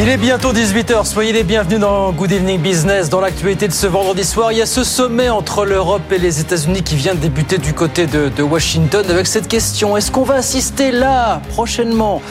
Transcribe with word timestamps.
Il 0.00 0.08
est 0.08 0.16
bientôt 0.16 0.52
18h, 0.52 1.04
soyez 1.04 1.32
les 1.32 1.42
bienvenus 1.42 1.80
dans 1.80 2.12
Good 2.12 2.30
Evening 2.30 2.60
Business. 2.60 3.10
Dans 3.10 3.20
l'actualité 3.20 3.66
de 3.66 3.72
ce 3.72 3.88
vendredi 3.88 4.22
soir, 4.22 4.52
il 4.52 4.58
y 4.58 4.62
a 4.62 4.66
ce 4.66 4.84
sommet 4.84 5.28
entre 5.28 5.64
l'Europe 5.64 6.12
et 6.12 6.18
les 6.18 6.38
États-Unis 6.38 6.84
qui 6.84 6.94
vient 6.94 7.16
de 7.16 7.18
débuter 7.18 7.58
du 7.58 7.74
côté 7.74 8.06
de, 8.06 8.28
de 8.28 8.42
Washington 8.44 9.04
avec 9.10 9.26
cette 9.26 9.48
question. 9.48 9.96
Est-ce 9.96 10.12
qu'on 10.12 10.22
va 10.22 10.36
assister 10.36 10.92
là, 10.92 11.42
prochainement, 11.48 12.22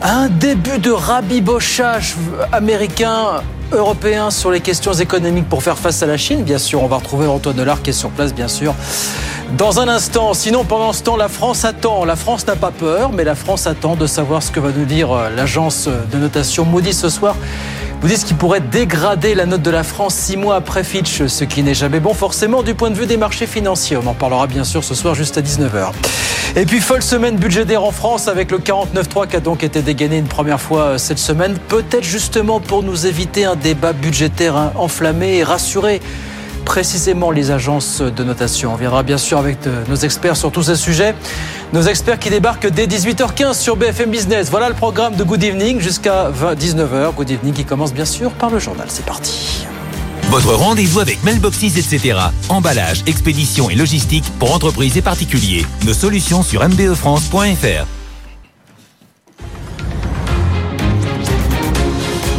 à 0.00 0.14
un 0.14 0.28
début 0.30 0.78
de 0.78 0.90
rabibochage 0.90 2.16
américain 2.50 3.42
européen 3.72 4.30
sur 4.30 4.50
les 4.50 4.60
questions 4.60 4.92
économiques 4.92 5.48
pour 5.48 5.62
faire 5.62 5.78
face 5.78 6.02
à 6.02 6.06
la 6.06 6.16
Chine 6.16 6.42
Bien 6.42 6.58
sûr, 6.58 6.82
on 6.82 6.86
va 6.86 6.96
retrouver 6.96 7.26
Antoine 7.26 7.56
Delard 7.56 7.82
qui 7.82 7.90
est 7.90 7.94
sur 7.94 8.10
place, 8.10 8.34
bien 8.34 8.48
sûr. 8.48 8.74
Dans 9.56 9.80
un 9.80 9.88
instant, 9.88 10.34
sinon 10.34 10.64
pendant 10.64 10.92
ce 10.92 11.02
temps, 11.02 11.16
la 11.16 11.28
France 11.28 11.64
attend. 11.64 12.04
La 12.04 12.16
France 12.16 12.46
n'a 12.46 12.56
pas 12.56 12.70
peur, 12.70 13.12
mais 13.12 13.24
la 13.24 13.34
France 13.34 13.66
attend 13.66 13.96
de 13.96 14.06
savoir 14.06 14.42
ce 14.42 14.50
que 14.50 14.60
va 14.60 14.70
nous 14.70 14.84
dire 14.84 15.12
euh, 15.12 15.30
l'agence 15.34 15.88
de 16.10 16.18
notation 16.18 16.64
Moody's 16.64 16.98
ce 16.98 17.08
soir. 17.08 17.36
Moody's 18.02 18.24
qui 18.24 18.34
pourrait 18.34 18.60
dégrader 18.60 19.36
la 19.36 19.46
note 19.46 19.62
de 19.62 19.70
la 19.70 19.84
France 19.84 20.16
six 20.16 20.36
mois 20.36 20.56
après 20.56 20.82
Fitch, 20.82 21.24
ce 21.24 21.44
qui 21.44 21.62
n'est 21.62 21.72
jamais 21.72 22.00
bon 22.00 22.14
forcément 22.14 22.64
du 22.64 22.74
point 22.74 22.90
de 22.90 22.96
vue 22.96 23.06
des 23.06 23.16
marchés 23.16 23.46
financiers. 23.46 23.96
On 23.96 24.04
en 24.08 24.14
parlera 24.14 24.48
bien 24.48 24.64
sûr 24.64 24.82
ce 24.82 24.96
soir 24.96 25.14
juste 25.14 25.38
à 25.38 25.40
19h. 25.40 25.92
Et 26.56 26.66
puis 26.66 26.80
folle 26.80 27.00
semaine 27.00 27.36
budgétaire 27.36 27.84
en 27.84 27.92
France 27.92 28.26
avec 28.26 28.50
le 28.50 28.58
49.3 28.58 29.28
qui 29.28 29.36
a 29.36 29.40
donc 29.40 29.62
été 29.62 29.82
dégainé 29.82 30.18
une 30.18 30.26
première 30.26 30.60
fois 30.60 30.82
euh, 30.82 30.98
cette 30.98 31.20
semaine, 31.20 31.56
peut-être 31.68 32.02
justement 32.02 32.58
pour 32.58 32.82
nous 32.82 33.06
éviter 33.06 33.44
un 33.44 33.54
débat 33.54 33.92
budgétaire 33.92 34.56
hein, 34.56 34.72
enflammé 34.74 35.36
et 35.36 35.44
rassurer 35.44 36.00
précisément 36.64 37.30
les 37.30 37.50
agences 37.50 38.00
de 38.00 38.24
notation. 38.24 38.72
On 38.72 38.76
viendra 38.76 39.02
bien 39.02 39.18
sûr 39.18 39.38
avec 39.38 39.58
nos 39.88 39.96
experts 39.96 40.36
sur 40.36 40.50
tous 40.50 40.64
ces 40.64 40.76
sujets. 40.76 41.14
Nos 41.72 41.82
experts 41.82 42.18
qui 42.18 42.30
débarquent 42.30 42.68
dès 42.70 42.86
18h15 42.86 43.54
sur 43.54 43.76
BFM 43.76 44.10
Business. 44.10 44.50
Voilà 44.50 44.68
le 44.68 44.74
programme 44.74 45.14
de 45.14 45.24
Good 45.24 45.42
Evening 45.42 45.80
jusqu'à 45.80 46.30
19h. 46.30 47.14
Good 47.14 47.30
Evening 47.30 47.52
qui 47.54 47.64
commence 47.64 47.92
bien 47.92 48.04
sûr 48.04 48.30
par 48.32 48.50
le 48.50 48.58
journal. 48.58 48.86
C'est 48.88 49.04
parti. 49.04 49.66
Votre 50.28 50.54
rendez-vous 50.54 51.00
avec 51.00 51.22
Mailboxes, 51.24 51.76
etc. 51.76 52.18
Emballage, 52.48 53.02
expédition 53.06 53.68
et 53.68 53.74
logistique 53.74 54.24
pour 54.38 54.54
entreprises 54.54 54.96
et 54.96 55.02
particuliers. 55.02 55.66
Nos 55.84 55.92
solutions 55.92 56.42
sur 56.42 56.66
mbefrance.fr. 56.66 57.86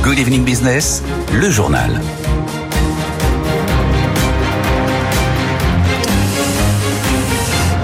Good 0.04 0.20
Evening 0.20 0.44
Business, 0.44 1.04
le 1.32 1.50
journal. 1.50 2.02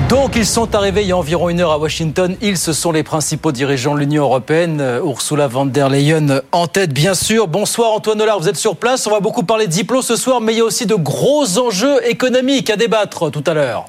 Donc 0.09 0.35
ils 0.35 0.45
sont 0.47 0.73
arrivés 0.73 1.03
il 1.03 1.07
y 1.09 1.11
a 1.11 1.17
environ 1.17 1.49
une 1.49 1.59
heure 1.59 1.71
à 1.71 1.77
Washington. 1.77 2.35
Ils, 2.41 2.57
ce 2.57 2.73
sont 2.73 2.91
les 2.91 3.03
principaux 3.03 3.51
dirigeants 3.51 3.93
de 3.93 3.99
l'Union 3.99 4.23
européenne. 4.23 4.81
Euh, 4.81 5.03
Ursula 5.05 5.47
von 5.47 5.67
der 5.67 5.87
Leyen 5.87 6.41
en 6.51 6.65
tête, 6.65 6.91
bien 6.91 7.13
sûr. 7.13 7.47
Bonsoir 7.47 7.91
Antoine 7.91 8.19
Hollard, 8.19 8.39
vous 8.39 8.49
êtes 8.49 8.55
sur 8.55 8.75
place. 8.75 9.05
On 9.05 9.11
va 9.11 9.19
beaucoup 9.19 9.43
parler 9.43 9.67
de 9.67 9.71
diplôme 9.71 10.01
ce 10.01 10.15
soir, 10.15 10.41
mais 10.41 10.53
il 10.53 10.57
y 10.57 10.61
a 10.61 10.65
aussi 10.65 10.87
de 10.87 10.95
gros 10.95 11.59
enjeux 11.59 12.03
économiques 12.09 12.71
à 12.71 12.75
débattre 12.75 13.29
tout 13.29 13.43
à 13.45 13.53
l'heure. 13.53 13.85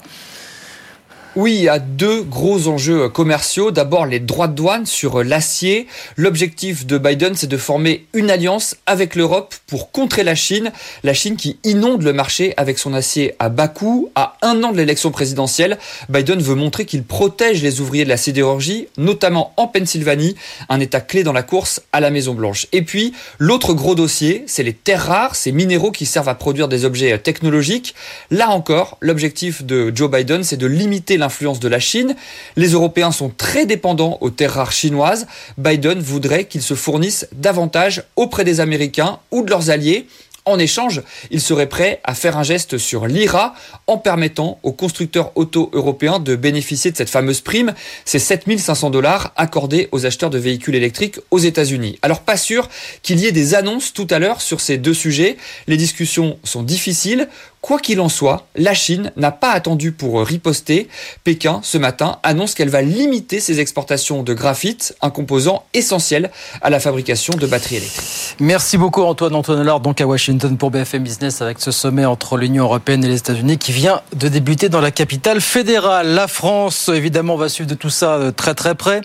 Oui, 1.36 1.54
il 1.54 1.62
y 1.62 1.68
a 1.68 1.78
deux 1.78 2.22
gros 2.22 2.66
enjeux 2.66 3.08
commerciaux. 3.08 3.70
D'abord, 3.70 4.04
les 4.04 4.18
droits 4.18 4.48
de 4.48 4.54
douane 4.54 4.84
sur 4.84 5.22
l'acier. 5.22 5.86
L'objectif 6.16 6.86
de 6.86 6.98
Biden, 6.98 7.36
c'est 7.36 7.46
de 7.46 7.56
former 7.56 8.04
une 8.14 8.32
alliance 8.32 8.74
avec 8.86 9.14
l'Europe 9.14 9.54
pour 9.68 9.92
contrer 9.92 10.24
la 10.24 10.34
Chine. 10.34 10.72
La 11.04 11.14
Chine 11.14 11.36
qui 11.36 11.60
inonde 11.62 12.02
le 12.02 12.12
marché 12.12 12.52
avec 12.56 12.80
son 12.80 12.94
acier 12.94 13.36
à 13.38 13.48
bas 13.48 13.68
coût. 13.68 14.10
À 14.16 14.38
un 14.42 14.60
an 14.64 14.72
de 14.72 14.76
l'élection 14.76 15.12
présidentielle, 15.12 15.78
Biden 16.08 16.40
veut 16.40 16.56
montrer 16.56 16.84
qu'il 16.84 17.04
protège 17.04 17.62
les 17.62 17.80
ouvriers 17.80 18.02
de 18.02 18.08
la 18.08 18.16
sidérurgie, 18.16 18.88
notamment 18.98 19.52
en 19.56 19.68
Pennsylvanie, 19.68 20.34
un 20.68 20.80
état 20.80 21.00
clé 21.00 21.22
dans 21.22 21.32
la 21.32 21.44
course 21.44 21.80
à 21.92 22.00
la 22.00 22.10
Maison-Blanche. 22.10 22.66
Et 22.72 22.82
puis, 22.82 23.14
l'autre 23.38 23.72
gros 23.72 23.94
dossier, 23.94 24.42
c'est 24.48 24.64
les 24.64 24.72
terres 24.72 25.06
rares, 25.06 25.36
ces 25.36 25.52
minéraux 25.52 25.92
qui 25.92 26.06
servent 26.06 26.28
à 26.28 26.34
produire 26.34 26.66
des 26.66 26.84
objets 26.84 27.16
technologiques. 27.20 27.94
Là 28.32 28.50
encore, 28.50 28.98
l'objectif 29.00 29.62
de 29.62 29.92
Joe 29.94 30.10
Biden, 30.10 30.42
c'est 30.42 30.56
de 30.56 30.66
limiter 30.66 31.18
l'influence 31.20 31.60
de 31.60 31.68
la 31.68 31.78
Chine. 31.78 32.16
Les 32.56 32.70
Européens 32.70 33.12
sont 33.12 33.30
très 33.30 33.66
dépendants 33.66 34.18
aux 34.20 34.30
terres 34.30 34.54
rares 34.54 34.72
chinoises. 34.72 35.26
Biden 35.58 36.00
voudrait 36.00 36.46
qu'ils 36.46 36.62
se 36.62 36.74
fournissent 36.74 37.28
davantage 37.32 38.02
auprès 38.16 38.44
des 38.44 38.60
Américains 38.60 39.20
ou 39.30 39.42
de 39.42 39.50
leurs 39.50 39.70
alliés. 39.70 40.06
En 40.46 40.58
échange, 40.58 41.02
il 41.30 41.40
serait 41.40 41.68
prêt 41.68 42.00
à 42.02 42.14
faire 42.14 42.38
un 42.38 42.42
geste 42.42 42.78
sur 42.78 43.06
l'IRA 43.06 43.54
en 43.86 43.98
permettant 43.98 44.58
aux 44.62 44.72
constructeurs 44.72 45.32
auto 45.34 45.70
européens 45.74 46.18
de 46.18 46.34
bénéficier 46.34 46.90
de 46.90 46.96
cette 46.96 47.10
fameuse 47.10 47.42
prime, 47.42 47.74
ces 48.06 48.18
7500 48.18 48.88
dollars 48.88 49.32
accordés 49.36 49.88
aux 49.92 50.06
acheteurs 50.06 50.30
de 50.30 50.38
véhicules 50.38 50.74
électriques 50.74 51.20
aux 51.30 51.38
États-Unis. 51.38 51.98
Alors 52.00 52.20
pas 52.20 52.38
sûr 52.38 52.68
qu'il 53.02 53.20
y 53.20 53.26
ait 53.26 53.32
des 53.32 53.54
annonces 53.54 53.92
tout 53.92 54.06
à 54.08 54.18
l'heure 54.18 54.40
sur 54.40 54.60
ces 54.60 54.78
deux 54.78 54.94
sujets. 54.94 55.36
Les 55.66 55.76
discussions 55.76 56.38
sont 56.42 56.62
difficiles. 56.62 57.28
Quoi 57.60 57.78
qu'il 57.78 58.00
en 58.00 58.08
soit, 58.08 58.46
la 58.56 58.72
Chine 58.72 59.12
n'a 59.16 59.30
pas 59.30 59.50
attendu 59.50 59.92
pour 59.92 60.22
riposter. 60.22 60.88
Pékin, 61.24 61.60
ce 61.62 61.76
matin, 61.76 62.18
annonce 62.22 62.54
qu'elle 62.54 62.70
va 62.70 62.80
limiter 62.80 63.38
ses 63.38 63.60
exportations 63.60 64.22
de 64.22 64.32
graphite, 64.32 64.96
un 65.02 65.10
composant 65.10 65.64
essentiel 65.74 66.30
à 66.62 66.70
la 66.70 66.80
fabrication 66.80 67.34
de 67.34 67.46
batteries 67.46 67.76
électriques. 67.76 68.36
Merci 68.40 68.78
beaucoup 68.78 69.02
Antoine 69.02 69.34
Allard, 69.60 69.80
donc 69.80 70.00
à 70.00 70.06
Washington 70.06 70.56
pour 70.56 70.70
BFM 70.70 71.02
Business 71.02 71.42
avec 71.42 71.60
ce 71.60 71.70
sommet 71.70 72.06
entre 72.06 72.38
l'Union 72.38 72.64
européenne 72.64 73.04
et 73.04 73.08
les 73.08 73.18
États-Unis 73.18 73.58
qui 73.58 73.72
vient 73.72 74.00
de 74.16 74.28
débuter 74.28 74.70
dans 74.70 74.80
la 74.80 74.90
capitale 74.90 75.42
fédérale. 75.42 76.08
La 76.08 76.28
France, 76.28 76.88
évidemment, 76.88 77.36
va 77.36 77.50
suivre 77.50 77.68
de 77.68 77.74
tout 77.74 77.90
ça 77.90 78.18
de 78.18 78.30
très 78.30 78.54
très 78.54 78.74
près. 78.74 79.02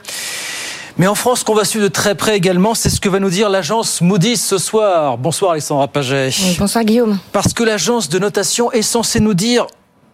Mais 0.97 1.07
en 1.07 1.15
France, 1.15 1.43
qu'on 1.43 1.53
va 1.53 1.65
suivre 1.65 1.83
de 1.83 1.91
très 1.91 2.15
près 2.15 2.37
également, 2.37 2.73
c'est 2.73 2.89
ce 2.89 3.01
que 3.01 3.09
va 3.09 3.19
nous 3.19 3.29
dire 3.29 3.49
l'agence 3.49 3.99
Moody's 3.99 4.41
ce 4.41 4.57
soir. 4.57 5.17
Bonsoir 5.17 5.51
Alexandra 5.51 5.89
Paget. 5.89 6.29
bonsoir 6.57 6.85
Guillaume. 6.85 7.19
Parce 7.33 7.53
que 7.53 7.63
l'agence 7.63 8.07
de 8.07 8.17
notation 8.17 8.71
est 8.71 8.81
censée 8.81 9.19
nous 9.19 9.33
dire 9.33 9.67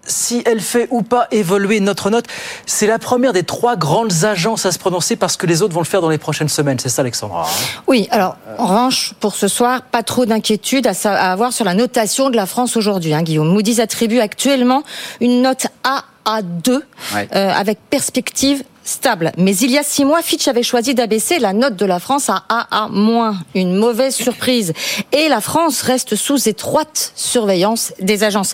si 0.08 0.42
elle 0.44 0.60
fait 0.60 0.88
ou 0.90 1.04
pas 1.04 1.28
évoluer 1.30 1.80
notre 1.82 2.10
note. 2.10 2.26
C'est 2.66 2.88
la 2.88 2.98
première 2.98 3.32
des 3.32 3.44
trois 3.44 3.76
grandes 3.76 4.24
agences 4.24 4.66
à 4.66 4.72
se 4.72 4.80
prononcer 4.80 5.16
parce 5.16 5.38
que 5.38 5.46
les 5.46 5.62
autres 5.62 5.76
vont 5.76 5.82
le 5.82 5.86
faire 5.86 6.02
dans 6.02 6.10
les 6.10 6.18
prochaines 6.18 6.50
semaines. 6.50 6.80
C'est 6.80 6.90
ça, 6.90 7.04
Alexandra 7.04 7.48
Oui, 7.86 8.08
alors, 8.10 8.36
en 8.58 8.66
revanche, 8.66 9.14
pour 9.20 9.36
ce 9.36 9.48
soir, 9.48 9.84
pas 9.84 10.02
trop 10.02 10.26
d'inquiétude 10.26 10.88
à, 10.88 11.32
avoir 11.32 11.54
sur 11.54 11.64
la 11.64 11.76
notation 11.76 12.32
de 12.32 12.36
la 12.36 12.48
France 12.48 12.76
aujourd'hui, 12.76 13.14
hein, 13.14 13.22
Guillaume. 13.22 13.54
Moody's 13.54 13.78
attribue 13.78 14.20
actuellement 14.20 14.82
une 15.20 15.44
note 15.44 15.68
A 15.84 16.06
à 16.26 16.42
2 16.42 16.84
euh, 17.14 17.26
avec 17.34 17.78
perspective 17.90 18.64
stable. 18.84 19.32
Mais 19.38 19.56
il 19.56 19.72
y 19.72 19.78
a 19.78 19.84
six 19.84 20.06
mois, 20.06 20.22
Fitch 20.22 20.48
avait 20.48 20.64
choisi 20.64 20.94
d'abaisser 20.94 21.40
la 21.40 21.54
note 21.54 21.76
de 21.76 21.86
la 21.86 22.00
France 22.00 22.30
à 22.30 22.44
AA-. 22.50 23.34
Une 23.56 23.76
mauvaise 23.76 24.16
surprise. 24.16 24.74
Et 25.12 25.28
la 25.30 25.42
France 25.42 25.82
reste 25.82 26.16
sous 26.16 26.50
étroite 26.50 27.12
surveillance 27.16 27.94
des 28.00 28.24
agences. 28.24 28.54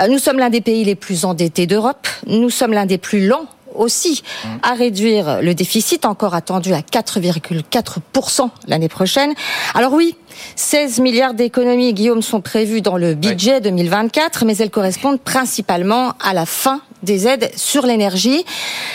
Euh, 0.00 0.08
nous 0.08 0.18
sommes 0.18 0.38
l'un 0.38 0.50
des 0.50 0.60
pays 0.60 0.84
les 0.84 0.94
plus 0.94 1.24
endettés 1.24 1.66
d'Europe. 1.66 2.06
Nous 2.26 2.50
sommes 2.50 2.72
l'un 2.72 2.86
des 2.86 2.98
plus 2.98 3.26
lents 3.26 3.46
aussi 3.74 4.22
à 4.62 4.74
réduire 4.74 5.42
le 5.42 5.54
déficit, 5.54 6.04
encore 6.04 6.34
attendu 6.34 6.72
à 6.72 6.80
4,4% 6.80 8.48
l'année 8.68 8.88
prochaine. 8.88 9.34
Alors 9.74 9.92
oui, 9.92 10.16
16 10.56 11.00
milliards 11.00 11.34
d'économies, 11.34 11.92
Guillaume, 11.92 12.22
sont 12.22 12.40
prévues 12.40 12.80
dans 12.80 12.96
le 12.96 13.14
budget 13.14 13.60
2024, 13.60 14.44
mais 14.44 14.56
elles 14.56 14.70
correspondent 14.70 15.20
principalement 15.20 16.14
à 16.22 16.34
la 16.34 16.46
fin 16.46 16.80
des 17.02 17.26
aides 17.26 17.50
sur 17.56 17.86
l'énergie. 17.86 18.44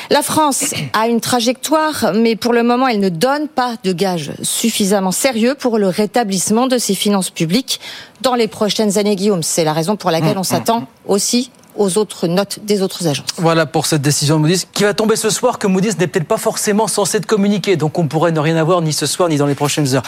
La 0.10 0.22
France 0.22 0.74
a 0.94 1.08
une 1.08 1.22
trajectoire, 1.22 2.12
mais 2.14 2.36
pour 2.36 2.54
le 2.54 2.64
moment, 2.64 2.88
elle 2.88 3.00
ne 3.00 3.10
donne 3.10 3.48
pas 3.48 3.76
de 3.84 3.94
gages 3.94 4.32
suffisamment 4.42 5.12
sérieux 5.12 5.56
pour 5.56 5.78
le 5.78 5.88
rétablissement 5.88 6.68
de 6.68 6.78
ses 6.78 6.96
finances 6.96 7.30
publiques 7.30 7.80
dans 8.22 8.36
les 8.36 8.48
prochaines 8.48 8.98
années, 8.98 9.16
Guillaume. 9.16 9.44
C'est 9.44 9.64
la 9.64 9.74
raison 9.74 9.96
pour 9.96 10.12
laquelle 10.12 10.38
on 10.38 10.44
s'attend 10.44 10.88
aussi 11.06 11.52
aux 11.76 11.98
autres 11.98 12.28
notes 12.28 12.60
des 12.64 12.82
autres 12.82 13.08
agences. 13.08 13.28
Voilà 13.38 13.66
pour 13.66 13.86
cette 13.86 14.02
décision 14.02 14.38
de 14.38 14.42
Moody's 14.42 14.68
qui 14.74 14.84
va 14.84 14.94
tomber 14.94 15.16
ce 15.16 15.30
soir 15.30 15.58
que 15.58 15.68
Moody's 15.68 15.98
n'est 15.98 16.08
peut-être 16.08 16.28
pas 16.28 16.38
forcément 16.38 16.88
censé 16.88 17.20
de 17.20 17.26
communiquer. 17.26 17.78
Donc 17.78 17.98
on 17.98 18.08
pourrait 18.08 18.32
ne 18.32 18.40
rien 18.40 18.58
avoir 18.58 18.82
ni 18.82 18.94
ce 18.94 19.06
soir 19.06 19.30
ni 19.30 19.38
dans 19.38 19.46
les 19.46 19.56
prochaines 19.56 19.96
heures. 19.96 20.04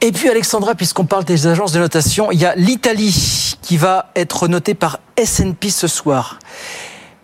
Et 0.00 0.12
puis 0.12 0.28
Alexandra, 0.28 0.74
puisqu'on 0.74 1.06
parle 1.06 1.24
des 1.24 1.46
agences 1.46 1.72
de 1.72 1.80
notation, 1.80 2.30
il 2.30 2.40
y 2.40 2.44
a 2.44 2.54
l'Italie 2.54 3.56
qui 3.62 3.76
va 3.76 4.10
être 4.14 4.48
notée 4.48 4.74
par 4.74 5.00
S&P 5.16 5.70
ce 5.70 5.88
soir. 5.88 6.38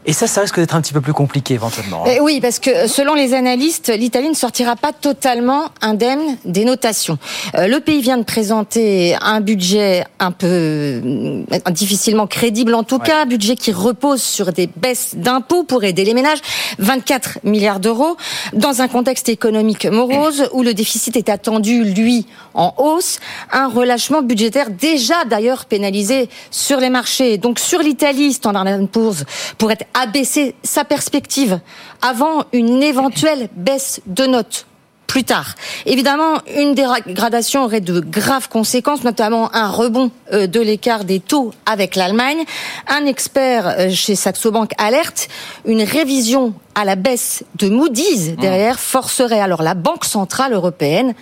Et 0.07 0.15
ça, 0.15 0.27
ça 0.27 0.41
risque 0.41 0.59
d'être 0.59 0.75
un 0.75 0.81
petit 0.81 0.95
peu 0.95 1.03
plus 1.03 1.13
compliqué 1.13 1.53
éventuellement. 1.53 2.05
Hein. 2.07 2.13
Eh 2.17 2.21
oui, 2.21 2.41
parce 2.41 2.59
que 2.59 2.87
selon 2.87 3.15
les 3.15 3.35
analystes, 3.35 3.93
l'Italie 3.95 4.31
ne 4.31 4.35
sortira 4.35 4.75
pas 4.75 4.95
totalement 4.95 5.67
indemne 5.83 6.39
des 6.47 6.65
notations. 6.65 7.19
Euh, 7.55 7.67
le 7.67 7.81
pays 7.81 8.01
vient 8.01 8.17
de 8.17 8.25
présenter 8.25 9.15
un 9.21 9.43
budget 9.43 10.05
un 10.19 10.31
peu 10.33 10.47
euh, 10.47 11.43
difficilement 11.71 12.27
crédible 12.27 12.75
en 12.75 12.83
tout 12.83 12.99
cas, 12.99 13.23
un 13.23 13.27
budget 13.27 13.57
qui 13.57 13.73
repose 13.73 14.23
sur 14.23 14.53
des 14.55 14.69
baisses 14.75 15.17
d'impôts 15.17 15.65
pour 15.65 15.85
aider 15.85 16.05
les 16.05 16.15
ménages, 16.15 16.41
24 16.79 17.41
milliards 17.45 17.81
d'euros, 17.81 18.17
dans 18.55 18.81
un 18.81 18.89
contexte 18.89 19.29
économique 19.29 19.85
morose 19.85 20.49
où 20.53 20.63
le 20.63 20.73
déficit 20.73 21.17
est 21.19 21.29
attendu, 21.29 21.85
lui, 21.85 22.27
en 22.55 22.73
hausse, 22.79 23.21
un 23.53 23.69
relâchement 23.69 24.23
budgétaire 24.23 24.71
déjà 24.71 25.27
d'ailleurs 25.27 25.67
pénalisé 25.67 26.31
sur 26.51 26.81
les 26.81 26.91
marchés. 26.91 27.37
Donc 27.37 27.59
sur 27.59 27.81
l'Italie, 27.81 28.33
Standard 28.33 28.67
Poor's 28.91 29.25
pourrait 29.59 29.79
abaisser 29.95 30.55
sa 30.63 30.85
perspective 30.85 31.61
avant 32.03 32.45
une 32.53 32.83
éventuelle 32.83 33.49
baisse 33.57 34.01
de 34.07 34.27
notes 34.27 34.67
plus 35.11 35.25
tard. 35.25 35.57
Évidemment, 35.87 36.39
une 36.57 36.75
dégradation 36.75 37.65
aurait 37.65 37.81
de 37.81 37.99
graves 37.99 38.49
conséquences, 38.49 39.03
notamment 39.03 39.53
un 39.57 39.69
rebond 39.69 40.13
euh, 40.33 40.47
de 40.47 40.61
l'écart 40.61 41.03
des 41.03 41.19
taux 41.19 41.51
avec 41.67 41.97
l'Allemagne. 41.97 42.45
Un 42.87 43.07
expert 43.07 43.67
euh, 43.67 43.91
chez 43.91 44.15
Saxo 44.15 44.53
Bank 44.53 44.71
alerte, 44.79 45.29
une 45.65 45.83
révision 45.83 46.55
à 46.77 46.85
la 46.85 46.95
baisse 46.95 47.43
de 47.57 47.69
Moody's 47.69 48.37
derrière 48.37 48.79
forcerait 48.79 49.41
alors 49.41 49.63
la 49.63 49.75
Banque 49.75 50.05
centrale 50.05 50.53
européenne 50.53 51.15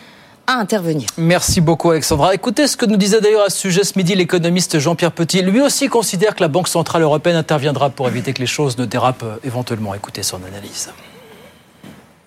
intervenir. 0.57 1.09
Merci 1.19 1.61
beaucoup 1.61 1.91
Alexandra. 1.91 2.35
Écoutez 2.35 2.67
ce 2.67 2.77
que 2.77 2.87
nous 2.87 2.97
disait 2.97 3.21
d'ailleurs 3.21 3.45
à 3.45 3.51
ce 3.51 3.59
sujet 3.59 3.85
ce 3.85 3.99
midi 3.99 4.15
l'économiste 4.15 4.79
Jean-Pierre 4.79 5.13
Petit. 5.13 5.43
Lui 5.43 5.61
aussi 5.61 5.89
considère 5.89 6.35
que 6.35 6.43
la 6.43 6.49
Banque 6.49 6.69
Centrale 6.69 7.03
Européenne 7.03 7.37
interviendra 7.37 7.91
pour 7.91 8.09
éviter 8.09 8.33
que 8.33 8.41
les 8.41 8.47
choses 8.47 8.79
ne 8.79 8.85
dérapent 8.85 9.25
euh, 9.25 9.37
éventuellement. 9.45 9.95
Écoutez 9.95 10.23
son 10.23 10.41
analyse. 10.45 10.91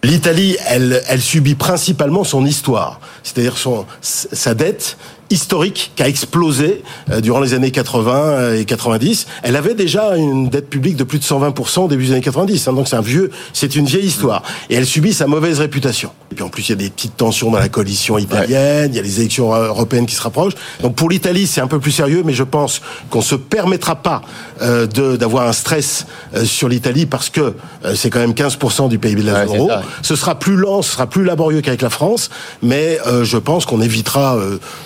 L'Italie, 0.04 0.58
elle, 0.68 1.04
elle 1.08 1.22
subit 1.22 1.56
principalement 1.56 2.24
son 2.24 2.46
histoire, 2.46 3.00
c'est-à-dire 3.22 3.58
son, 3.58 3.86
sa 4.02 4.56
dette 4.56 4.98
historique 5.32 5.92
qui 5.96 6.04
a 6.04 6.08
explosé 6.08 6.84
euh, 7.10 7.22
durant 7.22 7.40
les 7.40 7.54
années 7.54 7.72
80 7.72 8.14
euh, 8.14 8.60
et 8.60 8.66
90. 8.66 9.28
Elle 9.44 9.56
avait 9.56 9.74
déjà 9.74 10.16
une 10.18 10.50
dette 10.50 10.70
publique 10.70 10.98
de 10.98 11.04
plus 11.04 11.20
de 11.20 11.24
120% 11.24 11.86
au 11.86 11.88
début 11.88 12.06
des 12.06 12.12
années 12.12 12.22
90. 12.22 12.68
Hein, 12.68 12.74
donc 12.74 12.88
c'est 12.88 12.96
un 12.96 13.02
vieux, 13.02 13.32
c'est 13.54 13.76
une 13.76 13.86
vieille 13.86 14.06
histoire. 14.06 14.44
Et 14.70 14.76
elle 14.76 14.86
subit 14.86 15.14
sa 15.14 15.28
mauvaise 15.28 15.60
réputation. 15.60 16.12
Et 16.32 16.36
puis 16.36 16.44
en 16.44 16.50
plus, 16.50 16.68
il 16.68 16.70
y 16.70 16.74
a 16.74 16.76
des 16.76 16.90
petites 16.90 17.18
tensions 17.18 17.52
dans 17.52 17.60
la 17.60 17.70
coalition 17.70 18.18
italienne. 18.18 18.92
Il 18.92 18.96
y 18.96 19.00
a 19.00 19.02
les 19.02 19.20
élections 19.20 19.54
européennes 19.54 20.06
qui 20.06 20.16
se 20.16 20.22
rapprochent. 20.22 20.54
Donc 20.82 20.96
pour 20.96 21.10
l'Italie, 21.10 21.48
c'est 21.48 21.62
un 21.62 21.68
peu 21.68 21.80
plus 21.80 21.92
sérieux, 21.92 22.24
mais 22.26 22.34
je 22.34 22.44
pense 22.44 22.82
qu'on 23.10 23.22
se 23.22 23.36
permettra 23.36 23.96
pas 23.96 24.22
euh, 24.62 24.86
d'avoir 24.88 25.48
un 25.48 25.54
stress 25.54 26.06
euh, 26.36 26.46
sur 26.46 26.70
l'Italie 26.70 27.06
parce 27.06 27.30
que 27.30 27.54
c'est 27.96 28.10
quand 28.10 28.20
même 28.20 28.34
15% 28.34 28.90
du 28.90 29.00
PIB 29.00 29.22
de 29.24 29.32
la 29.32 29.48
zone 29.48 29.58
euro. 29.58 29.72
Ce 30.02 30.16
sera 30.16 30.38
plus 30.38 30.56
lent, 30.56 30.82
ce 30.82 30.92
sera 30.92 31.08
plus 31.08 31.24
laborieux 31.24 31.62
qu'avec 31.62 31.82
la 31.82 31.90
France, 31.90 32.30
mais 32.62 33.00
je 33.24 33.38
pense 33.38 33.66
qu'on 33.66 33.82
évitera 33.82 34.38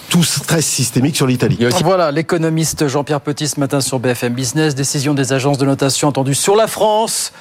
tous 0.10 0.35
stress 0.36 0.66
systémique 0.66 1.16
sur 1.16 1.28
l'Italie. 1.28 1.58
Voilà, 1.84 2.12
l'économiste 2.12 2.88
Jean-Pierre 2.88 3.22
Petit 3.22 3.48
ce 3.48 3.60
matin 3.60 3.82
sur 3.82 4.00
BFM 4.00 4.34
Business. 4.34 4.76
Décision 4.76 5.14
des 5.14 5.34
agences 5.34 5.58
de 5.58 5.66
notation 5.66 6.08
entendues 6.08 6.36
sur 6.36 6.56
la 6.56 6.68
France, 6.68 7.32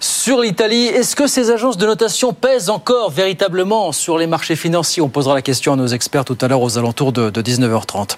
sur 0.00 0.40
l'Italie. 0.40 0.86
Est-ce 0.86 1.16
que 1.16 1.26
ces 1.26 1.50
agences 1.50 1.76
de 1.76 1.86
notation 1.86 2.32
pèsent 2.32 2.70
encore 2.70 3.10
véritablement 3.10 3.92
sur 3.92 4.18
les 4.18 4.26
marchés 4.26 4.56
financiers? 4.56 5.02
On 5.02 5.08
posera 5.08 5.34
la 5.34 5.42
question 5.42 5.72
à 5.72 5.76
nos 5.76 5.86
experts 5.86 6.24
tout 6.24 6.38
à 6.40 6.48
l'heure 6.48 6.60
aux 6.60 6.78
alentours 6.78 7.12
de, 7.12 7.30
19h30. 7.30 8.16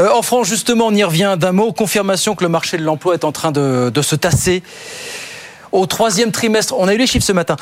Euh, 0.00 0.10
en 0.12 0.22
France, 0.22 0.48
justement, 0.48 0.86
on 0.86 0.94
y 0.94 1.04
revient 1.04 1.36
d'un 1.38 1.52
mot. 1.52 1.72
Confirmation 1.72 2.34
que 2.34 2.44
le 2.44 2.50
marché 2.50 2.78
de 2.78 2.82
l'emploi 2.82 3.14
est 3.14 3.24
en 3.24 3.32
train 3.32 3.52
de, 3.52 3.90
de 3.94 4.02
se 4.02 4.16
tasser. 4.16 4.62
Au 5.72 5.86
troisième 5.86 6.32
trimestre, 6.32 6.74
on 6.76 6.88
a 6.88 6.94
eu 6.94 6.98
les 6.98 7.06
chiffres 7.06 7.26
ce 7.26 7.32
matin. 7.32 7.56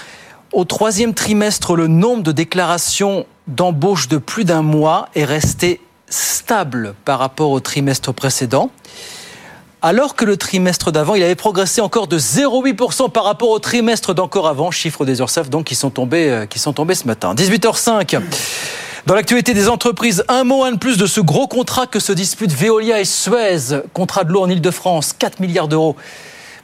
Au 0.53 0.65
troisième 0.65 1.13
trimestre, 1.13 1.77
le 1.77 1.89
nombre 1.89 2.23
de 2.23 2.33
déclarations 2.33 3.27
d'embauche 3.49 4.09
de 4.09 4.17
plus 4.17 4.45
d'un 4.45 4.63
mois 4.63 5.09
est 5.15 5.25
resté 5.25 5.81
stable 6.09 6.95
par 7.05 7.19
rapport 7.19 7.51
au 7.51 7.61
trimestre 7.61 8.13
précédent, 8.13 8.71
alors 9.83 10.17
que 10.17 10.25
le 10.25 10.37
trimestre 10.37 10.91
d'avant, 10.91 11.15
il 11.15 11.23
avait 11.23 11.35
progressé 11.35 11.81
encore 11.81 12.07
de 12.07 12.19
0,8% 12.19 13.11
par 13.11 13.25
rapport 13.25 13.51
au 13.51 13.59
trimestre 13.59 14.15
d'encore 14.15 14.49
avant, 14.49 14.71
chiffre 14.71 15.05
des 15.05 15.19
URSAF 15.21 15.51
donc 15.51 15.67
qui 15.67 15.75
sont 15.75 15.91
tombés, 15.91 16.31
euh, 16.31 16.47
qui 16.47 16.59
sont 16.59 16.73
tombés 16.73 16.95
ce 16.95 17.07
matin. 17.07 17.35
18h05. 17.35 18.21
Dans 19.07 19.15
l'actualité 19.15 19.55
des 19.55 19.69
entreprises, 19.69 20.25
un 20.27 20.43
mot, 20.43 20.65
un 20.65 20.73
de 20.73 20.79
plus 20.79 20.99
de 20.99 21.07
ce 21.07 21.21
gros 21.21 21.47
contrat 21.47 21.87
que 21.87 22.01
se 22.01 22.13
disputent 22.13 22.53
Veolia 22.53 23.01
et 23.01 23.05
Suez, 23.05 23.81
contrat 23.93 24.25
de 24.25 24.33
l'eau 24.33 24.43
en 24.43 24.49
Ile-de-France, 24.49 25.13
4 25.13 25.39
milliards 25.39 25.69
d'euros. 25.69 25.95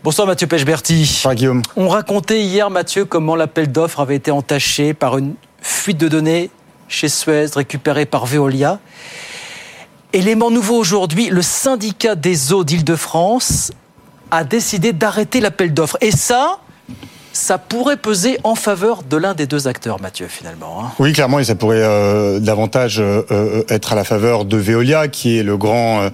Bonsoir 0.03 0.27
Mathieu 0.27 0.49
Pechberti. 0.49 0.99
Bonsoir 1.03 1.37
Guillaume. 1.37 1.63
On 1.77 1.89
racontait 1.89 2.41
hier, 2.41 2.71
Mathieu, 2.71 3.05
comment 3.05 3.37
l'appel 3.37 3.71
d'offres 3.71 4.01
avait 4.01 4.17
été 4.17 4.33
entaché 4.33 4.95
par 4.95 5.19
une 5.19 5.35
fuite 5.61 5.99
de 5.99 6.09
données 6.09 6.51
chez 6.89 7.09
Suez 7.09 7.47
récupérée 7.55 8.07
par 8.07 8.27
Veolia. 8.27 8.81
Élément 10.15 10.51
nouveau 10.51 10.77
aujourd'hui, 10.77 11.31
le 11.31 11.41
syndicat 11.41 12.15
des 12.15 12.53
eaux 12.53 12.65
d'Île-de-France 12.65 13.73
a 14.31 14.45
décidé 14.45 14.93
d'arrêter 14.93 15.41
l'appel 15.41 15.73
d'offres. 15.73 15.97
Et 16.03 16.11
ça, 16.11 16.59
ça 17.33 17.59
pourrait 17.59 17.97
peser 17.97 18.39
en 18.45 18.55
faveur 18.55 19.03
de 19.03 19.17
l'un 19.17 19.35
des 19.35 19.47
deux 19.47 19.69
acteurs, 19.69 20.01
Mathieu, 20.01 20.27
finalement. 20.29 20.85
Hein. 20.85 20.91
Oui, 20.99 21.13
clairement, 21.13 21.39
et 21.39 21.45
ça 21.45 21.55
pourrait 21.55 21.83
euh, 21.83 22.41
davantage 22.41 23.01
euh, 23.01 23.23
euh, 23.31 23.63
être 23.69 23.93
à 23.93 23.97
la 23.97 24.05
faveur 24.05 24.45
de 24.45 24.57
Veolia, 24.57 25.09
qui 25.09 25.39
est 25.39 25.43
le 25.43 25.57
grand 25.57 26.11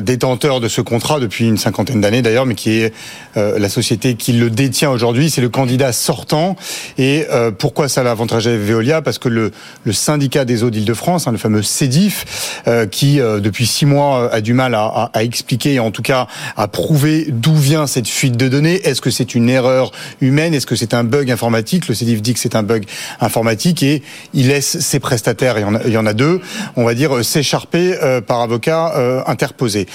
détenteur 0.00 0.60
de 0.60 0.68
ce 0.68 0.80
contrat 0.80 1.20
depuis 1.20 1.46
une 1.46 1.58
cinquantaine 1.58 2.00
d'années 2.00 2.22
d'ailleurs, 2.22 2.46
mais 2.46 2.54
qui 2.54 2.80
est 2.80 2.92
la 3.36 3.68
société 3.68 4.14
qui 4.14 4.32
le 4.32 4.50
détient 4.50 4.90
aujourd'hui. 4.90 5.30
C'est 5.30 5.40
le 5.40 5.48
candidat 5.48 5.92
sortant. 5.92 6.56
Et 6.96 7.26
pourquoi 7.58 7.88
ça 7.88 8.02
va 8.02 8.10
avantager 8.10 8.56
Veolia? 8.56 9.02
Parce 9.02 9.18
que 9.18 9.28
le, 9.28 9.52
le 9.84 9.92
syndicat 9.92 10.44
des 10.44 10.62
eaux 10.62 10.70
d'Île-de-France, 10.70 11.26
hein, 11.26 11.32
le 11.32 11.38
fameux 11.38 11.62
CEDIF, 11.62 12.62
qui 12.90 13.18
depuis 13.18 13.66
six 13.66 13.86
mois 13.86 14.32
a 14.32 14.40
du 14.40 14.54
mal 14.54 14.74
à, 14.74 15.10
à, 15.12 15.22
expliquer 15.22 15.78
en 15.80 15.90
tout 15.90 16.02
cas 16.02 16.26
à 16.56 16.68
prouver 16.68 17.26
d'où 17.28 17.54
vient 17.54 17.86
cette 17.86 18.08
fuite 18.08 18.36
de 18.36 18.48
données. 18.48 18.80
Est-ce 18.86 19.00
que 19.00 19.10
c'est 19.10 19.34
une 19.34 19.48
erreur 19.48 19.92
humaine 20.20 20.54
Est-ce 20.54 20.66
que 20.66 20.76
c'est 20.76 20.94
un 20.94 21.04
bug 21.04 21.30
informatique? 21.30 21.88
Le 21.88 21.94
CEDIF 21.94 22.22
dit 22.22 22.34
que 22.34 22.40
c'est 22.40 22.56
un 22.56 22.62
bug 22.62 22.84
informatique 23.20 23.82
et 23.82 24.02
il 24.34 24.48
laisse 24.48 24.78
ses 24.80 25.00
prestataires, 25.00 25.58
il 25.58 25.62
y 25.62 25.64
en 25.64 25.74
a, 25.74 25.80
il 25.84 25.92
y 25.92 25.96
en 25.96 26.06
a 26.06 26.12
deux, 26.12 26.40
on 26.76 26.84
va 26.84 26.94
dire, 26.94 27.24
s'écharper 27.24 27.96
euh, 28.02 28.20
par 28.20 28.40
avocat 28.40 28.94
euh, 28.96 29.22
interposé. 29.26 29.86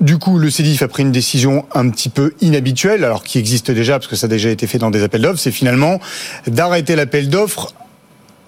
Du 0.00 0.18
coup, 0.18 0.38
le 0.38 0.50
CEDIF 0.50 0.82
a 0.82 0.88
pris 0.88 1.02
une 1.02 1.12
décision 1.12 1.64
un 1.74 1.88
petit 1.90 2.08
peu 2.08 2.34
inhabituelle, 2.40 3.04
alors 3.04 3.22
qui 3.22 3.38
existe 3.38 3.70
déjà, 3.70 3.94
parce 3.98 4.08
que 4.08 4.16
ça 4.16 4.26
a 4.26 4.28
déjà 4.28 4.50
été 4.50 4.66
fait 4.66 4.78
dans 4.78 4.90
des 4.90 5.02
appels 5.02 5.22
d'offres, 5.22 5.38
c'est 5.38 5.52
finalement 5.52 6.00
d'arrêter 6.46 6.96
l'appel 6.96 7.28
d'offres 7.28 7.72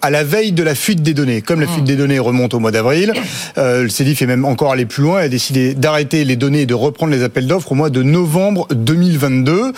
à 0.03 0.11
la 0.11 0.25
veille 0.25 0.53
de 0.53 0.63
la 0.63 0.75
fuite 0.75 1.03
des 1.03 1.15
données. 1.15 1.43
Comme 1.43 1.61
la 1.61 1.67
fuite 1.67 1.85
des 1.85 1.97
données 1.97 2.19
remonte 2.19 2.55
au 2.55 2.59
mois 2.59 2.71
d'avril, 2.71 3.13
euh, 3.59 3.83
le 3.83 3.89
CEDIF 3.89 4.23
est 4.23 4.27
même 4.27 4.45
encore 4.45 4.73
allé 4.73 4.87
plus 4.87 5.03
loin 5.03 5.21
et 5.21 5.25
a 5.25 5.29
décidé 5.29 5.75
d'arrêter 5.75 6.25
les 6.25 6.37
données 6.37 6.63
et 6.63 6.67
de 6.67 6.75
reprendre 6.75 7.13
les 7.13 7.23
appels 7.23 7.47
d'offres 7.47 7.73
au 7.73 7.75
mois 7.75 7.91
de 7.91 8.03
novembre 8.03 8.67
2022. 8.71 9.73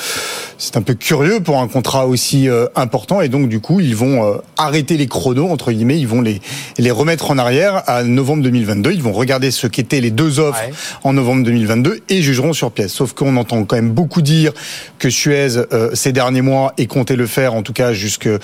C'est 0.64 0.76
un 0.76 0.82
peu 0.82 0.94
curieux 0.94 1.40
pour 1.40 1.58
un 1.58 1.66
contrat 1.66 2.06
aussi 2.06 2.48
euh, 2.48 2.66
important 2.76 3.20
et 3.20 3.28
donc 3.28 3.48
du 3.48 3.58
coup 3.58 3.80
ils 3.80 3.96
vont 3.96 4.24
euh, 4.24 4.36
arrêter 4.56 4.96
les 4.96 5.08
chronos 5.08 5.48
entre 5.48 5.72
guillemets, 5.72 5.98
ils 5.98 6.06
vont 6.06 6.20
les 6.20 6.40
les 6.78 6.92
remettre 6.92 7.32
en 7.32 7.38
arrière 7.38 7.82
à 7.88 8.04
novembre 8.04 8.44
2022. 8.44 8.92
Ils 8.92 9.02
vont 9.02 9.12
regarder 9.12 9.50
ce 9.50 9.66
qu'étaient 9.66 10.00
les 10.00 10.12
deux 10.12 10.38
offres 10.38 10.62
en 11.02 11.14
novembre 11.14 11.42
2022 11.42 12.02
et 12.08 12.22
jugeront 12.22 12.52
sur 12.52 12.70
pièce. 12.70 12.92
Sauf 12.92 13.12
qu'on 13.12 13.36
entend 13.36 13.64
quand 13.64 13.74
même 13.74 13.90
beaucoup 13.90 14.22
dire 14.22 14.52
que 15.00 15.10
Suez 15.10 15.56
euh, 15.72 15.90
ces 15.94 16.12
derniers 16.12 16.42
mois 16.42 16.74
et 16.78 16.86
comptait 16.86 17.16
le 17.16 17.26
faire 17.26 17.54
en 17.54 17.62
tout 17.62 17.72
cas 17.72 17.92
jusqu'à 17.92 18.38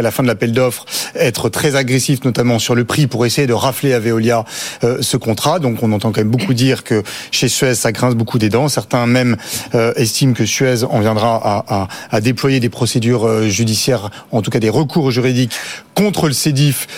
la 0.00 0.10
fin 0.12 0.22
de 0.22 0.28
l'appel 0.28 0.52
d'offres 0.52 0.86
être 1.16 1.48
très 1.48 1.74
agressif, 1.74 2.24
notamment 2.24 2.58
sur 2.58 2.74
le 2.74 2.84
prix, 2.84 3.08
pour 3.08 3.26
essayer 3.26 3.46
de 3.46 3.52
rafler 3.52 3.92
à 3.92 3.98
Veolia 3.98 4.44
euh, 4.84 4.98
ce 5.00 5.16
contrat. 5.16 5.58
Donc 5.58 5.82
on 5.82 5.90
entend 5.92 6.12
quand 6.12 6.20
même 6.20 6.30
beaucoup 6.30 6.54
dire 6.54 6.84
que 6.84 7.02
chez 7.30 7.48
Suez, 7.48 7.74
ça 7.74 7.90
grince 7.90 8.14
beaucoup 8.14 8.38
des 8.38 8.48
dents. 8.48 8.68
Certains 8.68 9.06
même 9.06 9.36
euh, 9.74 9.92
estiment 9.96 10.34
que 10.34 10.46
Suez 10.46 10.84
en 10.84 11.00
viendra 11.00 11.63
à, 11.63 11.63
à, 11.68 11.88
à 12.10 12.20
déployer 12.20 12.60
des 12.60 12.68
procédures 12.68 13.26
euh, 13.26 13.48
judiciaires, 13.48 14.10
en 14.32 14.42
tout 14.42 14.50
cas 14.50 14.60
des 14.60 14.70
recours 14.70 15.10
juridiques 15.10 15.52
contre 15.94 16.26
le 16.26 16.32
CEDIF 16.32 16.88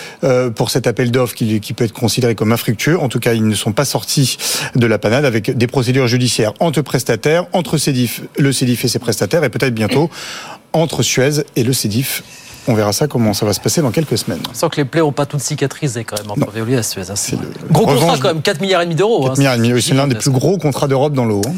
pour 0.55 0.71
cet 0.71 0.87
appel 0.87 1.11
d'offres 1.11 1.35
qui, 1.35 1.59
qui 1.59 1.73
peut 1.73 1.83
être 1.83 1.93
considéré 1.93 2.33
comme 2.33 2.51
infructueux. 2.51 2.99
En 2.99 3.09
tout 3.09 3.19
cas, 3.19 3.33
ils 3.33 3.47
ne 3.47 3.53
sont 3.53 3.71
pas 3.71 3.85
sortis 3.85 4.37
de 4.75 4.87
la 4.87 4.97
panade 4.97 5.23
avec 5.23 5.55
des 5.55 5.67
procédures 5.67 6.07
judiciaires 6.07 6.53
entre 6.59 6.81
prestataires, 6.81 7.45
entre 7.53 7.77
CEDIF, 7.77 8.21
le 8.39 8.51
CEDIF 8.51 8.85
et 8.85 8.87
ses 8.87 8.99
prestataires, 8.99 9.43
et 9.43 9.49
peut-être 9.49 9.75
bientôt 9.75 10.09
entre 10.73 11.03
Suez 11.03 11.43
et 11.55 11.63
le 11.63 11.73
CEDIF 11.73 12.23
on 12.67 12.73
verra 12.73 12.91
ça, 12.91 13.07
comment 13.07 13.33
ça 13.33 13.45
va 13.45 13.53
se 13.53 13.59
passer 13.59 13.81
dans 13.81 13.91
quelques 13.91 14.17
semaines. 14.17 14.41
Sans 14.53 14.69
que 14.69 14.77
les 14.77 14.85
plaies 14.85 15.01
n'ont 15.01 15.11
pas 15.11 15.25
toutes 15.25 15.39
cicatrisé 15.39 16.03
quand 16.03 16.17
même 16.17 16.31
entre 16.31 16.51
Veolia 16.51 16.79
et 16.79 16.83
Suez. 16.83 17.09
Hein, 17.09 17.15
c'est 17.15 17.37
gros 17.71 17.85
contrat 17.85 18.17
quand 18.17 18.27
même, 18.27 18.41
4 18.41 18.61
milliards 18.61 18.81
et 18.81 18.85
demi 18.85 18.95
d'euros. 18.95 19.23
4 19.23 19.31
hein, 19.31 19.35
milliards 19.37 19.53
et 19.53 19.57
demi, 19.57 19.81
c'est 19.81 19.93
l'un 19.93 20.07
des 20.07 20.15
plus 20.15 20.31
gros 20.31 20.57
contrats 20.57 20.87
d'Europe 20.87 21.13
dans 21.13 21.25
l'eau. 21.25 21.41
Hein. 21.47 21.53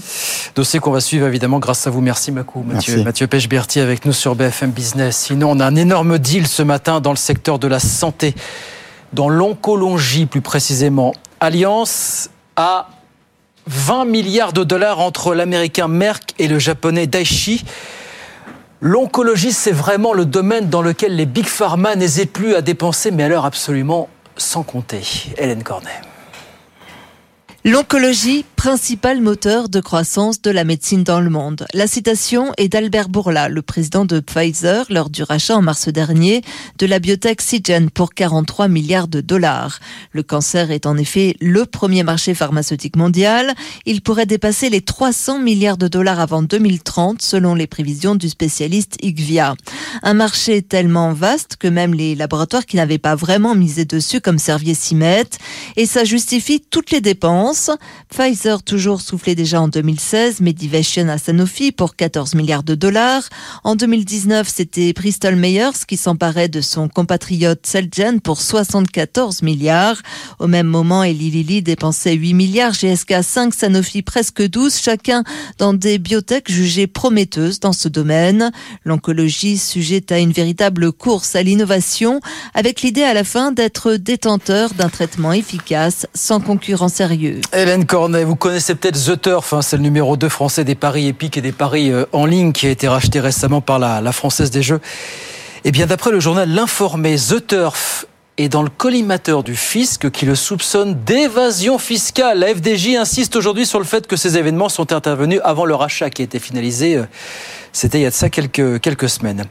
Dossier 0.56 0.80
qu'on 0.80 0.92
va 0.92 1.02
suivre 1.02 1.28
évidemment 1.28 1.60
grâce 1.60 1.88
à 1.88 1.90
vous. 1.90 2.02
Merci 2.02 2.32
Macou, 2.32 2.64
Mathieu, 2.64 3.04
Mathieu 3.04 3.28
Pechberti 3.28 3.80
avec 3.80 4.06
nous 4.06 4.14
sur 4.14 4.36
BFM 4.36 4.72
Business. 4.72 5.18
Sinon, 5.18 5.52
on 5.52 5.60
a 5.60 5.66
un 5.66 5.76
énorme 5.76 6.20
deal 6.20 6.48
ce 6.48 6.64
matin 6.64 7.02
dans 7.02 7.12
le 7.12 7.18
secteur 7.18 7.60
de 7.60 7.68
la 7.68 7.80
santé, 7.80 8.36
dans 9.14 9.30
l'oncologie 9.30 10.26
plus 10.26 10.42
précisément. 10.42 11.14
Alliance 11.40 12.30
a 12.56 12.90
20 13.68 14.06
milliards 14.06 14.54
de 14.54 14.64
dollars 14.64 15.00
entre 15.00 15.34
l'américain 15.34 15.88
Merck 15.88 16.34
et 16.40 16.48
le 16.48 16.60
japonais 16.60 17.08
Daiichi. 17.08 17.64
L'oncologie, 18.82 19.52
c'est 19.52 19.74
vraiment 19.74 20.14
le 20.14 20.26
domaine 20.26 20.70
dans 20.70 20.82
lequel 20.82 21.18
les 21.18 21.26
big 21.26 21.46
pharma 21.46 21.98
n'hésitent 21.98 22.32
plus 22.32 22.56
à 22.56 22.62
dépenser, 22.62 23.12
mais 23.12 23.28
l'heure 23.28 23.44
absolument 23.46 24.08
sans 24.38 24.64
compter. 24.64 25.02
Hélène 25.38 25.64
Cornet. 25.64 26.02
L'oncologie, 27.66 28.46
principal 28.56 29.20
moteur 29.20 29.68
de 29.68 29.82
croissance 29.82 30.42
de 30.42 30.50
la 30.50 30.64
médecine 30.64 31.04
dans 31.04 31.20
le 31.20 31.30
monde. 31.30 31.66
La 31.74 31.88
citation 31.88 32.54
est 32.58 32.70
d'Albert 32.70 33.10
Bourla, 33.10 33.50
le 33.50 33.62
président 33.62 34.06
de 34.06 34.22
Pfizer, 34.22 34.86
lors 34.90 35.10
du 35.10 35.24
rachat 35.24 35.58
en 35.58 35.62
mars 35.62 35.90
dernier 35.90 36.42
de 36.78 36.86
la 36.86 37.00
biotech 37.00 37.42
Seagen 37.42 37.88
pour 37.94 38.14
43 38.14 38.70
milliards 38.70 39.10
de 39.10 39.20
dollars. 39.20 39.80
Le 40.14 40.24
cancer 40.24 40.72
est 40.72 40.86
en 40.86 40.96
effet 40.96 41.36
le 41.42 41.66
premier 41.66 42.04
marché 42.04 42.34
pharmaceutique 42.34 42.96
mondial. 42.96 43.54
Il 43.86 44.02
pourrait 44.02 44.26
dépasser 44.26 44.70
les 44.70 44.82
300 44.82 45.40
milliards 45.40 45.78
de 45.78 45.90
dollars 45.90 46.22
avant 46.22 46.42
2030, 46.42 47.22
selon 47.22 47.56
les 47.56 47.68
prévisions 47.68 48.16
du 48.16 48.30
spécialiste 48.30 48.96
IQVIA. 49.02 49.56
Un 50.04 50.14
marché 50.14 50.62
tellement 50.62 51.12
vaste 51.12 51.58
que 51.58 51.68
même 51.68 51.94
les 51.94 52.16
laboratoires 52.16 52.66
qui 52.66 52.78
n'avaient 52.78 53.00
pas 53.00 53.16
vraiment 53.16 53.54
misé 53.54 53.84
dessus 53.84 54.22
comme 54.22 54.40
Servier 54.40 54.76
s'y 54.76 54.96
mettent. 54.96 55.40
Et 55.76 55.86
ça 55.86 56.06
justifie 56.06 56.62
toutes 56.62 56.92
les 56.92 57.02
dépenses 57.02 57.49
Pfizer 58.10 58.62
toujours 58.64 59.02
soufflé 59.02 59.34
déjà 59.34 59.62
en 59.62 59.68
2016, 59.68 60.42
Medivation 60.42 61.08
à 61.10 61.18
Sanofi 61.18 61.72
pour 61.72 61.96
14 61.96 62.36
milliards 62.36 62.64
de 62.64 62.76
dollars. 62.76 63.24
En 63.64 63.76
2019, 63.76 64.48
c'était 64.48 64.94
Bristol 64.94 65.36
Myers 65.36 65.86
qui 65.88 65.98
s'emparait 65.98 66.50
de 66.50 66.62
son 66.62 66.88
compatriote 66.88 67.66
Celgen 67.66 68.20
pour 68.20 68.42
74 68.42 69.42
milliards. 69.42 69.98
Au 70.38 70.48
même 70.48 70.68
moment, 70.68 71.04
Eli 71.04 71.32
Lilly 71.32 71.62
dépensait 71.64 72.14
8 72.14 72.34
milliards, 72.34 72.74
GSK 72.74 73.24
5, 73.24 73.54
Sanofi 73.54 74.02
presque 74.02 74.48
12, 74.48 74.78
chacun 74.78 75.24
dans 75.58 75.74
des 75.74 75.98
biotech 75.98 76.52
jugées 76.52 76.88
prometteuses 76.88 77.60
dans 77.60 77.74
ce 77.74 77.88
domaine. 77.88 78.52
L'oncologie 78.86 79.58
sujette 79.58 80.12
à 80.12 80.20
une 80.20 80.32
véritable 80.32 80.92
course 80.92 81.36
à 81.36 81.42
l'innovation 81.42 82.20
avec 82.54 82.82
l'idée 82.82 83.04
à 83.04 83.14
la 83.14 83.24
fin 83.24 83.52
d'être 83.52 83.94
détenteur 83.96 84.74
d'un 84.74 84.90
traitement 84.90 85.34
efficace 85.34 86.06
sans 86.14 86.40
concurrent 86.40 86.90
sérieux. 86.90 87.39
Hélène 87.54 87.86
Cornet, 87.86 88.24
vous 88.24 88.36
connaissez 88.36 88.76
peut-être 88.76 88.98
The 88.98 89.22
Turf, 89.22 89.54
hein, 89.54 89.62
c'est 89.62 89.78
le 89.78 89.84
numéro 89.84 90.18
2 90.18 90.30
français 90.30 90.64
des 90.64 90.76
paris 90.76 91.08
épiques 91.08 91.38
et 91.38 91.42
des 91.42 91.52
paris 91.52 91.92
euh, 91.92 92.06
en 92.12 92.26
ligne 92.26 92.52
qui 92.52 92.68
a 92.68 92.70
été 92.70 92.88
racheté 92.88 93.20
récemment 93.20 93.62
par 93.62 93.80
la, 93.80 94.02
la 94.02 94.12
Française 94.12 94.52
des 94.52 94.62
Jeux. 94.62 94.80
Eh 95.66 95.72
bien, 95.72 95.86
d'après 95.86 96.12
le 96.12 96.20
journal 96.20 96.50
L'Informé, 96.50 97.16
The 97.18 97.46
Turf 97.46 98.06
est 98.38 98.50
dans 98.50 98.64
le 98.64 98.70
collimateur 98.70 99.44
du 99.44 99.56
fisc 99.56 100.10
qui 100.12 100.26
le 100.26 100.36
soupçonne 100.36 100.98
d'évasion 101.04 101.78
fiscale. 101.78 102.40
La 102.40 102.56
FDJ 102.56 102.96
insiste 102.96 103.36
aujourd'hui 103.36 103.66
sur 103.66 103.80
le 103.80 103.86
fait 103.86 104.08
que 104.08 104.16
ces 104.16 104.38
événements 104.38 104.70
sont 104.70 104.94
intervenus 104.94 105.42
avant 105.44 105.66
le 105.66 105.76
rachat 105.76 106.10
qui 106.10 106.22
a 106.22 106.26
été 106.26 106.40
finalisé. 106.40 106.96
Euh, 106.96 107.04
c'était 107.74 108.00
il 108.00 108.04
y 108.04 108.06
a 108.06 108.10
de 108.10 108.16
ça 108.16 108.30
quelques, 108.30 108.80
quelques 108.80 109.10
semaines. 109.10 109.46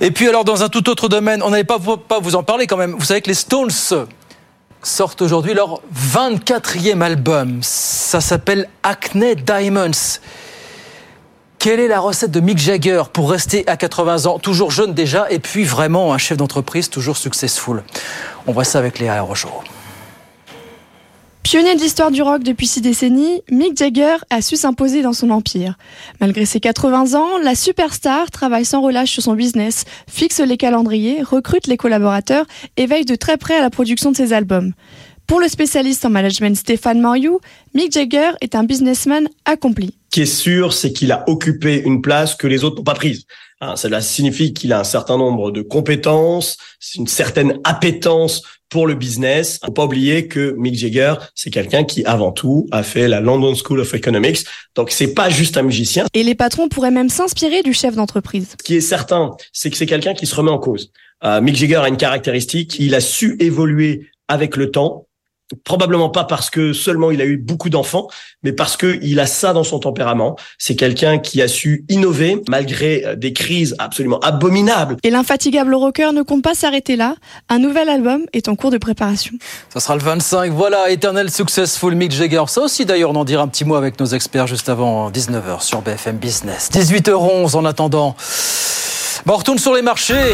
Et 0.00 0.12
puis 0.12 0.28
alors 0.28 0.44
dans 0.44 0.62
un 0.62 0.68
tout 0.68 0.88
autre 0.88 1.08
domaine, 1.08 1.42
on 1.42 1.50
n'allait 1.50 1.64
pas, 1.64 1.78
pas 1.78 2.20
vous 2.20 2.36
en 2.36 2.42
parler 2.42 2.66
quand 2.66 2.76
même. 2.76 2.94
Vous 2.96 3.04
savez 3.04 3.20
que 3.20 3.28
les 3.28 3.34
Stones 3.34 3.70
sortent 4.82 5.22
aujourd'hui 5.22 5.54
leur 5.54 5.80
24e 5.94 7.02
album. 7.02 7.60
Ça 7.62 8.20
s'appelle 8.20 8.68
Acne 8.82 9.34
Diamonds. 9.34 10.18
Quelle 11.58 11.80
est 11.80 11.88
la 11.88 12.00
recette 12.00 12.30
de 12.30 12.40
Mick 12.40 12.58
Jagger 12.58 13.02
pour 13.12 13.30
rester 13.30 13.64
à 13.68 13.76
80 13.76 14.26
ans, 14.26 14.38
toujours 14.38 14.70
jeune 14.70 14.94
déjà, 14.94 15.30
et 15.30 15.38
puis 15.38 15.64
vraiment 15.64 16.14
un 16.14 16.18
chef 16.18 16.38
d'entreprise 16.38 16.88
toujours 16.88 17.18
successful 17.18 17.82
On 18.46 18.52
voit 18.52 18.64
ça 18.64 18.78
avec 18.78 18.98
Léa 18.98 19.20
Rochereau. 19.20 19.62
Pionnier 21.42 21.74
de 21.74 21.80
l'histoire 21.80 22.10
du 22.10 22.22
rock 22.22 22.42
depuis 22.42 22.66
six 22.66 22.80
décennies, 22.80 23.42
Mick 23.50 23.76
Jagger 23.76 24.16
a 24.28 24.42
su 24.42 24.56
s'imposer 24.56 25.02
dans 25.02 25.14
son 25.14 25.30
empire. 25.30 25.76
Malgré 26.20 26.44
ses 26.44 26.60
80 26.60 27.14
ans, 27.18 27.38
la 27.42 27.54
superstar 27.54 28.30
travaille 28.30 28.64
sans 28.64 28.82
relâche 28.82 29.10
sur 29.10 29.22
son 29.22 29.34
business, 29.34 29.84
fixe 30.08 30.40
les 30.40 30.56
calendriers, 30.56 31.22
recrute 31.22 31.66
les 31.66 31.76
collaborateurs 31.76 32.46
et 32.76 32.86
veille 32.86 33.04
de 33.06 33.16
très 33.16 33.36
près 33.36 33.56
à 33.56 33.62
la 33.62 33.70
production 33.70 34.12
de 34.12 34.16
ses 34.16 34.32
albums. 34.32 34.74
Pour 35.26 35.40
le 35.40 35.48
spécialiste 35.48 36.04
en 36.04 36.10
management 36.10 36.56
Stéphane 36.56 37.00
Moriou, 37.00 37.40
Mick 37.74 37.92
Jagger 37.92 38.30
est 38.40 38.54
un 38.54 38.64
businessman 38.64 39.28
accompli. 39.44 39.94
Ce 40.10 40.14
qui 40.14 40.22
est 40.22 40.26
sûr, 40.26 40.72
c'est 40.72 40.92
qu'il 40.92 41.10
a 41.10 41.24
occupé 41.28 41.82
une 41.84 42.02
place 42.02 42.34
que 42.34 42.48
les 42.48 42.64
autres 42.64 42.76
n'ont 42.76 42.84
pas 42.84 42.94
prise. 42.94 43.26
Hein, 43.60 43.76
cela 43.76 44.00
signifie 44.00 44.52
qu'il 44.52 44.72
a 44.72 44.80
un 44.80 44.84
certain 44.84 45.16
nombre 45.16 45.52
de 45.52 45.62
compétences, 45.62 46.58
une 46.96 47.06
certaine 47.06 47.60
appétence 47.62 48.42
pour 48.70 48.86
le 48.86 48.94
business. 48.94 49.58
Faut 49.64 49.72
pas 49.72 49.84
oublier 49.84 50.28
que 50.28 50.54
Mick 50.56 50.76
Jagger, 50.76 51.14
c'est 51.34 51.50
quelqu'un 51.50 51.84
qui 51.84 52.04
avant 52.04 52.32
tout 52.32 52.66
a 52.70 52.82
fait 52.82 53.08
la 53.08 53.20
London 53.20 53.54
School 53.54 53.80
of 53.80 53.92
Economics. 53.92 54.44
Donc 54.74 54.90
c'est 54.90 55.12
pas 55.12 55.28
juste 55.28 55.56
un 55.56 55.62
magicien. 55.62 56.06
Et 56.14 56.22
les 56.22 56.34
patrons 56.34 56.68
pourraient 56.68 56.90
même 56.90 57.08
s'inspirer 57.10 57.62
du 57.62 57.74
chef 57.74 57.94
d'entreprise. 57.94 58.54
Ce 58.58 58.64
qui 58.64 58.76
est 58.76 58.80
certain, 58.80 59.32
c'est 59.52 59.70
que 59.70 59.76
c'est 59.76 59.86
quelqu'un 59.86 60.14
qui 60.14 60.26
se 60.26 60.34
remet 60.34 60.50
en 60.50 60.58
cause. 60.58 60.92
Euh, 61.22 61.40
Mick 61.40 61.56
Jagger 61.56 61.76
a 61.76 61.88
une 61.88 61.98
caractéristique, 61.98 62.78
il 62.78 62.94
a 62.94 63.00
su 63.00 63.36
évoluer 63.40 64.08
avec 64.28 64.56
le 64.56 64.70
temps 64.70 65.06
probablement 65.64 66.10
pas 66.10 66.24
parce 66.24 66.50
que 66.50 66.72
seulement 66.72 67.10
il 67.10 67.20
a 67.20 67.24
eu 67.24 67.36
beaucoup 67.36 67.70
d'enfants, 67.70 68.08
mais 68.42 68.52
parce 68.52 68.76
que 68.76 68.98
il 69.02 69.20
a 69.20 69.26
ça 69.26 69.52
dans 69.52 69.64
son 69.64 69.78
tempérament. 69.78 70.36
C'est 70.58 70.76
quelqu'un 70.76 71.18
qui 71.18 71.42
a 71.42 71.48
su 71.48 71.84
innover 71.88 72.42
malgré 72.48 73.04
euh, 73.04 73.16
des 73.16 73.32
crises 73.32 73.74
absolument 73.78 74.18
abominables. 74.20 74.96
Et 75.02 75.10
l'infatigable 75.10 75.74
rocker 75.74 76.12
ne 76.12 76.22
compte 76.22 76.42
pas 76.42 76.54
s'arrêter 76.54 76.96
là. 76.96 77.14
Un 77.48 77.58
nouvel 77.58 77.88
album 77.88 78.22
est 78.32 78.48
en 78.48 78.56
cours 78.56 78.70
de 78.70 78.78
préparation. 78.78 79.32
Ça 79.72 79.80
sera 79.80 79.96
le 79.96 80.02
25. 80.02 80.52
Voilà, 80.52 80.90
Eternal 80.90 81.30
Successful 81.30 81.94
Mick 81.94 82.12
Jagger. 82.12 82.44
Ça 82.48 82.62
aussi 82.62 82.84
d'ailleurs, 82.84 83.10
on 83.10 83.16
en 83.16 83.24
dira 83.24 83.42
un 83.42 83.48
petit 83.48 83.64
mot 83.64 83.74
avec 83.74 83.98
nos 84.00 84.06
experts 84.06 84.46
juste 84.46 84.68
avant 84.68 85.10
19h 85.10 85.62
sur 85.62 85.82
BFM 85.82 86.16
Business. 86.16 86.70
18h11 86.72 87.56
en 87.56 87.64
attendant. 87.64 88.16
Bon, 89.26 89.34
on 89.34 89.36
retourne 89.36 89.58
sur 89.58 89.74
les 89.74 89.82
marchés. 89.82 90.32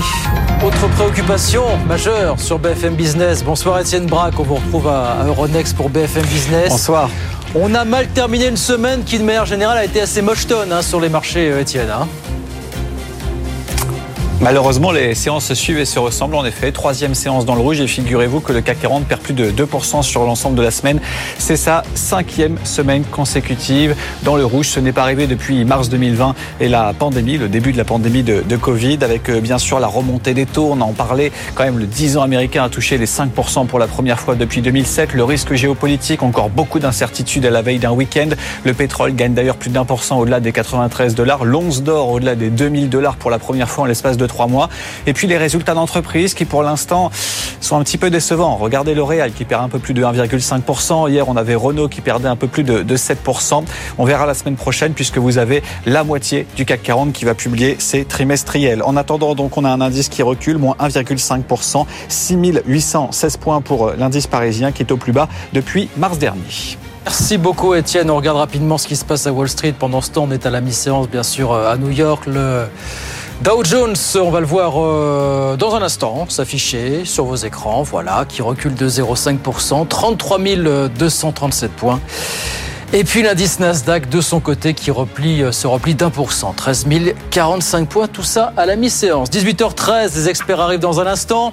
Autre 0.64 0.88
préoccupation 0.88 1.64
majeure 1.86 2.40
sur 2.40 2.58
BFM 2.58 2.94
Business. 2.94 3.44
Bonsoir 3.44 3.78
Étienne 3.78 4.06
Braque, 4.06 4.40
on 4.40 4.42
vous 4.42 4.54
retrouve 4.54 4.88
à 4.88 5.22
Euronext 5.26 5.76
pour 5.76 5.90
BFM 5.90 6.24
Business. 6.24 6.70
Bonsoir. 6.70 7.10
On 7.54 7.74
a 7.74 7.84
mal 7.84 8.08
terminé 8.08 8.48
une 8.48 8.56
semaine 8.56 9.04
qui, 9.04 9.18
de 9.18 9.24
manière 9.24 9.44
générale, 9.44 9.76
a 9.76 9.84
été 9.84 10.00
assez 10.00 10.22
moche 10.22 10.46
hein, 10.50 10.80
sur 10.80 10.98
les 10.98 11.10
marchés, 11.10 11.50
euh, 11.50 11.60
Étienne. 11.60 11.90
Hein. 11.90 12.08
Malheureusement, 14.42 14.92
les 14.92 15.14
séances 15.14 15.46
se 15.46 15.54
suivent 15.54 15.78
et 15.78 15.86
se 15.86 15.98
ressemblent. 15.98 16.34
En 16.34 16.44
effet, 16.44 16.70
troisième 16.70 17.14
séance 17.14 17.46
dans 17.46 17.54
le 17.54 17.62
rouge 17.62 17.80
et 17.80 17.86
figurez-vous 17.86 18.40
que 18.40 18.52
le 18.52 18.60
CAC 18.60 18.80
40 18.80 19.06
perd 19.06 19.22
plus 19.22 19.32
de 19.32 19.50
2% 19.50 20.02
sur 20.02 20.24
l'ensemble 20.24 20.56
de 20.56 20.62
la 20.62 20.70
semaine. 20.70 21.00
C'est 21.38 21.56
sa 21.56 21.82
cinquième 21.94 22.58
semaine 22.62 23.02
consécutive 23.04 23.96
dans 24.24 24.36
le 24.36 24.44
rouge. 24.44 24.68
Ce 24.68 24.78
n'est 24.78 24.92
pas 24.92 25.02
arrivé 25.02 25.26
depuis 25.26 25.64
mars 25.64 25.88
2020 25.88 26.34
et 26.60 26.68
la 26.68 26.92
pandémie, 26.92 27.38
le 27.38 27.48
début 27.48 27.72
de 27.72 27.78
la 27.78 27.84
pandémie 27.84 28.22
de, 28.22 28.56
Covid, 28.56 28.98
avec 29.00 29.30
euh, 29.30 29.40
bien 29.40 29.56
sûr 29.56 29.80
la 29.80 29.86
remontée 29.86 30.34
des 30.34 30.44
taux. 30.44 30.68
On 30.70 30.80
en 30.82 30.92
parlait 30.92 31.32
quand 31.54 31.64
même. 31.64 31.78
Le 31.78 31.86
10 31.86 32.18
ans 32.18 32.22
américain 32.22 32.64
a 32.64 32.68
touché 32.68 32.98
les 32.98 33.06
5% 33.06 33.66
pour 33.66 33.78
la 33.78 33.86
première 33.86 34.20
fois 34.20 34.34
depuis 34.34 34.60
2007. 34.60 35.14
Le 35.14 35.24
risque 35.24 35.54
géopolitique, 35.54 36.22
encore 36.22 36.50
beaucoup 36.50 36.78
d'incertitudes 36.78 37.46
à 37.46 37.50
la 37.50 37.62
veille 37.62 37.78
d'un 37.78 37.92
week-end. 37.92 38.28
Le 38.64 38.74
pétrole 38.74 39.14
gagne 39.14 39.32
d'ailleurs 39.32 39.56
plus 39.56 39.70
d'un 39.70 39.86
pour 39.86 40.04
cent 40.04 40.18
au-delà 40.18 40.40
des 40.40 40.52
93 40.52 41.14
dollars. 41.14 41.46
L'once 41.46 41.82
d'or 41.82 42.10
au-delà 42.10 42.34
des 42.34 42.50
2000 42.50 42.90
dollars 42.90 43.16
pour 43.16 43.30
la 43.30 43.38
première 43.38 43.70
fois 43.70 43.84
en 43.84 43.86
l'espace 43.86 44.18
de 44.18 44.25
trois 44.26 44.46
mois. 44.46 44.68
Et 45.06 45.12
puis 45.12 45.26
les 45.26 45.36
résultats 45.36 45.74
d'entreprise 45.74 46.34
qui 46.34 46.44
pour 46.44 46.62
l'instant 46.62 47.10
sont 47.60 47.76
un 47.76 47.82
petit 47.82 47.98
peu 47.98 48.10
décevants. 48.10 48.56
Regardez 48.56 48.94
L'Oréal 48.94 49.32
qui 49.32 49.44
perd 49.44 49.62
un 49.62 49.68
peu 49.68 49.78
plus 49.78 49.94
de 49.94 50.02
1,5%. 50.02 51.10
Hier, 51.10 51.28
on 51.28 51.36
avait 51.36 51.54
Renault 51.54 51.88
qui 51.88 52.00
perdait 52.00 52.28
un 52.28 52.36
peu 52.36 52.46
plus 52.46 52.64
de, 52.64 52.96
7%. 52.96 53.64
On 53.98 54.04
verra 54.04 54.26
la 54.26 54.34
semaine 54.34 54.56
prochaine 54.56 54.92
puisque 54.92 55.18
vous 55.18 55.38
avez 55.38 55.62
la 55.84 56.04
moitié 56.04 56.46
du 56.56 56.64
CAC 56.64 56.82
40 56.82 57.12
qui 57.12 57.24
va 57.24 57.34
publier 57.34 57.76
ses 57.78 58.04
trimestriels. 58.04 58.82
En 58.82 58.96
attendant, 58.96 59.34
donc, 59.34 59.56
on 59.56 59.64
a 59.64 59.70
un 59.70 59.80
indice 59.80 60.08
qui 60.08 60.22
recule, 60.22 60.58
moins 60.58 60.76
1,5%, 60.80 61.86
6816 62.08 63.36
points 63.36 63.60
pour 63.60 63.92
l'indice 63.92 64.26
parisien 64.26 64.72
qui 64.72 64.82
est 64.82 64.92
au 64.92 64.96
plus 64.96 65.12
bas 65.12 65.28
depuis 65.52 65.88
mars 65.96 66.18
dernier. 66.18 66.40
Merci 67.04 67.38
beaucoup 67.38 67.74
Étienne. 67.74 68.10
On 68.10 68.16
regarde 68.16 68.38
rapidement 68.38 68.78
ce 68.78 68.88
qui 68.88 68.96
se 68.96 69.04
passe 69.04 69.28
à 69.28 69.32
Wall 69.32 69.48
Street. 69.48 69.74
Pendant 69.78 70.00
ce 70.00 70.10
temps, 70.10 70.24
on 70.28 70.32
est 70.32 70.44
à 70.44 70.50
la 70.50 70.60
mi-séance, 70.60 71.08
bien 71.08 71.22
sûr, 71.22 71.54
à 71.54 71.76
New 71.76 71.90
York. 71.90 72.26
Le 72.26 72.66
Dow 73.42 73.62
Jones, 73.64 73.94
on 74.18 74.30
va 74.30 74.40
le 74.40 74.46
voir 74.46 74.74
euh, 74.76 75.56
dans 75.56 75.74
un 75.74 75.82
instant 75.82 76.26
s'afficher 76.28 77.04
sur 77.04 77.26
vos 77.26 77.36
écrans, 77.36 77.82
voilà, 77.82 78.24
qui 78.26 78.40
recule 78.40 78.74
de 78.74 78.88
0,5%, 78.88 79.86
33 79.86 80.38
237 80.88 81.70
points. 81.72 82.00
Et 82.94 83.04
puis 83.04 83.22
l'indice 83.22 83.60
Nasdaq 83.60 84.08
de 84.08 84.22
son 84.22 84.40
côté 84.40 84.72
qui 84.72 84.90
replie, 84.90 85.42
euh, 85.42 85.52
se 85.52 85.66
replie 85.66 85.94
d'un 85.94 86.08
pour 86.08 86.32
cent, 86.32 86.54
13 86.54 86.86
045 87.30 87.88
points, 87.88 88.08
tout 88.08 88.22
ça 88.22 88.54
à 88.56 88.64
la 88.64 88.74
mi-séance. 88.74 89.28
18h13, 89.30 90.14
les 90.14 90.28
experts 90.30 90.60
arrivent 90.60 90.80
dans 90.80 91.00
un 91.00 91.06
instant. 91.06 91.52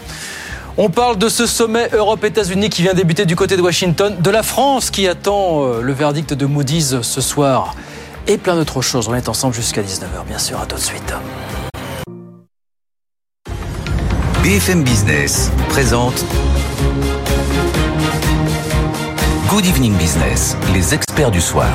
On 0.78 0.90
parle 0.90 1.18
de 1.18 1.28
ce 1.28 1.46
sommet 1.46 1.90
Europe-États-Unis 1.92 2.70
qui 2.70 2.82
vient 2.82 2.94
débuter 2.94 3.26
du 3.26 3.36
côté 3.36 3.58
de 3.58 3.62
Washington, 3.62 4.16
de 4.18 4.30
la 4.30 4.42
France 4.42 4.90
qui 4.90 5.06
attend 5.08 5.66
euh, 5.66 5.82
le 5.82 5.92
verdict 5.92 6.34
de 6.34 6.46
Moody's 6.46 7.02
ce 7.02 7.22
soir 7.22 7.76
et 8.26 8.38
plein 8.38 8.56
d'autres 8.56 8.82
choses. 8.82 9.10
On 9.10 9.16
est 9.16 9.28
ensemble 9.28 9.54
jusqu'à 9.54 9.82
19h, 9.82 10.26
bien 10.28 10.40
sûr. 10.40 10.62
À 10.62 10.66
tout 10.66 10.78
de 10.78 10.82
suite. 10.82 11.14
BFM 14.44 14.84
Business 14.84 15.50
présente 15.70 16.26
Good 19.48 19.66
Evening 19.66 19.96
Business, 19.96 20.58
les 20.74 20.94
experts 20.94 21.32
du 21.32 21.40
soir. 21.40 21.70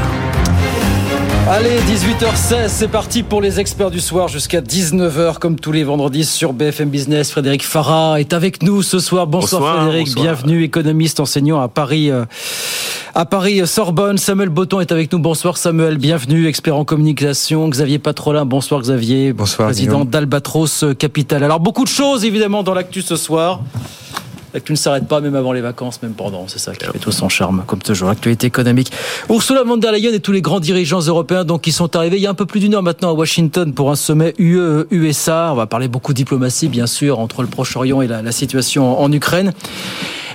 Allez, 1.49 1.79
18h16, 1.91 2.69
c'est 2.69 2.89
parti 2.89 3.23
pour 3.23 3.41
les 3.41 3.59
experts 3.59 3.91
du 3.91 4.01
soir 4.01 4.29
jusqu'à 4.29 4.61
19h 4.61 5.39
comme 5.39 5.59
tous 5.59 5.73
les 5.73 5.83
vendredis 5.83 6.27
sur 6.27 6.53
BFM 6.53 6.91
Business. 6.91 7.31
Frédéric 7.31 7.65
Farah 7.65 8.21
est 8.21 8.35
avec 8.35 8.63
nous 8.63 8.83
ce 8.83 8.99
soir. 8.99 9.27
Bonsoir, 9.27 9.85
Frédéric, 9.85 10.15
bienvenue, 10.15 10.63
économiste 10.63 11.21
enseignant 11.21 11.63
à 11.63 11.69
Paris 11.69 12.11
euh, 12.11 12.27
à 13.15 13.25
Paris 13.25 13.67
Sorbonne. 13.67 14.19
Samuel 14.19 14.49
Botton 14.49 14.81
est 14.81 14.93
avec 14.93 15.13
nous. 15.13 15.19
Bonsoir 15.19 15.57
Samuel, 15.57 15.99
bienvenue, 15.99 16.47
expert 16.47 16.77
en 16.77 16.85
communication. 16.85 17.69
Xavier 17.69 17.99
Patrolin, 17.99 18.45
bonsoir 18.45 18.81
Xavier, 18.81 19.33
bonsoir, 19.33 19.69
président 19.69 20.05
d'Albatros 20.05 20.85
Capital. 20.99 21.45
Alors 21.45 21.61
beaucoup 21.61 21.85
de 21.85 21.89
choses 21.89 22.25
évidemment 22.25 22.63
dans 22.63 22.75
l'actu 22.75 23.03
ce 23.03 23.17
soir 23.17 23.61
tu 24.65 24.73
ne 24.73 24.77
s'arrêtes 24.77 25.07
pas 25.07 25.21
même 25.21 25.35
avant 25.35 25.53
les 25.53 25.61
vacances, 25.61 26.01
même 26.03 26.13
pendant. 26.13 26.47
C'est 26.49 26.59
ça 26.59 26.75
qui 26.75 26.85
fait 26.87 26.99
tout 26.99 27.13
son 27.13 27.29
charme, 27.29 27.65
comme 27.67 27.81
toujours. 27.81 28.09
Actualité 28.09 28.47
économique. 28.47 28.91
Ursula 29.29 29.63
von 29.65 29.77
der 29.77 29.93
Leyen 29.93 30.13
et 30.13 30.21
tous 30.21 30.33
les 30.33 30.43
grands 30.43 30.61
dirigeants 30.61 31.01
européens 31.01 31.45
donc 31.45 31.63
qui 31.63 31.73
sont 31.73 31.95
arrivés 31.97 32.17
il 32.17 32.23
y 32.23 32.27
a 32.27 32.31
un 32.31 32.35
peu 32.35 32.47
plus 32.47 32.61
d'une 32.61 32.75
heure 32.75 32.83
maintenant 32.83 33.11
à 33.11 33.13
Washington 33.13 33.73
pour 33.73 33.91
un 33.91 33.97
sommet 33.97 34.35
UE-USA. 34.39 35.51
On 35.53 35.57
va 35.57 35.67
parler 35.67 35.89
beaucoup 35.89 36.13
de 36.13 36.17
diplomatie, 36.17 36.69
bien 36.69 36.87
sûr, 36.87 37.19
entre 37.19 37.43
le 37.43 37.49
Proche-Orient 37.49 38.03
et 38.03 38.07
la, 38.07 38.23
la 38.23 38.33
situation 38.33 39.01
en 39.01 39.13
Ukraine. 39.13 39.53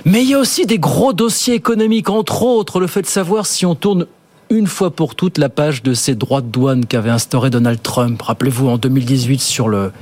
Mais 0.04 0.22
il 0.22 0.30
y 0.30 0.34
a 0.34 0.38
aussi 0.38 0.66
des 0.66 0.78
gros 0.78 1.12
dossiers 1.12 1.54
économiques, 1.54 2.10
entre 2.10 2.42
autres 2.42 2.80
le 2.80 2.86
fait 2.86 3.02
de 3.02 3.06
savoir 3.06 3.46
si 3.46 3.64
on 3.64 3.74
tourne 3.74 4.06
une 4.50 4.66
fois 4.66 4.90
pour 4.90 5.14
toutes 5.14 5.38
la 5.38 5.48
page 5.48 5.82
de 5.82 5.94
ces 5.94 6.14
droits 6.14 6.42
de 6.42 6.46
douane 6.46 6.84
qu'avait 6.84 7.10
instauré 7.10 7.48
Donald 7.48 7.82
Trump. 7.82 8.20
Rappelez-vous 8.20 8.68
en 8.68 8.78
2018 8.78 9.40
sur 9.40 9.68
le 9.68 9.92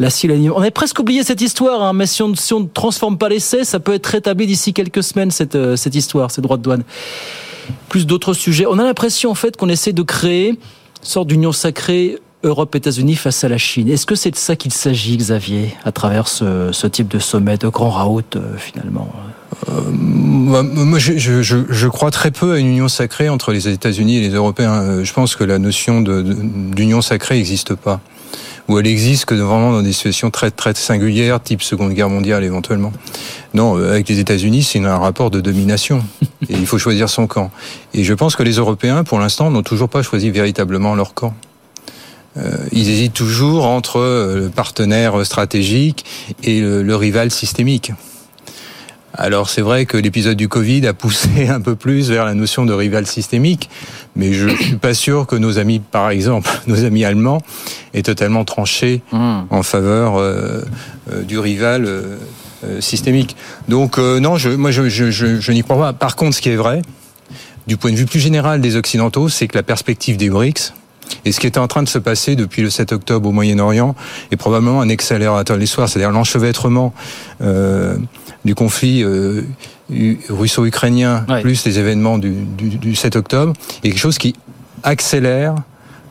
on 0.00 0.60
avait 0.60 0.70
presque 0.70 0.98
oublié 0.98 1.22
cette 1.22 1.40
histoire, 1.40 1.82
hein, 1.82 1.92
mais 1.92 2.06
si 2.06 2.22
on, 2.22 2.28
ne 2.28 2.66
transforme 2.66 3.18
pas 3.18 3.28
l'essai, 3.28 3.64
ça 3.64 3.78
peut 3.80 3.94
être 3.94 4.06
rétabli 4.06 4.46
d'ici 4.46 4.72
quelques 4.72 5.02
semaines, 5.02 5.30
cette, 5.30 5.54
euh, 5.54 5.76
cette 5.76 5.94
histoire, 5.94 6.30
ces 6.30 6.42
droits 6.42 6.56
de 6.56 6.62
douane. 6.62 6.82
Plus 7.88 8.06
d'autres 8.06 8.34
sujets. 8.34 8.66
On 8.66 8.78
a 8.78 8.84
l'impression, 8.84 9.30
en 9.30 9.34
fait, 9.34 9.56
qu'on 9.56 9.68
essaie 9.68 9.92
de 9.92 10.02
créer 10.02 10.48
une 10.48 10.56
sorte 11.02 11.28
d'union 11.28 11.52
sacrée 11.52 12.18
Europe-États-Unis 12.44 13.16
face 13.16 13.42
à 13.44 13.48
la 13.48 13.58
Chine. 13.58 13.88
Est-ce 13.88 14.06
que 14.06 14.14
c'est 14.14 14.30
de 14.30 14.36
ça 14.36 14.54
qu'il 14.56 14.72
s'agit, 14.72 15.16
Xavier, 15.16 15.74
à 15.84 15.92
travers 15.92 16.28
ce, 16.28 16.86
type 16.86 17.08
de 17.08 17.18
sommet, 17.18 17.56
de 17.56 17.68
grand 17.68 17.90
raout, 17.90 18.22
euh, 18.36 18.56
finalement? 18.56 19.12
Euh, 19.68 19.80
moi, 19.92 20.98
je, 20.98 21.88
crois 21.88 22.10
très 22.10 22.30
peu 22.30 22.52
à 22.52 22.58
une 22.58 22.68
union 22.68 22.88
sacrée 22.88 23.28
entre 23.28 23.52
les 23.52 23.68
États-Unis 23.68 24.18
et 24.18 24.20
les 24.20 24.34
Européens. 24.34 25.02
Je 25.02 25.12
pense 25.12 25.36
que 25.36 25.44
la 25.44 25.58
notion 25.58 26.00
d'union 26.00 27.02
sacrée 27.02 27.36
n'existe 27.36 27.74
pas 27.74 28.00
où 28.68 28.78
elle 28.78 28.86
existe 28.86 29.26
que 29.26 29.34
vraiment 29.34 29.72
dans 29.72 29.82
des 29.82 29.92
situations 29.92 30.30
très 30.30 30.50
très 30.50 30.74
singulières, 30.74 31.42
type 31.42 31.62
Seconde 31.62 31.92
Guerre 31.92 32.08
mondiale 32.08 32.44
éventuellement. 32.44 32.92
Non, 33.52 33.76
euh, 33.76 33.90
avec 33.90 34.08
les 34.08 34.18
États-Unis, 34.18 34.62
c'est 34.62 34.82
un 34.84 34.96
rapport 34.96 35.30
de 35.30 35.40
domination 35.40 36.02
il 36.48 36.66
faut 36.66 36.78
choisir 36.78 37.08
son 37.08 37.26
camp. 37.26 37.50
Et 37.92 38.04
je 38.04 38.14
pense 38.14 38.36
que 38.36 38.42
les 38.42 38.54
Européens, 38.54 39.04
pour 39.04 39.18
l'instant, 39.18 39.50
n'ont 39.50 39.62
toujours 39.62 39.88
pas 39.88 40.02
choisi 40.02 40.30
véritablement 40.30 40.94
leur 40.94 41.14
camp. 41.14 41.34
Euh, 42.36 42.56
ils 42.72 42.90
hésitent 42.90 43.14
toujours 43.14 43.66
entre 43.66 44.00
euh, 44.00 44.36
le 44.36 44.48
partenaire 44.48 45.24
stratégique 45.24 46.04
et 46.42 46.60
le 46.60 46.96
rival 46.96 47.30
systémique. 47.30 47.92
Alors 49.16 49.48
c'est 49.48 49.62
vrai 49.62 49.86
que 49.86 49.96
l'épisode 49.96 50.36
du 50.36 50.48
Covid 50.48 50.86
a 50.88 50.92
poussé 50.92 51.46
un 51.48 51.60
peu 51.60 51.76
plus 51.76 52.10
vers 52.10 52.24
la 52.24 52.34
notion 52.34 52.66
de 52.66 52.72
rival 52.72 53.06
systémique, 53.06 53.70
mais 54.16 54.32
je 54.32 54.46
ne 54.46 54.56
suis 54.60 54.76
pas 54.76 54.94
sûr 54.94 55.26
que 55.26 55.36
nos 55.36 55.58
amis, 55.58 55.78
par 55.78 56.10
exemple, 56.10 56.50
nos 56.66 56.84
amis 56.84 57.04
allemands, 57.04 57.40
aient 57.94 58.02
totalement 58.02 58.44
tranché 58.44 59.02
hmm. 59.12 59.42
en 59.50 59.62
faveur 59.62 60.16
euh, 60.16 60.62
euh, 61.12 61.22
du 61.22 61.38
rival 61.38 61.84
euh, 61.86 62.16
systémique. 62.80 63.36
Donc 63.68 63.98
non, 63.98 64.36
je, 64.36 64.48
moi 64.48 64.70
je, 64.70 64.88
je, 64.88 65.10
je 65.10 65.52
n'y 65.52 65.62
crois 65.62 65.76
pas. 65.76 65.92
Par 65.92 66.16
contre, 66.16 66.34
ce 66.34 66.40
qui 66.40 66.48
est 66.48 66.56
vrai, 66.56 66.80
du 67.66 67.76
point 67.76 67.90
de 67.90 67.96
vue 67.96 68.06
plus 68.06 68.20
général 68.20 68.62
des 68.62 68.76
Occidentaux, 68.76 69.28
c'est 69.28 69.46
que 69.48 69.56
la 69.56 69.62
perspective 69.62 70.16
des 70.16 70.30
BRICS, 70.30 70.72
et 71.24 71.32
ce 71.32 71.40
qui 71.40 71.46
est 71.46 71.58
en 71.58 71.66
train 71.68 71.82
de 71.82 71.88
se 71.88 71.98
passer 71.98 72.36
depuis 72.36 72.62
le 72.62 72.70
7 72.70 72.92
octobre 72.92 73.28
au 73.28 73.32
Moyen-Orient 73.32 73.94
est 74.30 74.36
probablement 74.36 74.80
un 74.80 74.90
accélérateur 74.90 75.56
de 75.56 75.60
l'histoire, 75.60 75.88
c'est-à-dire 75.88 76.10
l'enchevêtrement 76.10 76.92
euh, 77.40 77.96
du 78.44 78.54
conflit 78.54 79.02
euh, 79.02 79.42
russo-ukrainien 80.28 81.26
plus 81.42 81.64
les 81.64 81.78
événements 81.78 82.18
du, 82.18 82.32
du, 82.32 82.70
du, 82.70 82.94
7 82.94 83.16
octobre, 83.16 83.52
est 83.82 83.88
quelque 83.88 83.98
chose 83.98 84.18
qui 84.18 84.34
accélère 84.82 85.54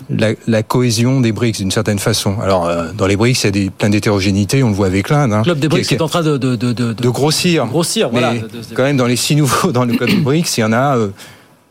la, 0.09 0.33
la, 0.47 0.63
cohésion 0.63 1.21
des 1.21 1.31
BRICS 1.31 1.59
d'une 1.59 1.71
certaine 1.71 2.00
façon. 2.00 2.39
Alors 2.41 2.67
euh, 2.67 2.91
dans 2.95 3.07
les 3.07 3.15
BRICS, 3.15 3.43
il 3.43 3.45
y 3.45 3.47
a 3.47 3.51
des, 3.51 3.69
plein 3.69 3.89
d'hétérogénéité, 3.89 4.63
on 4.63 4.69
le 4.69 4.75
voit 4.75 4.88
avec 4.88 5.09
l'Inde. 5.09 5.33
Hein, 5.33 5.38
le 5.39 5.43
club 5.43 5.59
des 5.59 5.67
BRICS 5.69 5.93
est, 5.93 6.01
en 6.01 6.07
train 6.07 6.23
de, 6.23 6.38
de, 6.38 6.55
de, 6.55 6.71
de 6.71 7.09
grossir. 7.09 7.65
Grossir, 7.67 8.09
voilà. 8.09 8.33
Mais 8.33 8.43
quand 8.75 8.83
même, 8.83 8.97
dans 8.97 9.07
les 9.07 9.15
six 9.15 9.35
nouveaux 9.35 9.72
dans 9.72 9.85
le 9.85 9.94
club 9.94 10.09
des 10.09 10.18
BRICS, 10.18 10.57
il 10.57 10.61
y 10.61 10.63
en 10.63 10.74
a 10.74 10.98
euh, 10.98 11.09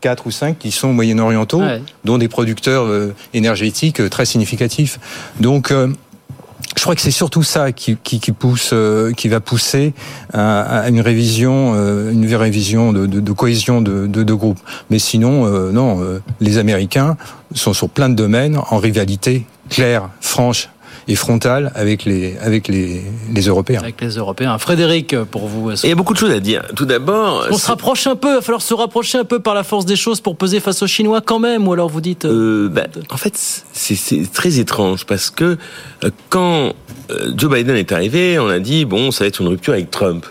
quatre 0.03 0.27
ou 0.27 0.31
cinq 0.31 0.59
qui 0.59 0.71
sont 0.71 0.91
moyen-orientaux, 0.91 1.63
dont 2.03 2.17
des 2.17 2.27
producteurs 2.27 2.85
euh, 2.85 3.15
énergétiques 3.33 4.01
euh, 4.01 4.09
très 4.09 4.25
significatifs. 4.25 4.99
Donc 5.39 5.71
je 6.75 6.81
crois 6.81 6.95
que 6.95 7.01
c'est 7.01 7.11
surtout 7.11 7.43
ça 7.43 7.71
qui, 7.71 7.97
qui, 8.03 8.19
qui 8.19 8.31
pousse, 8.31 8.71
euh, 8.73 9.11
qui 9.11 9.27
va 9.27 9.39
pousser 9.39 9.93
à, 10.33 10.89
une 10.89 11.01
révision, 11.01 11.73
euh, 11.75 12.11
une 12.11 12.25
vraie 12.25 12.37
révision 12.37 12.91
de, 12.91 13.05
de, 13.05 13.19
de 13.19 13.31
cohésion 13.31 13.81
de, 13.81 14.07
de, 14.07 14.23
de, 14.23 14.33
groupe. 14.33 14.59
Mais 14.89 14.99
sinon, 14.99 15.45
euh, 15.45 15.71
non, 15.71 16.01
les 16.39 16.57
Américains 16.57 17.15
sont 17.53 17.73
sur 17.73 17.89
plein 17.89 18.09
de 18.09 18.15
domaines 18.15 18.57
en 18.57 18.77
rivalité 18.77 19.45
claire, 19.69 20.09
franche 20.19 20.69
et 21.07 21.15
frontale 21.15 21.71
avec 21.75 22.05
les 22.05 22.37
avec 22.41 22.67
les, 22.67 23.01
les 23.33 23.41
Européens. 23.41 23.79
Avec 23.79 24.01
les 24.01 24.15
Européens. 24.15 24.57
Frédéric, 24.57 25.15
pour 25.23 25.47
vous. 25.47 25.71
Il 25.83 25.89
y 25.89 25.91
a 25.91 25.95
beaucoup 25.95 26.13
de 26.13 26.19
choses 26.19 26.31
à 26.31 26.39
dire. 26.39 26.63
Tout 26.75 26.85
d'abord, 26.85 27.47
on 27.49 27.57
se 27.57 27.67
rapproche 27.67 28.07
un 28.07 28.15
peu. 28.15 28.29
Il 28.29 28.35
va 28.35 28.41
falloir 28.41 28.61
se 28.61 28.73
rapprocher 28.73 29.17
un 29.17 29.25
peu 29.25 29.39
par 29.39 29.53
la 29.53 29.63
force 29.63 29.85
des 29.85 29.95
choses 29.95 30.21
pour 30.21 30.35
peser 30.35 30.59
face 30.59 30.81
aux 30.81 30.87
Chinois 30.87 31.21
quand 31.21 31.39
même. 31.39 31.67
Ou 31.67 31.73
alors 31.73 31.89
vous 31.89 32.01
dites. 32.01 32.25
Euh, 32.25 32.69
bah, 32.69 32.83
en 33.09 33.17
fait, 33.17 33.33
c'est 33.35 34.31
très 34.31 34.59
étrange 34.59 35.05
parce 35.05 35.29
que 35.29 35.57
euh, 36.03 36.09
quand 36.29 36.73
euh, 37.11 37.31
Joe 37.35 37.51
Biden 37.51 37.75
est 37.75 37.91
arrivé, 37.91 38.39
on 38.39 38.49
a 38.49 38.59
dit 38.59 38.85
bon, 38.85 39.11
ça 39.11 39.23
va 39.23 39.27
être 39.27 39.41
une 39.41 39.47
rupture 39.47 39.73
avec 39.73 39.91
Trump 39.91 40.25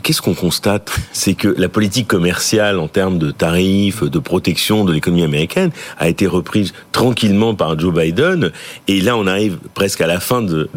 qu'est-ce 0.00 0.22
qu'on 0.22 0.34
constate? 0.34 0.94
C'est 1.12 1.34
que 1.34 1.48
la 1.56 1.68
politique 1.68 2.08
commerciale 2.08 2.78
en 2.78 2.88
termes 2.88 3.18
de 3.18 3.30
tarifs, 3.30 4.02
de 4.02 4.18
protection 4.18 4.84
de 4.84 4.92
l'économie 4.92 5.24
américaine 5.24 5.70
a 5.98 6.08
été 6.08 6.26
reprise 6.26 6.72
tranquillement 6.92 7.54
par 7.54 7.78
Joe 7.78 7.94
Biden. 7.94 8.50
Et 8.88 9.00
là, 9.00 9.16
on 9.16 9.26
arrive 9.26 9.58
presque 9.74 10.00
à 10.00 10.06
la 10.06 10.20
fin 10.20 10.42
de, 10.42 10.68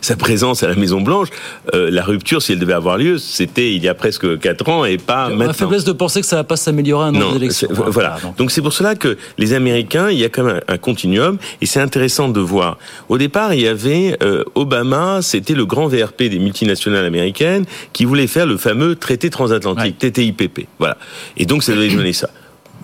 sa, 0.00 0.16
présence 0.16 0.62
à 0.62 0.68
la 0.68 0.74
Maison 0.74 1.00
Blanche. 1.00 1.28
Euh, 1.74 1.90
la 1.90 2.04
rupture, 2.04 2.42
si 2.42 2.52
elle 2.52 2.58
devait 2.58 2.72
avoir 2.72 2.98
lieu, 2.98 3.18
c'était 3.18 3.72
il 3.72 3.82
y 3.82 3.88
a 3.88 3.94
presque 3.94 4.38
quatre 4.38 4.68
ans 4.68 4.84
et 4.84 4.98
pas 4.98 5.28
maintenant. 5.28 5.46
La 5.46 5.52
faiblesse 5.52 5.84
de 5.84 5.92
penser 5.92 6.20
que 6.20 6.26
ça 6.26 6.36
va 6.36 6.44
pas 6.44 6.56
s'améliorer 6.56 7.08
à 7.08 7.10
non, 7.10 7.34
élections. 7.34 7.68
Voilà. 7.70 8.18
Donc 8.36 8.50
c'est 8.50 8.62
pour 8.62 8.72
cela 8.72 8.94
que 8.94 9.16
les 9.38 9.52
Américains, 9.52 10.10
il 10.10 10.18
y 10.18 10.24
a 10.24 10.28
quand 10.28 10.44
même 10.44 10.60
un, 10.68 10.78
continuum 10.78 11.38
et 11.60 11.66
c'est 11.66 11.80
intéressant 11.80 12.28
de 12.28 12.40
voir. 12.40 12.78
Au 13.08 13.18
départ, 13.18 13.54
il 13.54 13.62
y 13.62 13.68
avait 13.68 14.16
euh, 14.22 14.44
Obama, 14.54 15.20
c'était 15.22 15.54
le 15.54 15.66
grand 15.66 15.88
VRP 15.88 16.24
des 16.24 16.38
multinationales 16.38 17.04
américaines 17.04 17.64
qui 17.92 18.04
voulait 18.04 18.26
faire 18.26 18.46
le 18.46 18.57
fameux 18.58 18.96
traité 18.96 19.30
transatlantique, 19.30 19.98
TTIPP. 19.98 20.66
Voilà. 20.78 20.96
Et 21.36 21.46
donc, 21.46 21.62
ça 21.62 21.72
devait 21.72 21.88
donner 21.88 22.12
ça 22.12 22.30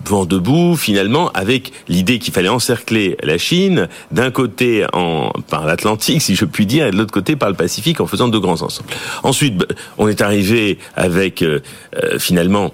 vent 0.03 0.25
debout 0.25 0.75
finalement 0.75 1.31
avec 1.31 1.71
l'idée 1.87 2.19
qu'il 2.19 2.33
fallait 2.33 2.49
encercler 2.49 3.17
la 3.23 3.37
Chine 3.37 3.87
d'un 4.11 4.31
côté 4.31 4.85
en, 4.93 5.31
par 5.49 5.65
l'Atlantique 5.65 6.21
si 6.21 6.35
je 6.35 6.45
puis 6.45 6.65
dire 6.65 6.87
et 6.87 6.91
de 6.91 6.97
l'autre 6.97 7.13
côté 7.13 7.35
par 7.35 7.49
le 7.49 7.55
Pacifique 7.55 8.01
en 8.01 8.07
faisant 8.07 8.27
de 8.27 8.37
grands 8.37 8.61
ensembles. 8.61 8.89
Ensuite 9.23 9.57
bah, 9.57 9.65
on 9.97 10.07
est 10.07 10.21
arrivé 10.21 10.77
avec 10.95 11.41
euh, 11.41 11.59
euh, 12.03 12.19
finalement 12.19 12.73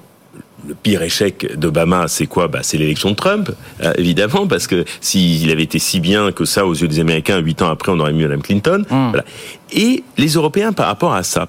le 0.68 0.76
pire 0.76 1.02
échec 1.02 1.58
d'Obama, 1.58 2.08
c'est 2.08 2.28
quoi? 2.28 2.48
Bah, 2.48 2.60
C'est 2.62 2.78
l'élection 2.78 3.12
de 3.12 3.16
Trump, 3.16 3.52
euh, 3.84 3.94
évidemment, 3.98 4.48
parce 4.48 4.68
que 4.68 4.86
s'il 5.00 5.50
avait 5.52 5.64
été 5.64 5.80
si 5.80 6.00
bien 6.00 6.32
que 6.32 6.46
ça 6.46 6.66
aux 6.66 6.74
yeux 6.74 6.88
des 6.88 7.00
Américains, 7.00 7.40
huit 7.40 7.62
ans 7.62 7.70
après, 7.70 7.92
on 7.92 8.00
aurait 8.00 8.14
mis 8.14 8.24
Mme 8.24 8.42
Clinton. 8.42 8.86
Mmh. 8.90 9.10
Voilà. 9.10 9.26
Et 9.72 10.04
les 10.18 10.30
Européens 10.30 10.74
par 10.74 10.88
rapport 10.88 11.14
à 11.14 11.24
ça. 11.24 11.48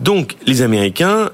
Donc, 0.00 0.36
les 0.46 0.62
Américains 0.62 1.30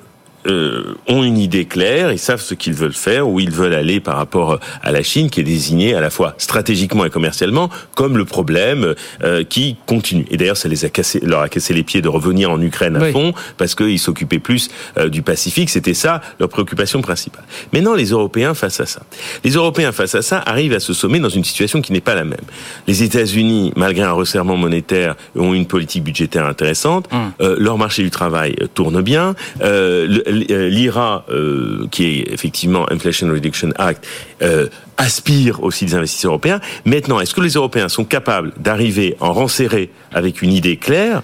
euh, 0.46 0.94
ont 1.08 1.24
une 1.24 1.38
idée 1.38 1.64
claire, 1.64 2.12
ils 2.12 2.18
savent 2.18 2.40
ce 2.40 2.54
qu'ils 2.54 2.74
veulent 2.74 2.92
faire, 2.92 3.28
où 3.28 3.40
ils 3.40 3.50
veulent 3.50 3.74
aller 3.74 4.00
par 4.00 4.16
rapport 4.16 4.58
à 4.82 4.92
la 4.92 5.02
Chine, 5.02 5.30
qui 5.30 5.40
est 5.40 5.44
désignée 5.44 5.94
à 5.94 6.00
la 6.00 6.10
fois 6.10 6.34
stratégiquement 6.38 7.04
et 7.04 7.10
commercialement 7.10 7.70
comme 7.94 8.16
le 8.16 8.24
problème 8.24 8.94
euh, 9.22 9.44
qui 9.44 9.76
continue. 9.86 10.26
Et 10.30 10.36
d'ailleurs, 10.36 10.56
ça 10.56 10.68
les 10.68 10.84
a 10.84 10.88
cassé, 10.88 11.20
leur 11.22 11.40
a 11.40 11.48
cassé 11.48 11.74
les 11.74 11.82
pieds 11.82 12.02
de 12.02 12.08
revenir 12.08 12.50
en 12.50 12.60
Ukraine 12.60 12.96
à 12.96 13.12
fond, 13.12 13.32
parce 13.56 13.74
qu'ils 13.74 13.98
s'occupaient 13.98 14.38
plus 14.38 14.70
euh, 14.98 15.08
du 15.08 15.22
Pacifique. 15.22 15.70
C'était 15.70 15.94
ça 15.94 16.20
leur 16.38 16.48
préoccupation 16.48 17.00
principale. 17.02 17.44
Maintenant, 17.72 17.94
les 17.94 18.10
Européens 18.10 18.54
face 18.54 18.80
à 18.80 18.86
ça, 18.86 19.02
les 19.44 19.52
Européens 19.52 19.92
face 19.92 20.14
à 20.14 20.22
ça 20.22 20.42
arrivent 20.46 20.74
à 20.74 20.80
se 20.80 20.92
sommer 20.92 21.18
dans 21.18 21.28
une 21.28 21.44
situation 21.44 21.80
qui 21.80 21.92
n'est 21.92 22.00
pas 22.00 22.14
la 22.14 22.24
même. 22.24 22.38
Les 22.86 23.02
États-Unis, 23.02 23.72
malgré 23.76 24.04
un 24.04 24.12
resserrement 24.12 24.56
monétaire, 24.56 25.16
ont 25.34 25.54
une 25.54 25.66
politique 25.66 26.04
budgétaire 26.04 26.46
intéressante. 26.46 27.08
Hum. 27.12 27.32
leur 27.58 27.78
marché 27.78 28.02
du 28.02 28.10
travail 28.10 28.56
tourne 28.74 29.00
bien. 29.02 29.34
Le, 29.60 29.64
euh, 29.64 30.35
l'IRA, 30.36 31.24
euh, 31.30 31.86
qui 31.90 32.04
est 32.04 32.32
effectivement 32.32 32.90
Inflation 32.90 33.28
Reduction 33.28 33.70
Act, 33.76 34.06
euh, 34.42 34.68
aspire 34.96 35.62
aussi 35.62 35.84
des 35.84 35.94
investisseurs 35.94 36.32
européens. 36.32 36.60
Maintenant, 36.84 37.20
est-ce 37.20 37.34
que 37.34 37.40
les 37.40 37.52
Européens 37.52 37.88
sont 37.88 38.04
capables 38.04 38.52
d'arriver 38.58 39.16
en 39.20 39.32
rang 39.32 39.48
serré 39.48 39.90
avec 40.12 40.42
une 40.42 40.52
idée 40.52 40.76
claire 40.76 41.22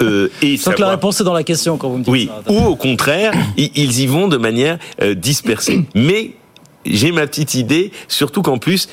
Euh, 0.00 0.28
et 0.42 0.56
Donc 0.64 0.78
la 0.78 0.90
réponse 0.90 1.20
est 1.20 1.24
dans 1.24 1.34
la 1.34 1.42
question 1.42 1.76
quand 1.76 1.88
vous 1.88 1.98
me 1.98 2.04
dites 2.04 2.12
oui, 2.12 2.30
ça. 2.46 2.52
ou 2.52 2.66
au 2.66 2.76
contraire, 2.76 3.32
ils 3.56 4.00
y 4.00 4.06
vont 4.06 4.28
de 4.28 4.36
manière 4.36 4.78
euh, 5.02 5.14
dispersée. 5.14 5.84
Mais 5.94 6.32
j'ai 6.86 7.12
ma 7.12 7.26
petite 7.26 7.54
idée, 7.54 7.92
surtout 8.08 8.42
qu'en 8.42 8.58
plus, 8.58 8.88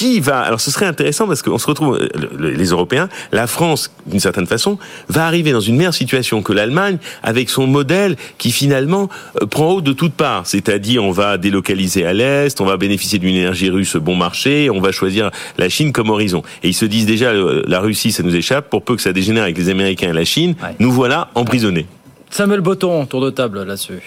qui 0.00 0.18
va 0.20 0.40
Alors 0.40 0.62
ce 0.62 0.70
serait 0.70 0.86
intéressant 0.86 1.26
parce 1.26 1.42
qu'on 1.42 1.58
se 1.58 1.66
retrouve, 1.66 1.96
euh, 2.00 2.08
le- 2.38 2.50
les 2.52 2.68
Européens, 2.68 3.10
la 3.32 3.46
France, 3.46 3.92
d'une 4.06 4.18
certaine 4.18 4.46
façon, 4.46 4.78
va 5.10 5.26
arriver 5.26 5.52
dans 5.52 5.60
une 5.60 5.76
meilleure 5.76 5.92
situation 5.92 6.40
que 6.40 6.54
l'Allemagne 6.54 6.96
avec 7.22 7.50
son 7.50 7.66
modèle 7.66 8.16
qui 8.38 8.50
finalement 8.50 9.10
euh, 9.42 9.46
prend 9.46 9.72
haut 9.72 9.80
de 9.82 9.92
toutes 9.92 10.14
parts. 10.14 10.46
C'est-à-dire 10.46 11.04
on 11.04 11.10
va 11.10 11.36
délocaliser 11.36 12.06
à 12.06 12.14
l'Est, 12.14 12.62
on 12.62 12.64
va 12.64 12.78
bénéficier 12.78 13.18
d'une 13.18 13.34
énergie 13.36 13.68
russe 13.68 13.96
bon 13.96 14.16
marché, 14.16 14.70
on 14.70 14.80
va 14.80 14.90
choisir 14.90 15.30
la 15.58 15.68
Chine 15.68 15.92
comme 15.92 16.08
horizon. 16.08 16.42
Et 16.62 16.68
ils 16.68 16.74
se 16.74 16.86
disent 16.86 17.04
déjà, 17.06 17.32
la 17.34 17.80
Russie, 17.80 18.10
ça 18.10 18.22
nous 18.22 18.34
échappe, 18.34 18.70
pour 18.70 18.82
peu 18.82 18.96
que 18.96 19.02
ça 19.02 19.12
dégénère 19.12 19.42
avec 19.42 19.58
les 19.58 19.68
Américains 19.68 20.08
et 20.08 20.14
la 20.14 20.24
Chine, 20.24 20.54
nous 20.78 20.92
voilà 20.92 21.28
emprisonnés. 21.34 21.86
Samuel 22.30 22.60
Botton, 22.60 23.06
tour 23.06 23.20
de 23.20 23.30
table 23.30 23.64
là-dessus. 23.64 24.02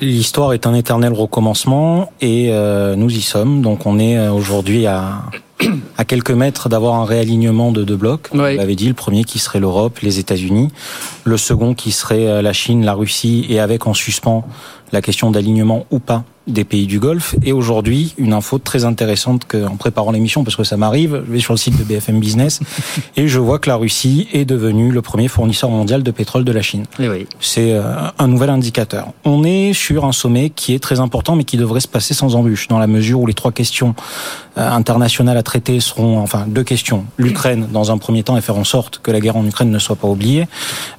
L'histoire 0.00 0.54
est 0.54 0.66
un 0.66 0.74
éternel 0.74 1.12
recommencement 1.12 2.10
et 2.20 2.48
euh, 2.50 2.96
nous 2.96 3.14
y 3.14 3.20
sommes. 3.20 3.60
Donc 3.60 3.84
on 3.84 3.98
est 3.98 4.16
euh, 4.16 4.32
aujourd'hui 4.32 4.86
à, 4.86 5.22
à 5.96 6.04
quelques 6.04 6.30
mètres 6.30 6.68
d'avoir 6.68 6.94
un 6.94 7.04
réalignement 7.04 7.72
de 7.72 7.84
deux 7.84 7.96
blocs. 7.96 8.28
Vous 8.32 8.40
l'avez 8.40 8.76
dit, 8.76 8.88
le 8.88 8.94
premier 8.94 9.24
qui 9.24 9.38
serait 9.38 9.60
l'Europe, 9.60 9.98
les 10.00 10.18
États-Unis. 10.18 10.68
Le 11.24 11.36
second 11.36 11.74
qui 11.74 11.92
serait 11.92 12.26
euh, 12.26 12.42
la 12.42 12.52
Chine, 12.52 12.84
la 12.84 12.94
Russie 12.94 13.46
et 13.48 13.60
avec 13.60 13.86
en 13.86 13.94
suspens 13.94 14.44
la 14.92 15.02
question 15.02 15.30
d'alignement 15.30 15.86
ou 15.90 15.98
pas 15.98 16.24
des 16.48 16.64
pays 16.64 16.86
du 16.86 16.98
Golfe. 16.98 17.36
Et 17.44 17.52
aujourd'hui, 17.52 18.14
une 18.16 18.32
info 18.32 18.58
très 18.58 18.84
intéressante 18.84 19.44
que, 19.46 19.66
en 19.66 19.76
préparant 19.76 20.12
l'émission, 20.12 20.44
parce 20.44 20.56
que 20.56 20.64
ça 20.64 20.76
m'arrive, 20.76 21.22
je 21.26 21.32
vais 21.32 21.40
sur 21.40 21.52
le 21.52 21.58
site 21.58 21.78
de 21.78 21.84
BFM 21.84 22.20
Business 22.20 22.60
et 23.16 23.28
je 23.28 23.38
vois 23.38 23.58
que 23.58 23.68
la 23.68 23.76
Russie 23.76 24.28
est 24.32 24.46
devenue 24.46 24.90
le 24.90 25.02
premier 25.02 25.28
fournisseur 25.28 25.70
mondial 25.70 26.02
de 26.02 26.10
pétrole 26.10 26.44
de 26.44 26.52
la 26.52 26.62
Chine. 26.62 26.84
Eh 26.98 27.08
oui. 27.08 27.26
C'est 27.40 27.72
euh, 27.72 27.82
un 28.18 28.28
nouvel 28.28 28.50
indicateur. 28.50 29.08
On 29.24 29.44
est 29.44 29.72
sur 29.74 30.06
un 30.06 30.12
sommet 30.12 30.50
qui 30.50 30.74
est 30.74 30.78
très 30.78 31.00
important, 31.00 31.36
mais 31.36 31.44
qui 31.44 31.58
devrait 31.58 31.80
se 31.80 31.88
passer 31.88 32.14
sans 32.14 32.34
embûche, 32.34 32.68
dans 32.68 32.78
la 32.78 32.86
mesure 32.86 33.20
où 33.20 33.26
les 33.26 33.34
trois 33.34 33.52
questions 33.52 33.94
euh, 34.56 34.70
internationales 34.70 35.36
à 35.36 35.42
traiter 35.50 35.80
seront, 35.80 36.18
enfin, 36.26 36.44
deux 36.46 36.66
questions. 36.72 37.00
L'Ukraine, 37.16 37.68
dans 37.72 37.90
un 37.90 37.98
premier 37.98 38.22
temps, 38.22 38.36
et 38.36 38.42
faire 38.48 38.58
en 38.64 38.68
sorte 38.76 39.00
que 39.02 39.10
la 39.10 39.20
guerre 39.20 39.38
en 39.42 39.46
Ukraine 39.52 39.70
ne 39.70 39.78
soit 39.86 39.96
pas 39.96 40.08
oubliée, 40.08 40.44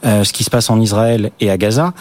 euh, 0.06 0.24
ce 0.24 0.34
qui 0.34 0.44
se 0.44 0.50
passe 0.50 0.70
en 0.70 0.82
Israël 0.82 1.32
et 1.40 1.50
à 1.52 1.58
Gaza, 1.58 1.94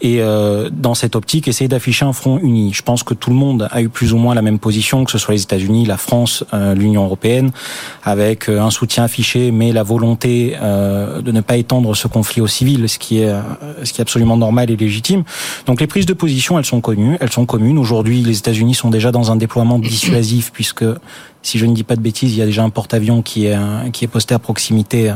et 0.00 0.16
euh, 0.20 0.70
dans 0.72 0.94
cette 0.94 1.14
optique, 1.14 1.46
essayer 1.46 1.68
d'afficher 1.68 2.04
un 2.06 2.14
front 2.14 2.38
uni. 2.38 2.72
Je 2.72 2.82
pense 2.82 3.02
que 3.02 3.14
tout 3.14 3.30
le 3.34 3.36
monde 3.36 3.68
a 3.70 3.82
eu 3.82 3.88
plus 3.88 4.12
ou 4.14 4.18
moins 4.18 4.34
la 4.34 4.42
même 4.48 4.58
position, 4.58 5.04
que 5.04 5.12
ce 5.12 5.18
soit 5.18 5.34
les 5.34 5.42
États-Unis, 5.42 5.84
la 5.84 5.98
France, 5.98 6.42
euh, 6.54 6.74
l'Union 6.74 7.04
européenne, 7.04 7.50
avec 8.02 8.48
euh, 8.48 8.60
un 8.68 8.70
soutien 8.70 9.04
affiché, 9.04 9.50
mais 9.50 9.72
la 9.72 9.82
volonté 9.82 10.56
euh, 10.60 11.20
de 11.20 11.32
ne 11.32 11.42
pas 11.42 11.56
étendre 11.56 11.94
ce 11.94 12.08
conflit 12.08 12.40
aux 12.40 12.52
civils, 12.56 12.88
ce 12.88 12.98
qui 12.98 13.20
est 13.20 13.28
euh, 13.28 13.42
ce 13.84 13.92
qui 13.92 14.00
est 14.00 14.06
absolument 14.08 14.38
normal 14.38 14.70
et 14.70 14.76
légitime. 14.76 15.22
Donc 15.66 15.80
les 15.80 15.86
prises 15.86 16.06
de 16.06 16.14
position, 16.14 16.58
elles 16.58 16.70
sont 16.74 16.80
connues, 16.80 17.16
elles 17.20 17.32
sont 17.38 17.46
communes. 17.46 17.78
Aujourd'hui, 17.78 18.22
les 18.22 18.38
États-Unis 18.38 18.74
sont 18.74 18.90
déjà 18.90 19.10
dans 19.12 19.30
un 19.32 19.36
déploiement 19.36 19.78
dissuasif, 19.78 20.50
puisque 20.52 20.84
si 21.42 21.58
je 21.58 21.66
ne 21.66 21.74
dis 21.74 21.84
pas 21.84 21.96
de 21.96 22.00
bêtises, 22.00 22.32
il 22.32 22.38
y 22.38 22.42
a 22.42 22.46
déjà 22.46 22.62
un 22.62 22.70
porte-avions 22.70 23.22
qui 23.22 23.46
est 23.46 23.58
qui 23.92 24.04
est 24.04 24.08
posté 24.08 24.34
à 24.34 24.38
proximité. 24.38 25.10
euh, 25.10 25.14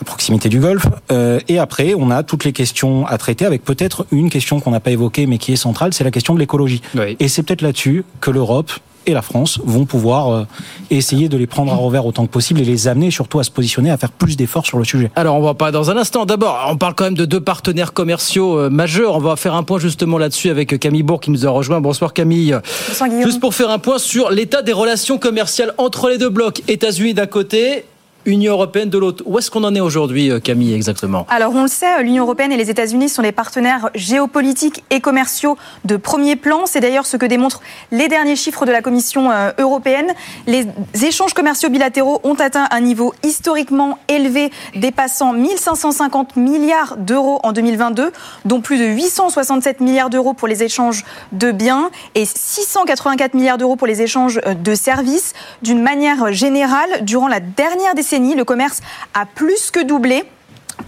à 0.00 0.04
proximité 0.04 0.48
du 0.48 0.60
Golfe. 0.60 0.86
Euh, 1.10 1.40
et 1.48 1.58
après, 1.58 1.94
on 1.96 2.10
a 2.10 2.22
toutes 2.22 2.44
les 2.44 2.52
questions 2.52 3.06
à 3.06 3.18
traiter, 3.18 3.44
avec 3.44 3.64
peut-être 3.64 4.06
une 4.12 4.30
question 4.30 4.60
qu'on 4.60 4.70
n'a 4.70 4.80
pas 4.80 4.90
évoquée, 4.90 5.26
mais 5.26 5.38
qui 5.38 5.52
est 5.52 5.56
centrale, 5.56 5.92
c'est 5.92 6.04
la 6.04 6.10
question 6.10 6.34
de 6.34 6.38
l'écologie. 6.38 6.82
Et 7.18 7.28
c'est 7.28 7.42
peut-être 7.42 7.62
là-dessus 7.62 8.04
que 8.20 8.30
l'Europe 8.30 8.70
et 9.06 9.12
la 9.12 9.22
France 9.22 9.60
vont 9.64 9.84
pouvoir 9.84 10.30
euh, 10.30 10.44
essayer 10.90 11.28
de 11.28 11.36
les 11.36 11.46
prendre 11.46 11.72
à 11.72 11.76
revers 11.76 12.04
autant 12.06 12.26
que 12.26 12.30
possible 12.30 12.60
et 12.60 12.64
les 12.64 12.88
amener 12.88 13.10
surtout 13.10 13.38
à 13.38 13.44
se 13.44 13.50
positionner, 13.50 13.90
à 13.90 13.96
faire 13.96 14.12
plus 14.12 14.36
d'efforts 14.36 14.66
sur 14.66 14.78
le 14.78 14.84
sujet. 14.84 15.10
Alors 15.16 15.36
on 15.36 15.42
va 15.42 15.54
pas 15.54 15.70
dans 15.70 15.90
un 15.90 15.96
instant. 15.96 16.26
D'abord, 16.26 16.68
on 16.70 16.76
parle 16.76 16.94
quand 16.94 17.04
même 17.04 17.14
de 17.14 17.24
deux 17.24 17.40
partenaires 17.40 17.92
commerciaux 17.92 18.58
euh, 18.58 18.70
majeurs. 18.70 19.16
On 19.16 19.20
va 19.20 19.36
faire 19.36 19.54
un 19.54 19.62
point 19.62 19.78
justement 19.78 20.18
là-dessus 20.18 20.50
avec 20.50 20.72
euh, 20.72 20.78
Camille 20.78 21.02
Bourg 21.02 21.20
qui 21.20 21.30
nous 21.30 21.46
a 21.46 21.50
rejoint. 21.50 21.80
Bonsoir 21.80 22.12
Camille. 22.12 22.56
Bonsoir 22.88 23.08
Guillaume. 23.08 23.24
Juste 23.24 23.40
pour 23.40 23.54
faire 23.54 23.70
un 23.70 23.78
point 23.78 23.98
sur 23.98 24.30
l'état 24.30 24.62
des 24.62 24.72
relations 24.72 25.18
commerciales 25.18 25.74
entre 25.78 26.08
les 26.08 26.18
deux 26.18 26.30
blocs, 26.30 26.62
États-Unis 26.68 27.14
d'un 27.14 27.26
côté, 27.26 27.84
Union 28.26 28.52
européenne 28.54 28.90
de 28.90 28.98
l'autre. 28.98 29.22
Où 29.26 29.38
est-ce 29.38 29.50
qu'on 29.50 29.64
en 29.64 29.74
est 29.74 29.80
aujourd'hui, 29.80 30.30
euh, 30.30 30.40
Camille, 30.40 30.74
exactement? 30.74 31.24
Alors 31.30 31.54
on 31.54 31.62
le 31.62 31.68
sait, 31.68 32.02
l'Union 32.02 32.24
européenne 32.24 32.52
et 32.52 32.56
les 32.56 32.68
États-Unis 32.68 33.08
sont 33.08 33.22
les 33.22 33.32
partenaires 33.32 33.90
géopolitiques 33.94 34.84
et 34.90 35.00
commerciaux 35.00 35.56
de 35.84 35.96
premier 35.96 36.36
plan. 36.36 36.66
C'est 36.66 36.80
d'ailleurs 36.80 37.06
ce 37.06 37.16
que 37.16 37.26
démontrent 37.26 37.60
les 37.92 38.08
derniers 38.08 38.36
chiffres 38.36 38.66
de 38.66 38.72
la 38.72 38.82
Commission 38.82 39.30
euh, 39.30 39.52
européenne. 39.58 40.08
Les 40.46 40.66
échanges 41.02 41.32
commerciaux 41.32 41.70
bilatéraux 41.70 42.20
ont 42.24 42.34
atteint 42.34 42.66
un 42.70 42.80
niveau 42.80 43.14
historiquement 43.22 43.98
élevé, 44.08 44.50
dépassant 44.74 45.32
1550 45.32 46.36
milliards 46.36 46.96
d'euros 46.96 47.38
en 47.44 47.52
2022, 47.52 48.12
dont 48.44 48.60
plus 48.60 48.78
de 48.78 48.84
867 48.84 49.80
milliards 49.80 50.10
d'euros 50.10 50.34
pour 50.34 50.48
les 50.48 50.62
échanges 50.64 51.04
de 51.32 51.52
biens 51.52 51.90
et 52.14 52.24
684 52.24 53.34
milliards 53.34 53.58
d'euros 53.58 53.76
pour 53.76 53.86
les 53.86 54.02
échanges 54.02 54.40
euh, 54.44 54.54
de 54.54 54.74
services. 54.74 55.34
D'une 55.62 55.80
manière 55.80 56.32
générale, 56.32 57.04
durant 57.04 57.28
la 57.28 57.40
dernière 57.40 57.94
décennie, 57.94 58.07
le 58.16 58.42
commerce 58.42 58.80
a 59.14 59.26
plus 59.26 59.70
que 59.70 59.80
doublé 59.80 60.24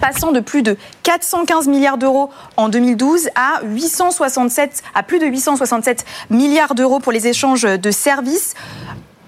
passant 0.00 0.32
de 0.32 0.40
plus 0.40 0.62
de 0.62 0.76
415 1.02 1.68
milliards 1.68 1.98
d'euros 1.98 2.30
en 2.56 2.68
2012 2.68 3.28
à 3.34 3.60
867 3.64 4.82
à 4.94 5.02
plus 5.02 5.18
de 5.18 5.26
867 5.26 6.04
milliards 6.30 6.74
d'euros 6.74 7.00
pour 7.00 7.12
les 7.12 7.26
échanges 7.26 7.62
de 7.62 7.90
services. 7.90 8.54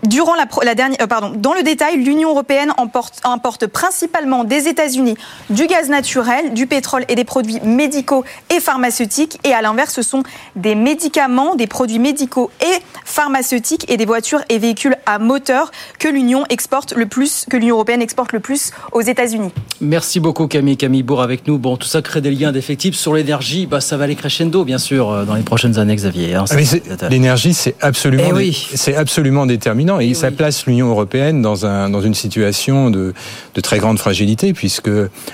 Durant 0.04 0.34
la, 0.34 0.74
dernière, 0.74 0.98
euh, 1.00 1.06
pardon, 1.06 1.32
dans 1.36 1.54
le 1.54 1.62
détail, 1.62 1.96
l'Union 2.02 2.30
européenne 2.30 2.72
emporte, 2.76 3.20
importe 3.22 3.68
principalement 3.68 4.42
des 4.42 4.66
États-Unis 4.66 5.16
du 5.48 5.66
gaz 5.68 5.88
naturel, 5.88 6.54
du 6.54 6.66
pétrole 6.66 7.04
et 7.08 7.14
des 7.14 7.22
produits 7.22 7.60
médicaux 7.62 8.24
et 8.50 8.58
pharmaceutiques. 8.58 9.38
Et 9.44 9.52
à 9.52 9.62
l'inverse, 9.62 9.94
ce 9.94 10.02
sont 10.02 10.24
des 10.56 10.74
médicaments, 10.74 11.54
des 11.54 11.68
produits 11.68 12.00
médicaux 12.00 12.50
et 12.60 12.82
pharmaceutiques 13.04 13.88
et 13.88 13.96
des 13.96 14.04
voitures 14.04 14.40
et 14.48 14.58
véhicules 14.58 14.96
à 15.06 15.20
moteur 15.20 15.70
que 16.00 16.08
l'Union 16.08 16.44
exporte 16.48 16.94
le 16.96 17.06
plus, 17.06 17.46
que 17.48 17.56
l'Union 17.56 17.76
européenne 17.76 18.02
exporte 18.02 18.32
le 18.32 18.40
plus 18.40 18.72
aux 18.90 19.02
États-Unis. 19.02 19.50
Merci 19.80 20.18
beaucoup 20.18 20.48
Camille. 20.48 20.76
Camille 20.76 21.04
Bourg 21.04 21.22
avec 21.22 21.46
nous. 21.46 21.58
Bon, 21.58 21.76
tout 21.76 21.86
ça 21.86 22.02
crée 22.02 22.20
des 22.20 22.32
liens 22.32 22.50
d'effectifs 22.50 22.96
sur 22.96 23.14
l'énergie. 23.14 23.66
Bah, 23.66 23.80
ça 23.80 23.96
va 23.96 24.04
aller 24.04 24.16
crescendo, 24.16 24.64
bien 24.64 24.78
sûr, 24.78 25.10
euh, 25.10 25.24
dans 25.24 25.34
les 25.34 25.42
prochaines 25.42 25.78
années, 25.78 25.94
Xavier. 25.94 26.34
hein. 26.34 26.44
Ah, 26.50 27.08
L'énergie, 27.08 27.54
c'est 27.54 27.76
absolument, 27.80 28.24
Eh 28.30 28.32
oui. 28.32 28.68
c'est 28.74 28.96
absolument 28.96 29.46
déterminant 29.46 29.91
et 30.00 30.14
ça 30.14 30.30
place 30.30 30.66
l'Union 30.66 30.88
européenne 30.88 31.42
dans 31.42 31.66
un 31.66 31.88
dans 31.90 32.00
une 32.00 32.14
situation 32.14 32.90
de 32.90 33.12
de 33.54 33.60
très 33.60 33.78
grande 33.78 33.98
fragilité 33.98 34.52
puisque 34.52 34.90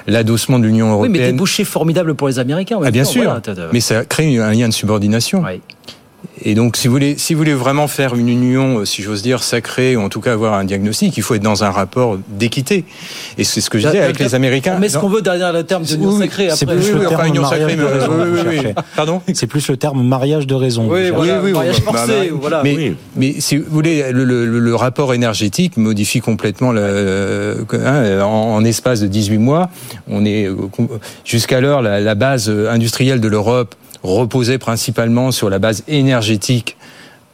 l'adossement 0.07 0.59
de 0.59 0.65
l'Union 0.67 0.87
Oui, 0.87 0.93
européenne. 0.93 1.13
mais 1.13 1.27
des 1.33 1.33
bouchées 1.33 1.65
formidables 1.65 2.15
pour 2.15 2.29
les 2.29 2.39
Américains. 2.39 2.79
Ah, 2.85 2.91
bien 2.91 3.05
sûr, 3.05 3.25
voilà, 3.25 3.41
mais 3.73 3.81
ça 3.81 4.05
crée 4.05 4.39
un 4.39 4.53
lien 4.53 4.69
de 4.69 4.73
subordination. 4.75 5.43
Et 6.45 6.55
donc, 6.55 6.77
si 6.77 6.87
vous 6.89 6.93
voulez, 6.93 7.17
si 7.19 7.35
vous 7.35 7.39
voulez 7.39 7.55
vraiment 7.55 7.89
faire 7.89 8.15
une 8.15 8.29
union, 8.29 8.79
euh, 8.79 8.85
si 8.85 9.03
j'ose 9.03 9.23
dire, 9.23 9.43
sacrée, 9.43 9.97
ou 9.97 10.01
en 10.03 10.09
tout 10.09 10.21
cas 10.21 10.33
avoir 10.33 10.55
un 10.55 10.65
diagnostic, 10.65 11.17
il 11.17 11.23
faut 11.23 11.35
être 11.35 11.43
dans 11.43 11.65
un 11.65 11.71
rapport 11.71 12.19
d'équité. 12.29 12.85
Et 13.39 13.45
c'est 13.45 13.61
ce 13.61 13.71
que 13.71 13.79
je 13.79 13.87
disais 13.87 14.01
avec 14.01 14.19
les 14.21 14.35
Américains. 14.37 14.75
On 14.77 14.81
met 14.81 14.89
ce 14.89 14.99
qu'on 14.99 15.09
veut 15.09 15.23
derrière 15.23 15.53
le 15.53 15.65
terme 15.65 15.83
d'union 15.83 16.11
Oui, 16.11 16.19
sacrée. 16.21 16.49
c'est 16.55 16.67
plus 16.67 16.77
Oui, 16.77 16.87
le 16.91 16.95
oui, 17.01 17.07
terme 17.09 17.15
enfin, 17.21 17.29
union 17.29 17.43
mariage 17.43 17.61
sacrée, 17.61 17.77
de 17.77 17.83
mais- 17.83 17.89
raison. 17.99 18.13
oui, 18.13 18.25
oui, 18.33 18.41
Oui, 18.45 18.57
oui. 18.61 18.73
oui. 18.77 18.83
Pardon? 18.97 19.21
C'est 19.35 19.47
plus 19.49 19.69
le 19.69 19.77
terme 19.77 20.03
mariage 20.07 20.47
de 20.47 20.55
raison. 20.55 20.89
Oui, 20.89 21.11
voilà, 21.11 21.41
mariage 21.41 21.83
bah, 21.85 21.93
forcé, 21.93 22.13
bah, 22.31 22.37
voilà. 22.41 22.61
Mais, 22.63 22.77
Oui. 22.77 22.97
mais 23.17 23.35
si 23.41 23.57
vous 23.57 23.65
voulez, 23.69 24.13
le, 24.13 24.25
le- 24.25 24.47
le 24.59 24.75
rapport 24.75 25.15
énergétique 25.15 25.77
modifie 25.77 26.21
complètement 26.21 26.73
le, 26.73 27.65
hein, 27.85 28.21
en, 28.23 28.27
en 28.55 28.65
espace 28.65 29.01
de 29.01 29.07
18 29.09 29.39
mois. 29.39 29.71
On 30.09 30.25
est 30.25 30.47
euh, 30.47 30.57
jusqu'alors 31.25 31.83
la, 31.83 32.01
la 32.01 32.15
base 32.15 32.49
industrielle 32.51 33.21
de 33.21 33.29
l'Europe 33.29 33.75
reposait 34.03 34.59
principalement 34.59 35.31
sur 35.33 35.51
la 35.51 35.59
base 35.59 35.85
énergétique 35.89 36.77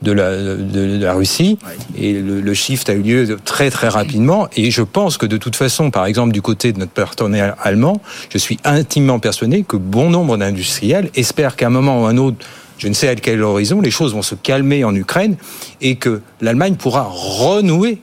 de 0.03 0.13
la, 0.13 0.37
de, 0.37 0.57
de 0.99 1.05
la 1.05 1.15
Russie. 1.15 1.59
Et 1.97 2.13
le, 2.15 2.41
le 2.41 2.55
shift 2.55 2.89
a 2.91 2.93
eu 2.93 3.03
lieu 3.03 3.39
très 3.45 3.71
très 3.71 3.89
rapidement. 3.89 4.49
Et 4.57 4.71
je 4.71 4.83
pense 4.83 5.17
que 5.17 5.27
de 5.27 5.37
toute 5.37 5.57
façon 5.57 5.91
par 5.91 6.07
exemple 6.07 6.33
du 6.33 6.43
côté 6.43 6.73
de 6.73 6.79
notre 6.79 6.93
partenaire 6.93 7.57
allemand 7.63 8.01
je 8.31 8.39
suis 8.39 8.59
intimement 8.65 9.19
persuadé 9.19 9.63
que 9.63 9.77
bon 9.77 10.11
nombre 10.11 10.37
d'industriels 10.37 11.11
espèrent 11.15 11.57
qu'à 11.57 11.67
un 11.67 11.71
moment 11.71 12.03
ou 12.03 12.07
à 12.07 12.11
un 12.11 12.19
autre 12.19 12.47
je 12.77 12.89
ne 12.89 12.93
sais 12.93 13.09
à 13.09 13.15
quel 13.15 13.43
horizon 13.43 13.81
les 13.81 13.91
choses 13.91 14.15
vont 14.15 14.23
se 14.23 14.35
calmer 14.35 14.85
en 14.85 14.95
Ukraine 14.95 15.37
et 15.81 15.97
que 15.97 16.21
l'Allemagne 16.41 16.75
pourra 16.75 17.09
renouer 17.09 17.99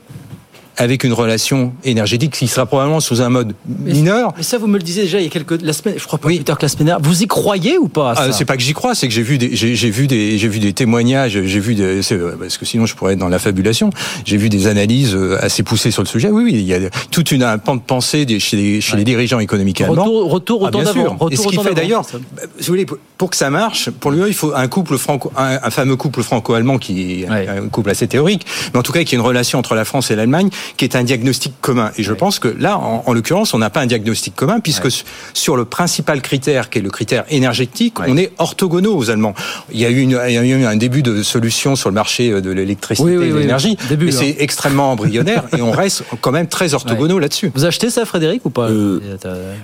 avec 0.82 1.04
une 1.04 1.12
relation 1.12 1.72
énergétique 1.84 2.32
qui 2.32 2.48
sera 2.48 2.66
probablement 2.66 2.98
sous 3.00 3.22
un 3.22 3.28
mode 3.28 3.54
mineur. 3.66 4.32
Mais 4.36 4.42
ça, 4.42 4.58
vous 4.58 4.66
me 4.66 4.76
le 4.76 4.82
disiez 4.82 5.04
déjà 5.04 5.18
il 5.20 5.24
y 5.24 5.26
a 5.26 5.30
quelques 5.30 5.62
la 5.62 5.72
semaine, 5.72 5.94
je 5.96 6.04
crois 6.04 6.18
pas 6.18 6.26
plus 6.28 6.38
tard 6.42 6.58
que 6.58 6.62
la 6.64 6.68
semaine 6.68 6.86
dernière. 6.86 7.04
Vous 7.06 7.22
y 7.22 7.26
croyez 7.26 7.78
ou 7.78 7.88
pas 7.88 8.10
à 8.10 8.14
ça 8.16 8.22
Ah, 8.28 8.32
c'est 8.32 8.44
pas 8.44 8.56
que 8.56 8.62
j'y 8.62 8.72
crois, 8.72 8.94
c'est 8.94 9.06
que 9.06 9.14
j'ai 9.14 9.22
vu 9.22 9.38
des, 9.38 9.54
j'ai, 9.54 9.90
vu 9.90 10.06
des, 10.06 10.38
j'ai 10.38 10.48
vu 10.48 10.58
des 10.58 10.72
témoignages, 10.72 11.40
j'ai 11.44 11.60
vu 11.60 11.74
des, 11.74 12.00
parce 12.40 12.58
que 12.58 12.64
sinon 12.66 12.86
je 12.86 12.94
pourrais 12.96 13.12
être 13.14 13.18
dans 13.20 13.28
la 13.28 13.38
fabulation. 13.38 13.90
J'ai 14.24 14.36
vu 14.36 14.48
des 14.48 14.66
analyses 14.66 15.14
euh, 15.14 15.38
assez 15.40 15.62
poussées 15.62 15.90
sur 15.92 16.02
le 16.02 16.08
sujet. 16.08 16.28
Oui, 16.30 16.42
oui, 16.44 16.52
il 16.54 16.62
y 16.62 16.74
a 16.74 16.78
toute 17.10 17.30
une 17.30 17.42
un 17.44 17.58
pan 17.58 17.76
de 17.76 17.80
pensée 17.80 18.26
chez, 18.40 18.56
les, 18.56 18.80
chez 18.80 18.96
les 18.96 19.04
dirigeants 19.04 19.38
économiques 19.38 19.80
allemands. 19.80 20.02
Retour- 20.04 20.30
retour 20.30 20.62
au 20.62 20.66
Ah, 20.66 20.70
temps 20.70 20.82
d'avant, 20.82 21.28
Et 21.30 21.36
ce 21.36 21.46
qui 21.48 21.56
fait 21.58 21.74
d'ailleurs, 21.74 22.02
bah, 22.02 22.42
si 22.58 22.66
vous 22.66 22.72
voulez, 22.72 22.86
pour- 22.86 23.30
que 23.30 23.36
ça 23.36 23.50
marche, 23.50 23.88
pour 23.88 24.10
lui, 24.10 24.20
il 24.26 24.34
faut 24.34 24.52
un 24.54 24.66
couple 24.66 24.98
franco, 24.98 25.30
un, 25.36 25.58
un 25.62 25.70
fameux 25.70 25.94
couple 25.94 26.22
franco-allemand 26.24 26.78
qui 26.78 27.22
est 27.22 27.28
un 27.28 27.68
couple 27.68 27.90
assez 27.90 28.08
théorique, 28.08 28.44
mais 28.74 28.80
en 28.80 28.82
tout 28.82 28.90
cas 28.92 29.04
qui 29.04 29.14
est 29.14 29.18
une 29.18 29.24
relation 29.24 29.60
entre 29.60 29.76
la 29.76 29.84
France 29.84 30.10
et 30.10 30.16
l'Allemagne 30.16 30.50
qui 30.76 30.84
est 30.84 30.96
un 30.96 31.04
diagnostic 31.04 31.54
commun. 31.60 31.90
Et 31.96 32.02
je 32.02 32.12
pense 32.12 32.38
que 32.38 32.48
là, 32.48 32.78
en, 32.78 33.12
l'occurrence, 33.12 33.54
on 33.54 33.58
n'a 33.58 33.70
pas 33.70 33.80
un 33.80 33.86
diagnostic 33.86 34.34
commun 34.34 34.60
puisque 34.60 34.88
sur 35.34 35.56
le 35.56 35.64
principal 35.64 36.22
critère, 36.22 36.70
qui 36.70 36.78
est 36.78 36.82
le 36.82 36.90
critère 36.90 37.24
énergétique, 37.30 37.94
on 38.00 38.16
est 38.16 38.32
orthogonaux 38.38 38.96
aux 38.96 39.10
Allemands. 39.10 39.34
Il 39.72 39.80
y 39.80 39.84
a 39.84 39.90
eu, 39.90 40.00
une, 40.00 40.20
il 40.28 40.34
y 40.34 40.38
a 40.38 40.42
eu 40.44 40.64
un 40.64 40.76
début 40.76 41.02
de 41.02 41.22
solution 41.22 41.76
sur 41.76 41.88
le 41.88 41.94
marché 41.94 42.40
de 42.40 42.50
l'électricité 42.50 43.12
et 43.12 43.30
de 43.30 43.36
l'énergie, 43.36 43.76
mais 43.98 44.10
c'est 44.10 44.30
hein. 44.30 44.34
extrêmement 44.38 44.92
embryonnaire 44.92 45.44
et 45.56 45.62
on 45.62 45.72
reste 45.72 46.04
quand 46.20 46.32
même 46.32 46.48
très 46.48 46.74
orthogonaux 46.74 47.18
là-dessus. 47.18 47.50
Vous 47.54 47.64
achetez 47.64 47.90
ça, 47.90 48.04
Frédéric, 48.04 48.44
ou 48.44 48.50
pas 48.50 48.68
euh, 48.68 49.00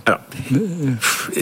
Alors, 0.06 0.20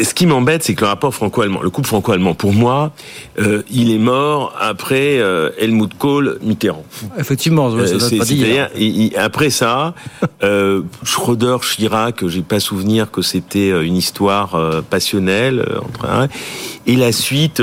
ce 0.03 0.15
qui 0.15 0.27
m'embête, 0.27 0.63
c'est 0.63 0.75
que 0.75 0.83
le 0.83 0.89
rapport 0.89 1.15
franco-allemand, 1.15 1.63
le 1.63 1.71
couple 1.71 1.89
franco-allemand, 1.89 2.35
pour 2.35 2.53
moi, 2.53 2.93
euh, 3.39 3.63
il 3.71 3.91
est 3.91 3.99
mort 3.99 4.55
après 4.61 5.19
euh, 5.19 5.51
Helmut 5.59 5.97
Kohl, 5.99 6.39
Mitterrand. 6.43 6.85
Effectivement, 7.19 7.77
ça 7.77 7.87
c'est, 7.87 8.23
c'est-à-dire 8.23 8.69
après 9.17 9.46
ça, 9.51 9.95
euh, 10.43 10.83
Schroeder, 11.03 11.57
Chirac, 11.63 12.27
j'ai 12.27 12.43
pas 12.43 12.61
souvenir 12.61 13.11
que 13.11 13.23
c'était 13.23 13.71
une 13.85 13.97
histoire 13.97 14.83
passionnelle 14.89 15.67
entre 15.83 16.07
un 16.07 16.29
et 16.89 16.95
la 16.95 17.11
suite, 17.11 17.63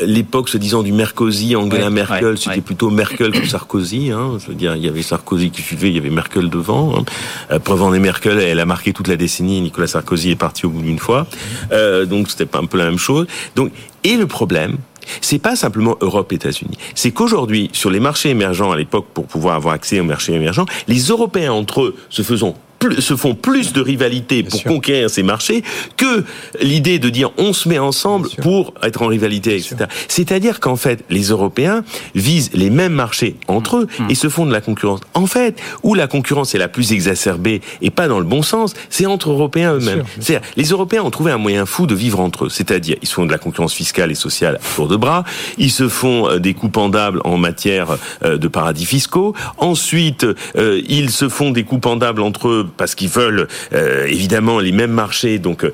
l'époque 0.00 0.48
se 0.48 0.58
disant 0.58 0.82
du 0.82 0.92
Merkozy, 0.92 1.54
Angela 1.54 1.88
Merkel, 1.88 2.36
c'était 2.36 2.60
plutôt 2.60 2.90
Merkel 2.90 3.30
que 3.30 3.46
Sarkozy. 3.46 4.10
Hein, 4.10 4.38
je 4.40 4.48
veux 4.48 4.54
dire, 4.54 4.74
il 4.74 4.84
y 4.84 4.88
avait 4.88 5.02
Sarkozy 5.02 5.50
qui 5.50 5.62
suivait, 5.62 5.88
il 5.88 5.94
y 5.94 5.98
avait 5.98 6.10
Merkel 6.10 6.50
devant. 6.50 6.98
Hein. 6.98 7.58
Preuve 7.60 7.82
en 7.82 7.94
est 7.94 8.00
Merkel, 8.00 8.40
elle 8.40 8.58
a 8.58 8.66
marqué 8.66 8.92
toute 8.92 9.06
la 9.06 9.14
décennie. 9.14 9.60
Nicolas 9.60 9.86
Sarkozy 9.86 10.30
est 10.30 10.36
parti 10.36 10.66
au 10.66 10.70
bout 10.70 10.82
d'une 10.82 10.98
fois, 10.98 11.26
euh, 11.72 12.06
donc 12.06 12.28
c'était 12.28 12.46
pas 12.46 12.58
un 12.58 12.66
peu 12.66 12.78
la 12.78 12.86
même 12.86 12.98
chose. 12.98 13.26
Donc 13.54 13.70
et 14.02 14.16
le 14.16 14.26
problème, 14.26 14.76
c'est 15.20 15.38
pas 15.38 15.56
simplement 15.56 15.96
Europe-États-Unis. 16.00 16.76
C'est 16.94 17.10
qu'aujourd'hui, 17.10 17.70
sur 17.72 17.90
les 17.90 18.00
marchés 18.00 18.30
émergents 18.30 18.70
à 18.70 18.76
l'époque, 18.76 19.06
pour 19.12 19.26
pouvoir 19.26 19.56
avoir 19.56 19.74
accès 19.74 20.00
aux 20.00 20.04
marchés 20.04 20.34
émergents, 20.34 20.66
les 20.88 21.00
Européens 21.00 21.52
entre 21.52 21.82
eux 21.82 21.96
se 22.10 22.22
faisant 22.22 22.54
se 23.00 23.16
font 23.16 23.34
plus 23.34 23.72
de 23.72 23.80
rivalité 23.80 24.42
pour 24.42 24.62
conquérir 24.64 25.10
ces 25.10 25.22
marchés 25.22 25.62
que 25.96 26.24
l'idée 26.60 26.98
de 26.98 27.08
dire 27.08 27.30
on 27.38 27.52
se 27.52 27.68
met 27.68 27.78
ensemble 27.78 28.28
pour 28.42 28.74
être 28.82 29.02
en 29.02 29.06
rivalité, 29.06 29.56
etc. 29.56 29.86
C'est-à-dire 30.08 30.60
qu'en 30.60 30.76
fait, 30.76 31.04
les 31.10 31.24
Européens 31.24 31.84
visent 32.14 32.50
les 32.54 32.70
mêmes 32.70 32.92
marchés 32.92 33.36
entre 33.48 33.78
eux 33.78 33.88
mmh. 33.98 34.10
et 34.10 34.14
se 34.14 34.28
font 34.28 34.46
de 34.46 34.52
la 34.52 34.60
concurrence. 34.60 35.00
En 35.14 35.26
fait, 35.26 35.60
où 35.82 35.94
la 35.94 36.06
concurrence 36.06 36.54
est 36.54 36.58
la 36.58 36.68
plus 36.68 36.92
exacerbée 36.92 37.60
et 37.82 37.90
pas 37.90 38.08
dans 38.08 38.18
le 38.18 38.24
bon 38.24 38.42
sens, 38.42 38.74
c'est 38.90 39.06
entre 39.06 39.30
Européens 39.30 39.74
eux-mêmes. 39.74 40.04
C'est-à-dire, 40.20 40.46
les 40.56 40.64
Européens 40.64 41.02
ont 41.02 41.10
trouvé 41.10 41.32
un 41.32 41.38
moyen 41.38 41.66
fou 41.66 41.86
de 41.86 41.94
vivre 41.94 42.20
entre 42.20 42.46
eux. 42.46 42.48
C'est-à-dire, 42.48 42.96
ils 43.02 43.08
se 43.08 43.14
font 43.14 43.26
de 43.26 43.32
la 43.32 43.38
concurrence 43.38 43.74
fiscale 43.74 44.10
et 44.10 44.14
sociale 44.14 44.56
à 44.56 44.74
tour 44.74 44.88
de 44.88 44.96
bras, 44.96 45.24
ils 45.58 45.70
se 45.70 45.88
font 45.88 46.28
euh, 46.28 46.38
des 46.38 46.54
coups 46.54 46.72
pendables 46.72 47.20
en 47.24 47.36
matière 47.36 47.96
euh, 48.24 48.36
de 48.36 48.48
paradis 48.48 48.86
fiscaux, 48.86 49.34
ensuite, 49.58 50.26
euh, 50.56 50.82
ils 50.88 51.10
se 51.10 51.28
font 51.28 51.50
des 51.50 51.64
coups 51.64 51.82
pendables 51.82 52.22
entre 52.22 52.48
eux 52.48 52.68
parce 52.76 52.94
qu'ils 52.94 53.08
veulent 53.08 53.48
euh, 53.72 54.06
évidemment 54.06 54.58
les 54.58 54.72
mêmes 54.72 54.92
marchés. 54.92 55.38
Donc, 55.38 55.64
euh, 55.64 55.72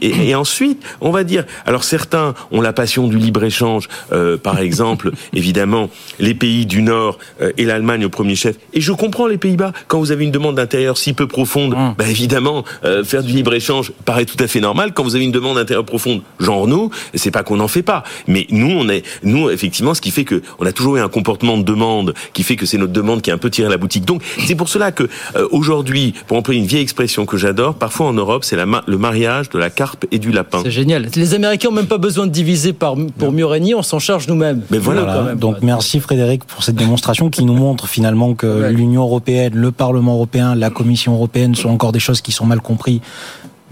et, 0.00 0.28
et, 0.28 0.34
ensuite, 0.34 0.82
on 1.00 1.10
va 1.10 1.24
dire, 1.24 1.44
alors 1.66 1.84
certains 1.84 2.34
ont 2.50 2.60
la 2.60 2.72
passion 2.72 3.08
du 3.08 3.18
libre 3.18 3.44
échange, 3.44 3.88
euh, 4.12 4.36
par 4.36 4.58
exemple, 4.60 5.10
évidemment, 5.32 5.90
les 6.18 6.34
pays 6.34 6.66
du 6.66 6.82
Nord 6.82 7.18
et 7.56 7.64
l'Allemagne 7.64 8.04
au 8.04 8.08
premier 8.08 8.34
chef. 8.34 8.56
Et 8.72 8.80
je 8.80 8.92
comprends 8.92 9.26
les 9.26 9.38
Pays-Bas 9.38 9.72
quand 9.88 9.98
vous 9.98 10.12
avez 10.12 10.24
une 10.24 10.30
demande 10.30 10.56
d'intérieur 10.56 10.96
si 10.98 11.12
peu 11.12 11.26
profonde, 11.26 11.74
mmh. 11.74 11.94
bah 11.98 12.08
évidemment, 12.08 12.64
faire 13.04 13.22
du 13.22 13.32
libre 13.32 13.54
échange 13.54 13.92
paraît 14.04 14.24
tout 14.24 14.36
à 14.38 14.46
fait 14.46 14.60
normal. 14.60 14.92
Quand 14.92 15.02
vous 15.02 15.14
avez 15.14 15.24
une 15.24 15.32
demande 15.32 15.56
d'intérieur 15.56 15.84
profonde, 15.84 16.22
genre 16.38 16.66
nous, 16.66 16.90
c'est 17.14 17.30
pas 17.30 17.42
qu'on 17.42 17.56
n'en 17.56 17.68
fait 17.68 17.82
pas, 17.82 18.02
mais 18.26 18.46
nous, 18.50 18.70
on 18.70 18.88
est, 18.88 19.04
nous 19.22 19.50
effectivement, 19.50 19.94
ce 19.94 20.00
qui 20.00 20.10
fait 20.10 20.24
que 20.24 20.42
on 20.58 20.66
a 20.66 20.72
toujours 20.72 20.96
eu 20.96 21.00
un 21.00 21.08
comportement 21.08 21.58
de 21.58 21.62
demande 21.62 22.14
qui 22.32 22.42
fait 22.42 22.56
que 22.56 22.66
c'est 22.66 22.78
notre 22.78 22.92
demande 22.92 23.22
qui 23.22 23.30
est 23.30 23.32
un 23.32 23.38
peu 23.38 23.50
tiré 23.50 23.68
la 23.68 23.78
boutique. 23.78 24.04
Donc, 24.04 24.22
c'est 24.46 24.54
pour 24.54 24.68
cela 24.68 24.92
que 24.92 25.08
aujourd'hui, 25.50 26.14
pour 26.26 26.36
employer 26.42 26.60
une 26.60 26.66
vieille 26.66 26.82
expression 26.82 27.24
que 27.24 27.36
j'adore. 27.36 27.74
Parfois 27.74 28.06
en 28.06 28.12
Europe, 28.12 28.44
c'est 28.44 28.56
le 28.56 28.98
mariage 28.98 29.48
de 29.50 29.58
la 29.58 29.70
carpe 29.70 30.06
et 30.10 30.18
du 30.18 30.32
lapin. 30.32 30.60
C'est 30.64 30.72
génial. 30.72 31.08
Les 31.14 31.34
Américains 31.34 31.68
n'ont 31.68 31.76
même 31.76 31.86
pas 31.86 31.98
besoin 31.98 32.26
de 32.26 32.32
diviser 32.32 32.72
par, 32.72 32.96
pour 33.18 33.30
mieux 33.32 33.46
régner, 33.46 33.74
on 33.74 33.82
s'en 33.82 33.98
charge 33.98 34.26
nous-mêmes. 34.26 34.62
Mais 34.70 34.78
voilà. 34.78 35.34
Donc 35.36 35.56
merci 35.62 36.00
Frédéric 36.00 36.44
pour 36.44 36.64
cette 36.64 36.76
démonstration 36.76 37.30
qui 37.30 37.44
nous 37.44 37.54
montre 37.54 37.86
finalement 37.86 38.34
que 38.34 38.68
l'Union 38.70 39.02
européenne, 39.02 39.54
le 39.54 39.70
Parlement 39.70 40.14
européen, 40.14 40.54
la 40.54 40.70
Commission 40.70 41.14
européenne 41.14 41.54
sont 41.54 41.68
encore 41.68 41.92
des 41.92 42.00
choses 42.00 42.20
qui 42.20 42.32
sont 42.32 42.46
mal 42.46 42.60
comprises 42.60 43.00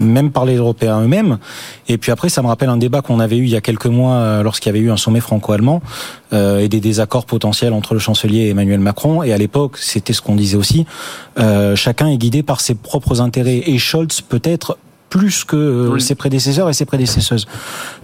même 0.01 0.31
par 0.31 0.45
les 0.45 0.55
Européens 0.55 1.01
eux-mêmes. 1.01 1.37
Et 1.87 1.97
puis 1.97 2.11
après, 2.11 2.29
ça 2.29 2.41
me 2.41 2.47
rappelle 2.47 2.69
un 2.69 2.77
débat 2.77 3.01
qu'on 3.01 3.19
avait 3.19 3.37
eu 3.37 3.43
il 3.43 3.49
y 3.49 3.55
a 3.55 3.61
quelques 3.61 3.85
mois 3.85 4.15
euh, 4.15 4.43
lorsqu'il 4.43 4.67
y 4.67 4.75
avait 4.75 4.85
eu 4.85 4.91
un 4.91 4.97
sommet 4.97 5.21
franco-allemand 5.21 5.81
euh, 6.33 6.59
et 6.59 6.67
des 6.67 6.79
désaccords 6.79 7.25
potentiels 7.25 7.73
entre 7.73 7.93
le 7.93 7.99
chancelier 7.99 8.39
et 8.39 8.49
Emmanuel 8.49 8.79
Macron. 8.79 9.23
Et 9.23 9.31
à 9.31 9.37
l'époque, 9.37 9.77
c'était 9.77 10.13
ce 10.13 10.21
qu'on 10.21 10.35
disait 10.35 10.57
aussi, 10.57 10.85
euh, 11.39 11.75
chacun 11.75 12.07
est 12.07 12.17
guidé 12.17 12.43
par 12.43 12.61
ses 12.61 12.75
propres 12.75 13.21
intérêts. 13.21 13.63
Et 13.65 13.77
Scholz 13.77 14.21
peut-être 14.21 14.77
plus 15.11 15.43
que 15.43 15.57
euh, 15.57 15.99
ses 15.99 16.15
prédécesseurs 16.15 16.69
et 16.69 16.73
ses 16.73 16.85
prédécesseuses. 16.85 17.45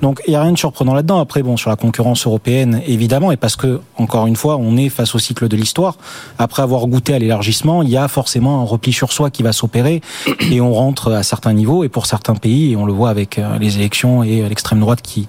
Donc 0.01 0.21
il 0.27 0.33
y 0.33 0.35
a 0.35 0.41
rien 0.41 0.51
de 0.51 0.57
surprenant 0.57 0.93
là-dedans. 0.93 1.19
Après 1.19 1.41
bon 1.41 1.55
sur 1.57 1.71
la 1.71 1.77
concurrence 1.77 2.27
européenne 2.27 2.81
évidemment 2.85 3.31
et 3.31 3.37
parce 3.37 3.55
que 3.55 3.79
encore 3.95 4.27
une 4.27 4.35
fois 4.35 4.57
on 4.57 4.75
est 4.75 4.89
face 4.89 5.15
au 5.15 5.19
cycle 5.19 5.47
de 5.47 5.55
l'histoire. 5.55 5.97
Après 6.37 6.61
avoir 6.61 6.85
goûté 6.85 7.15
à 7.15 7.19
l'élargissement, 7.19 7.81
il 7.81 7.89
y 7.89 7.97
a 7.97 8.07
forcément 8.09 8.61
un 8.61 8.65
repli 8.65 8.91
sur 8.91 9.13
soi 9.13 9.31
qui 9.31 9.41
va 9.41 9.53
s'opérer 9.53 10.01
et 10.51 10.59
on 10.59 10.73
rentre 10.73 11.13
à 11.13 11.23
certains 11.23 11.53
niveaux 11.53 11.85
et 11.85 11.89
pour 11.89 12.05
certains 12.05 12.35
pays 12.35 12.73
et 12.73 12.75
on 12.75 12.85
le 12.85 12.93
voit 12.93 13.09
avec 13.09 13.39
euh, 13.39 13.57
les 13.57 13.77
élections 13.77 14.21
et 14.21 14.47
l'extrême 14.47 14.81
droite 14.81 15.01
qui 15.01 15.27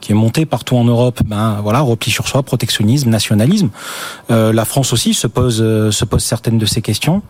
qui 0.00 0.12
est 0.12 0.14
montée 0.14 0.46
partout 0.46 0.76
en 0.76 0.84
Europe, 0.84 1.22
ben 1.24 1.58
voilà, 1.62 1.80
repli 1.80 2.12
sur 2.12 2.28
soi, 2.28 2.44
protectionnisme, 2.44 3.08
nationalisme. 3.08 3.70
Euh, 4.30 4.52
la 4.52 4.64
France 4.64 4.92
aussi 4.92 5.14
se 5.14 5.26
pose 5.26 5.56
se 5.56 6.04
pose 6.04 6.22
certaines 6.22 6.58
de 6.58 6.66
ces 6.66 6.82
questions. 6.82 7.22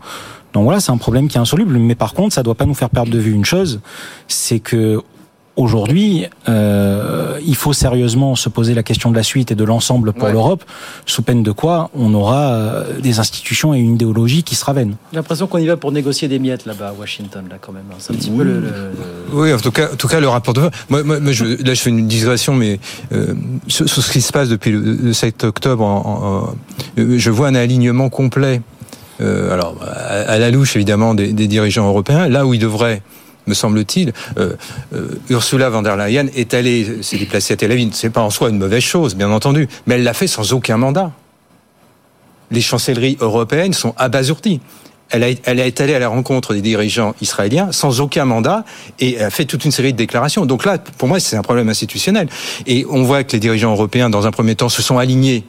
Donc 0.57 0.65
voilà, 0.65 0.81
c'est 0.81 0.91
un 0.91 0.97
problème 0.97 1.29
qui 1.29 1.37
est 1.37 1.41
insoluble. 1.41 1.77
Mais 1.77 1.95
par 1.95 2.15
contre, 2.15 2.35
ça 2.35 2.41
ne 2.41 2.47
doit 2.47 2.55
pas 2.55 2.65
nous 2.65 2.73
faire 2.73 2.89
perdre 2.89 3.13
de 3.13 3.19
vue 3.19 3.33
une 3.33 3.45
chose, 3.45 3.81
c'est 4.27 4.59
que 4.59 5.03
aujourd'hui, 5.57 6.25
euh, 6.49 7.39
il 7.45 7.55
faut 7.57 7.75
sérieusement 7.75 8.37
se 8.37 8.49
poser 8.49 8.73
la 8.73 8.83
question 8.83 9.11
de 9.11 9.17
la 9.17 9.23
suite 9.23 9.53
et 9.53 9.55
de 9.55 9.65
l'ensemble 9.65 10.15
pour 10.15 10.29
l'Europe, 10.29 10.65
sous 11.05 11.21
peine 11.21 11.43
de 11.43 11.53
quoi 11.53 11.91
on 11.95 12.15
aura 12.15 12.53
euh, 12.53 13.01
des 13.01 13.19
institutions 13.19 13.75
et 13.75 13.79
une 13.79 13.97
idéologie 13.97 14.45
qui 14.45 14.55
se 14.55 14.65
ravènent. 14.65 14.97
J'ai 15.13 15.17
l'impression 15.17 15.47
qu'on 15.47 15.59
y 15.59 15.67
va 15.67 15.77
pour 15.77 15.93
négocier 15.93 16.27
des 16.27 16.39
miettes 16.39 16.65
là-bas 16.65 16.89
à 16.89 16.93
Washington, 16.95 17.45
là 17.51 17.57
quand 17.61 17.73
même. 17.73 17.85
Hein. 17.91 17.97
C'est 17.99 18.15
un 18.15 18.17
petit 18.17 18.31
peu 18.31 18.43
le, 18.43 18.63
Oui, 19.35 19.53
en 19.53 19.59
tout 19.59 19.73
cas, 19.73 19.93
en 19.93 19.97
tout 19.97 20.09
cas, 20.09 20.21
le 20.21 20.29
rapport 20.29 20.55
de. 20.55 20.71
Moi, 20.89 21.03
moi, 21.03 21.33
je, 21.33 21.45
là, 21.45 21.75
je 21.75 21.81
fais 21.83 21.91
une 21.91 22.09
digression, 22.09 22.55
mais 22.55 22.81
euh, 23.13 23.35
sur, 23.69 23.87
ce 23.87 24.11
qui 24.11 24.23
se 24.23 24.33
passe 24.33 24.49
depuis 24.49 24.71
le, 24.71 25.13
7 25.13 25.45
octobre, 25.45 25.85
en, 25.85 26.55
je 26.97 27.31
vois 27.31 27.49
un 27.49 27.55
alignement 27.55 28.09
complet 28.09 28.63
euh, 29.21 29.53
alors 29.53 29.77
à, 29.83 30.39
la 30.39 30.51
louche 30.51 30.77
évidemment 30.77 31.15
des, 31.15 31.33
dirigeants 31.33 31.89
européens, 31.89 32.29
là 32.29 32.47
où 32.47 32.55
ils 32.55 32.61
devraient 32.61 33.03
me 33.47 33.55
semble-t-il, 33.55 34.13
euh, 34.39 34.55
euh, 34.93 35.21
Ursula 35.31 35.71
von 35.71 35.83
der 35.83 35.97
Leyen 35.97 36.27
est 36.35 36.53
allée 36.53 37.03
s'est 37.03 37.17
déplacée 37.17 37.55
à 37.55 37.57
Tel 37.57 37.71
Aviv. 37.71 37.91
C'est 37.93 38.11
pas 38.11 38.23
en 38.23 38.31
soi 38.31 38.51
une 38.51 38.59
mauvaise 38.59 38.83
chose, 38.83 39.15
bien 39.15 39.31
entendu, 39.31 39.69
mais 39.87 39.95
elle 39.95 40.03
l'a 40.03 40.15
fait 40.15 40.27
sans 40.27 40.53
aucun 40.53 40.77
mandat. 40.77 41.13
Les 42.51 42.61
chancelleries 42.61 43.17
européennes 43.21 43.73
sont 43.73 43.95
abasourdies. 43.97 44.61
Elle 45.11 45.23
a, 45.23 45.29
elle 45.45 45.61
est 45.61 45.81
allée 45.81 45.95
à 45.95 46.01
la 46.01 46.09
rencontre 46.09 46.55
des 46.55 46.61
dirigeants 46.61 47.15
israéliens 47.21 47.71
sans 47.71 48.01
aucun 48.01 48.25
mandat 48.25 48.65
et 48.99 49.21
a 49.21 49.31
fait 49.31 49.45
toute 49.45 49.65
une 49.65 49.71
série 49.71 49.93
de 49.93 49.99
déclarations. 49.99 50.45
Donc 50.47 50.65
là, 50.65 50.79
pour 50.79 51.07
moi, 51.07 51.21
c'est 51.21 51.37
un 51.37 51.43
problème 51.43 51.69
institutionnel. 51.69 52.29
Et 52.67 52.85
on 52.91 53.05
voit 53.05 53.23
que 53.23 53.33
les 53.33 53.39
dirigeants 53.39 53.71
européens, 53.71 54.11
dans 54.11 54.27
un 54.27 54.33
premier 54.33 54.57
temps, 54.57 54.69
se 54.69 54.83
sont 54.83 54.99
alignés 54.99 55.45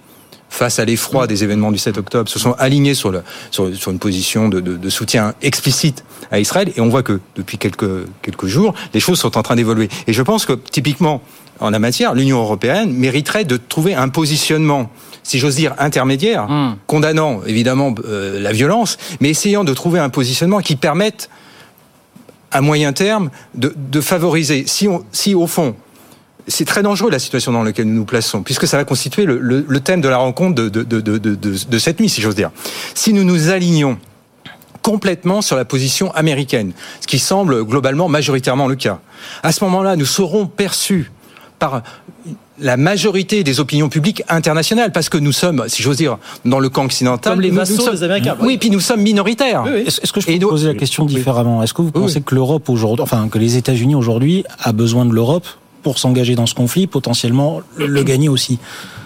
face 0.49 0.79
à 0.79 0.85
l'effroi 0.85 1.27
des 1.27 1.43
événements 1.43 1.71
du 1.71 1.77
7 1.77 1.97
octobre, 1.97 2.29
se 2.29 2.39
sont 2.39 2.53
alignés 2.53 2.93
sur, 2.93 3.11
le, 3.11 3.21
sur, 3.51 3.73
sur 3.75 3.91
une 3.91 3.99
position 3.99 4.49
de, 4.49 4.59
de, 4.59 4.77
de, 4.77 4.89
soutien 4.89 5.33
explicite 5.41 6.03
à 6.31 6.39
Israël. 6.39 6.71
Et 6.75 6.81
on 6.81 6.89
voit 6.89 7.03
que 7.03 7.19
depuis 7.35 7.57
quelques, 7.57 8.07
quelques 8.21 8.47
jours, 8.47 8.73
les 8.93 8.99
choses 8.99 9.19
sont 9.19 9.37
en 9.37 9.43
train 9.43 9.55
d'évoluer. 9.55 9.89
Et 10.07 10.13
je 10.13 10.21
pense 10.21 10.45
que 10.45 10.53
typiquement, 10.53 11.21
en 11.59 11.69
la 11.69 11.79
matière, 11.79 12.13
l'Union 12.13 12.39
européenne 12.39 12.91
mériterait 12.91 13.45
de 13.45 13.57
trouver 13.57 13.93
un 13.93 14.09
positionnement, 14.09 14.89
si 15.23 15.39
j'ose 15.39 15.55
dire, 15.55 15.73
intermédiaire, 15.79 16.47
hmm. 16.49 16.77
condamnant 16.87 17.41
évidemment 17.45 17.93
euh, 18.05 18.39
la 18.39 18.51
violence, 18.51 18.97
mais 19.19 19.29
essayant 19.29 19.63
de 19.63 19.73
trouver 19.73 19.99
un 19.99 20.09
positionnement 20.09 20.59
qui 20.59 20.75
permette 20.75 21.29
à 22.51 22.61
moyen 22.61 22.93
terme 22.93 23.29
de, 23.55 23.73
de 23.75 24.01
favoriser, 24.01 24.63
si, 24.67 24.87
on, 24.87 25.03
si 25.11 25.35
au 25.35 25.47
fond 25.47 25.75
c'est 26.47 26.65
très 26.65 26.81
dangereux 26.83 27.11
la 27.11 27.19
situation 27.19 27.51
dans 27.51 27.63
laquelle 27.63 27.87
nous 27.87 27.93
nous 27.93 28.05
plaçons, 28.05 28.41
puisque 28.41 28.67
ça 28.67 28.77
va 28.77 28.85
constituer 28.85 29.25
le, 29.25 29.37
le, 29.39 29.65
le 29.67 29.79
thème 29.79 30.01
de 30.01 30.07
la 30.07 30.17
rencontre 30.17 30.55
de, 30.55 30.69
de, 30.69 30.83
de, 30.83 31.35
de 31.37 31.77
cette 31.77 31.99
nuit, 31.99 32.09
si 32.09 32.21
j'ose 32.21 32.35
dire. 32.35 32.51
Si 32.93 33.13
nous 33.13 33.23
nous 33.23 33.49
alignons 33.49 33.97
complètement 34.81 35.41
sur 35.41 35.57
la 35.57 35.65
position 35.65 36.13
américaine, 36.13 36.71
ce 37.01 37.07
qui 37.07 37.19
semble 37.19 37.65
globalement 37.65 38.07
majoritairement 38.07 38.67
le 38.67 38.75
cas, 38.75 38.99
à 39.43 39.51
ce 39.51 39.63
moment-là, 39.65 39.97
nous 39.97 40.05
serons 40.05 40.47
perçus 40.47 41.11
par 41.59 41.83
la 42.59 42.77
majorité 42.77 43.43
des 43.43 43.59
opinions 43.59 43.89
publiques 43.89 44.23
internationales, 44.29 44.91
parce 44.91 45.09
que 45.09 45.17
nous 45.17 45.31
sommes, 45.31 45.65
si 45.67 45.83
j'ose 45.83 45.97
dire, 45.97 46.17
dans 46.45 46.59
le 46.59 46.69
camp 46.69 46.85
occidental. 46.85 47.33
Comme 47.33 47.41
les 47.41 47.49
vassaux 47.51 47.91
des 47.91 48.03
Américains. 48.03 48.37
Oui, 48.39 48.57
puis 48.57 48.69
nous 48.69 48.79
sommes 48.79 49.01
minoritaires. 49.01 49.65
Est-ce 49.67 50.11
que 50.11 50.21
je 50.21 50.27
peux 50.27 50.39
poser 50.39 50.67
la 50.67 50.73
question 50.75 51.05
différemment? 51.05 51.61
Est-ce 51.61 51.73
que 51.73 51.81
vous 51.81 51.91
pensez 51.91 52.21
que 52.21 52.33
l'Europe 52.33 52.69
aujourd'hui, 52.69 53.03
enfin 53.03 53.27
que 53.27 53.37
les 53.37 53.57
États-Unis 53.57 53.95
aujourd'hui 53.95 54.45
a 54.59 54.71
besoin 54.71 55.05
de 55.05 55.13
l'Europe? 55.13 55.47
Pour 55.87 55.99
s'engager 55.99 56.35
dans 56.35 56.45
ce 56.45 56.53
conflit, 56.53 56.85
potentiellement 56.85 57.61
le 57.77 58.03
gagner 58.03 58.27
aussi 58.27 58.59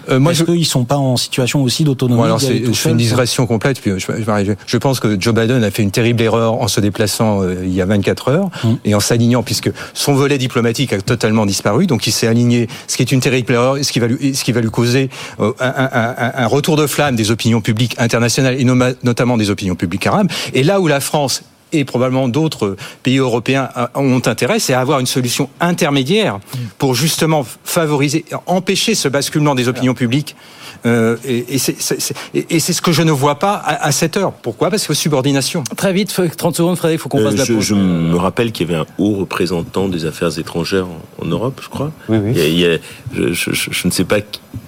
Euh, 0.08 0.18
moi, 0.18 0.32
Est-ce 0.32 0.42
qu'ils 0.42 0.58
ne 0.58 0.64
sont 0.64 0.84
pas 0.84 0.96
en 0.96 1.16
situation 1.16 1.62
aussi 1.62 1.84
d'autonomie 1.84 2.18
bon, 2.18 2.24
Alors, 2.24 2.40
c'est, 2.40 2.64
je 2.64 2.72
fais 2.72 2.90
une 2.90 2.96
digression 2.96 3.46
complète. 3.46 3.80
Puis 3.80 3.92
je, 3.98 4.06
je, 4.06 4.52
je, 4.66 4.76
pense 4.78 4.98
que 4.98 5.20
Joe 5.20 5.32
Biden 5.32 5.62
a 5.62 5.70
fait 5.70 5.84
une 5.84 5.92
terrible 5.92 6.20
erreur 6.22 6.54
en 6.54 6.66
se 6.66 6.80
déplaçant 6.80 7.42
euh, 7.42 7.62
il 7.62 7.72
y 7.72 7.80
a 7.80 7.86
24 7.86 8.28
heures 8.28 8.50
hum. 8.64 8.78
et 8.84 8.96
en 8.96 9.00
s'alignant, 9.00 9.44
puisque 9.44 9.70
son 9.94 10.14
volet 10.14 10.38
diplomatique 10.38 10.92
a 10.92 11.00
totalement 11.00 11.46
disparu. 11.46 11.86
Donc, 11.86 12.06
il 12.08 12.12
s'est 12.12 12.26
aligné, 12.26 12.66
ce 12.88 12.96
qui 12.96 13.02
est 13.02 13.12
une 13.12 13.20
terrible 13.20 13.52
erreur, 13.52 13.76
et 13.76 13.84
ce 13.84 13.92
qui 13.92 14.00
va 14.00 14.08
lui, 14.08 14.34
ce 14.34 14.42
qui 14.42 14.50
va 14.50 14.60
lui 14.60 14.70
causer 14.70 15.08
euh, 15.38 15.52
un, 15.60 15.88
un, 15.92 16.32
un, 16.34 16.46
retour 16.46 16.76
de 16.76 16.88
flamme 16.88 17.14
des 17.14 17.30
opinions 17.30 17.60
publiques 17.60 17.94
internationales 17.98 18.56
et 18.58 18.64
notamment 18.64 19.36
des 19.36 19.50
opinions 19.50 19.76
publiques 19.76 20.06
arabes. 20.08 20.30
Et 20.52 20.64
là 20.64 20.80
où 20.80 20.88
la 20.88 20.98
France 20.98 21.44
et 21.72 21.84
probablement 21.84 22.28
d'autres 22.28 22.76
pays 23.02 23.18
européens 23.18 23.68
euh, 23.76 23.86
ont 23.94 24.22
intérêt, 24.26 24.58
c'est 24.58 24.74
à 24.74 24.80
avoir 24.80 25.00
une 25.00 25.06
solution 25.06 25.48
intermédiaire 25.60 26.38
pour 26.78 26.94
justement 26.94 27.46
favoriser, 27.64 28.24
empêcher 28.46 28.94
ce 28.94 29.08
basculement 29.08 29.54
des 29.54 29.68
opinions 29.68 29.94
publiques. 29.94 30.36
Euh, 30.84 31.16
et, 31.24 31.58
c'est 31.58 32.72
ce 32.72 32.82
que 32.82 32.92
je 32.92 33.02
ne 33.02 33.12
vois 33.12 33.38
pas 33.38 33.54
à, 33.54 33.92
cette 33.92 34.16
heure. 34.16 34.32
Pourquoi? 34.32 34.70
Parce 34.70 34.86
que 34.86 34.94
subordination. 34.94 35.62
Très 35.76 35.92
vite, 35.92 36.14
30 36.36 36.56
secondes, 36.56 36.76
Frédéric, 36.76 37.00
il 37.00 37.02
faut 37.02 37.08
qu'on 37.08 37.22
passe 37.22 37.34
euh, 37.48 37.54
la 37.54 37.60
Je 37.60 37.74
me 37.74 38.16
rappelle 38.16 38.52
qu'il 38.52 38.68
y 38.68 38.72
avait 38.72 38.80
un 38.80 38.86
haut 38.98 39.14
représentant 39.14 39.88
des 39.88 40.06
affaires 40.06 40.36
étrangères 40.38 40.86
en, 41.20 41.24
Europe, 41.24 41.60
je 41.62 41.68
crois. 41.68 41.92
Oui, 42.08 42.18
oui. 42.18 42.32
Il 42.34 42.58
y 42.58 42.66
a, 42.66 42.78
je, 43.14 43.32
je, 43.32 43.50
je, 43.52 43.86
ne 43.86 43.92
sais 43.92 44.04
pas 44.04 44.18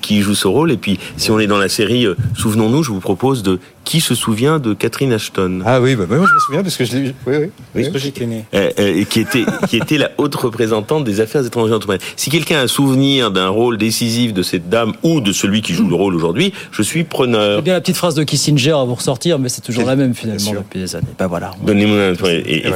qui 0.00 0.22
joue 0.22 0.34
ce 0.34 0.46
rôle. 0.46 0.70
Et 0.70 0.76
puis, 0.76 0.98
si 1.16 1.30
on 1.30 1.38
est 1.38 1.46
dans 1.46 1.58
la 1.58 1.68
série 1.68 2.06
euh, 2.06 2.14
Souvenons-nous, 2.36 2.82
je 2.82 2.90
vous 2.90 3.00
propose 3.00 3.42
de 3.42 3.58
qui 3.84 4.00
se 4.00 4.14
souvient 4.14 4.58
de 4.58 4.72
Catherine 4.74 5.12
Ashton? 5.12 5.60
Ah 5.64 5.80
oui, 5.80 5.94
bah, 5.94 6.04
moi 6.08 6.26
je 6.26 6.34
me 6.34 6.40
souviens 6.40 6.62
parce 6.62 6.76
que 6.76 6.84
je 6.84 6.93
l'ai. 6.93 6.93
Oui, 6.94 7.12
oui. 7.26 7.50
oui. 7.74 8.26
Né. 8.26 8.44
Euh, 8.54 8.70
euh, 8.78 9.04
qui 9.04 9.20
était 9.20 9.44
qui 9.68 9.76
était 9.76 9.98
la 9.98 10.10
haute 10.18 10.34
représentante 10.34 11.04
des 11.04 11.20
affaires 11.20 11.44
étrangères. 11.44 11.78
Si 12.16 12.30
quelqu'un 12.30 12.58
a 12.58 12.62
un 12.62 12.66
souvenir 12.66 13.30
d'un 13.30 13.48
rôle 13.48 13.78
décisif 13.78 14.32
de 14.32 14.42
cette 14.42 14.68
dame 14.68 14.92
ou 15.02 15.20
de 15.20 15.32
celui 15.32 15.62
qui 15.62 15.74
joue 15.74 15.88
le 15.88 15.94
rôle 15.94 16.14
aujourd'hui, 16.14 16.52
je 16.70 16.82
suis 16.82 17.04
preneur. 17.04 17.58
C'est 17.58 17.64
bien 17.64 17.74
la 17.74 17.80
petite 17.80 17.96
phrase 17.96 18.14
de 18.14 18.22
Kissinger 18.22 18.72
à 18.72 18.84
vous 18.84 18.94
ressortir, 18.94 19.38
mais 19.38 19.48
c'est 19.48 19.60
toujours 19.60 19.84
la 19.84 19.96
même 19.96 20.14
finalement 20.14 20.52
depuis 20.52 20.80
des 20.80 20.96
années. 20.96 21.06
Ben 21.18 21.26
voilà. 21.26 21.52
Donnez-moi 21.64 22.12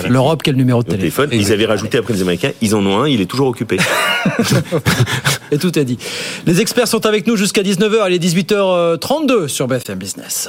L'Europe, 0.09 0.42
quel 0.42 0.57
numéro 0.57 0.83
de 0.83 0.88
téléphone, 0.88 1.31
Ils 1.33 1.52
avaient 1.52 1.66
rajouté 1.66 1.98
après 1.98 2.14
les 2.14 2.22
Américains, 2.22 2.50
ils 2.61 2.74
en 2.74 2.85
ont 2.85 3.00
un, 3.00 3.09
il 3.09 3.20
est 3.20 3.26
toujours 3.26 3.48
occupé. 3.48 3.76
et 5.50 5.59
tout 5.59 5.78
est 5.78 5.85
dit. 5.85 5.98
Les 6.46 6.61
experts 6.61 6.88
sont 6.88 7.07
avec 7.07 7.26
nous 7.26 7.37
jusqu'à 7.37 7.62
19h, 7.62 8.07
il 8.09 8.14
est 8.14 8.24
18h32 8.24 9.48
sur 9.48 9.66
BFM 9.68 9.98
Business. 9.98 10.48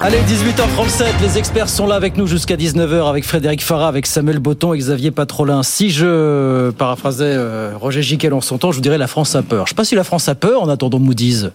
Allez, 0.00 0.18
18h37, 0.18 1.20
les 1.20 1.38
experts 1.38 1.68
sont 1.68 1.88
là 1.88 1.96
avec 1.96 2.16
nous 2.16 2.28
jusqu'à 2.28 2.54
19h 2.54 3.10
avec 3.10 3.24
Frédéric 3.24 3.64
Farah, 3.64 3.88
avec 3.88 4.06
Samuel 4.06 4.38
Botton 4.38 4.72
et 4.72 4.78
Xavier 4.78 5.10
Patrolin. 5.10 5.64
Si 5.64 5.90
je 5.90 6.70
paraphrasais 6.70 7.24
euh, 7.24 7.72
Roger 7.74 8.02
Giquel 8.02 8.32
en 8.32 8.40
son 8.40 8.58
temps, 8.58 8.70
je 8.70 8.76
vous 8.76 8.80
dirais 8.80 8.96
la 8.96 9.08
France 9.08 9.34
a 9.34 9.42
peur. 9.42 9.66
Je 9.66 9.72
ne 9.72 9.74
sais 9.74 9.74
pas 9.74 9.84
si 9.84 9.96
la 9.96 10.04
France 10.04 10.28
a 10.28 10.36
peur 10.36 10.62
en 10.62 10.68
attendant 10.68 11.00
Moody's. 11.00 11.48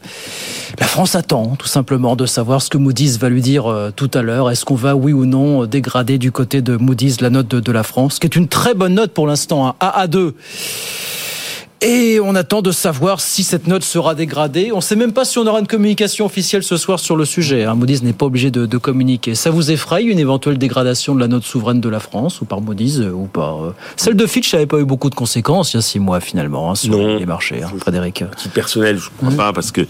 La 0.77 0.87
France 0.87 1.15
attend 1.15 1.55
tout 1.55 1.69
simplement 1.69 2.17
de 2.17 2.25
savoir 2.25 2.61
ce 2.61 2.69
que 2.69 2.77
Moody's 2.77 3.17
va 3.17 3.29
lui 3.29 3.41
dire 3.41 3.71
euh, 3.71 3.91
tout 3.95 4.11
à 4.13 4.21
l'heure. 4.21 4.51
Est-ce 4.51 4.65
qu'on 4.65 4.75
va, 4.75 4.93
oui 4.93 5.13
ou 5.13 5.25
non, 5.25 5.65
dégrader 5.65 6.17
du 6.17 6.33
côté 6.33 6.61
de 6.61 6.75
Moody's 6.75 7.21
la 7.21 7.29
note 7.29 7.47
de, 7.47 7.71
la 7.71 7.83
France, 7.83 8.19
qui 8.19 8.27
est 8.27 8.35
une 8.35 8.49
très 8.49 8.73
bonne 8.73 8.95
note 8.95 9.13
pour 9.13 9.25
l'instant, 9.25 9.67
un 9.67 9.87
AA2. 9.87 10.33
Et 11.85 12.21
on 12.21 12.33
attend 12.33 12.61
de 12.61 12.71
savoir 12.71 13.19
si 13.19 13.43
cette 13.43 13.67
note 13.67 13.83
sera 13.83 14.15
dégradée. 14.15 14.71
On 14.71 14.77
ne 14.77 14.81
sait 14.81 14.95
même 14.95 15.11
pas 15.11 15.25
si 15.25 15.37
on 15.37 15.45
aura 15.45 15.59
une 15.59 15.67
communication 15.67 16.25
officielle 16.25 16.63
ce 16.63 16.77
soir 16.77 16.97
sur 16.97 17.17
le 17.17 17.25
sujet. 17.25 17.65
Hein. 17.65 17.75
Moody's 17.75 18.03
n'est 18.03 18.13
pas 18.13 18.25
obligé 18.25 18.51
de, 18.51 18.65
de, 18.65 18.77
communiquer. 18.77 19.35
Ça 19.35 19.49
vous 19.49 19.69
effraie 19.69 20.05
une 20.05 20.17
éventuelle 20.17 20.57
dégradation 20.57 21.13
de 21.13 21.19
la 21.19 21.27
note 21.27 21.43
souveraine 21.43 21.81
de 21.81 21.89
la 21.89 21.99
France 21.99 22.39
ou 22.39 22.45
par 22.45 22.61
Moody's 22.61 22.99
euh, 22.99 23.11
ou 23.11 23.25
pas 23.25 23.57
euh? 23.61 23.71
Celle 23.97 24.15
de 24.15 24.25
Fitch 24.25 24.53
n'avait 24.53 24.65
pas 24.65 24.79
eu 24.79 24.85
beaucoup 24.85 25.09
de 25.09 25.15
conséquences 25.15 25.73
il 25.73 25.77
y 25.77 25.79
a 25.79 25.81
six 25.81 25.99
mois 25.99 26.21
finalement 26.21 26.71
hein, 26.71 26.75
sur 26.75 26.97
non, 26.97 27.17
les 27.17 27.25
marchés. 27.25 27.61
Hein, 27.61 27.71
Frédéric. 27.77 28.23
Petit 28.31 28.47
personnel, 28.47 28.97
je 28.97 29.09
ne 29.09 29.17
crois 29.17 29.31
mmh. 29.31 29.35
pas 29.35 29.51
parce 29.51 29.71
que. 29.71 29.81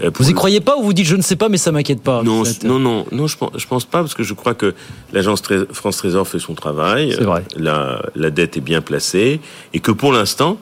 Euh, 0.00 0.12
vous 0.16 0.30
y 0.30 0.34
croyez 0.34 0.60
pas 0.60 0.76
ou 0.76 0.84
vous 0.84 0.92
dites 0.92 1.06
je 1.06 1.16
ne 1.16 1.22
sais 1.22 1.34
pas 1.34 1.48
mais 1.48 1.58
ça 1.58 1.72
m'inquiète 1.72 2.02
pas 2.02 2.22
Non, 2.22 2.44
non, 2.62 2.78
non, 2.78 3.04
non, 3.10 3.26
je 3.26 3.36
pense, 3.36 3.50
je 3.56 3.66
pense 3.66 3.84
pas 3.84 3.98
parce 3.98 4.14
que 4.14 4.22
je 4.22 4.34
crois 4.34 4.54
que 4.54 4.76
l'agence 5.12 5.42
France 5.72 5.96
Trésor 5.96 6.28
fait 6.28 6.38
son 6.38 6.54
travail. 6.54 7.16
C'est 7.18 7.24
vrai. 7.24 7.42
La, 7.56 8.00
la 8.14 8.30
dette 8.30 8.56
est 8.56 8.60
bien 8.60 8.80
placée 8.80 9.40
et 9.74 9.80
que 9.80 9.90
pour 9.90 10.12
l'instant 10.12 10.56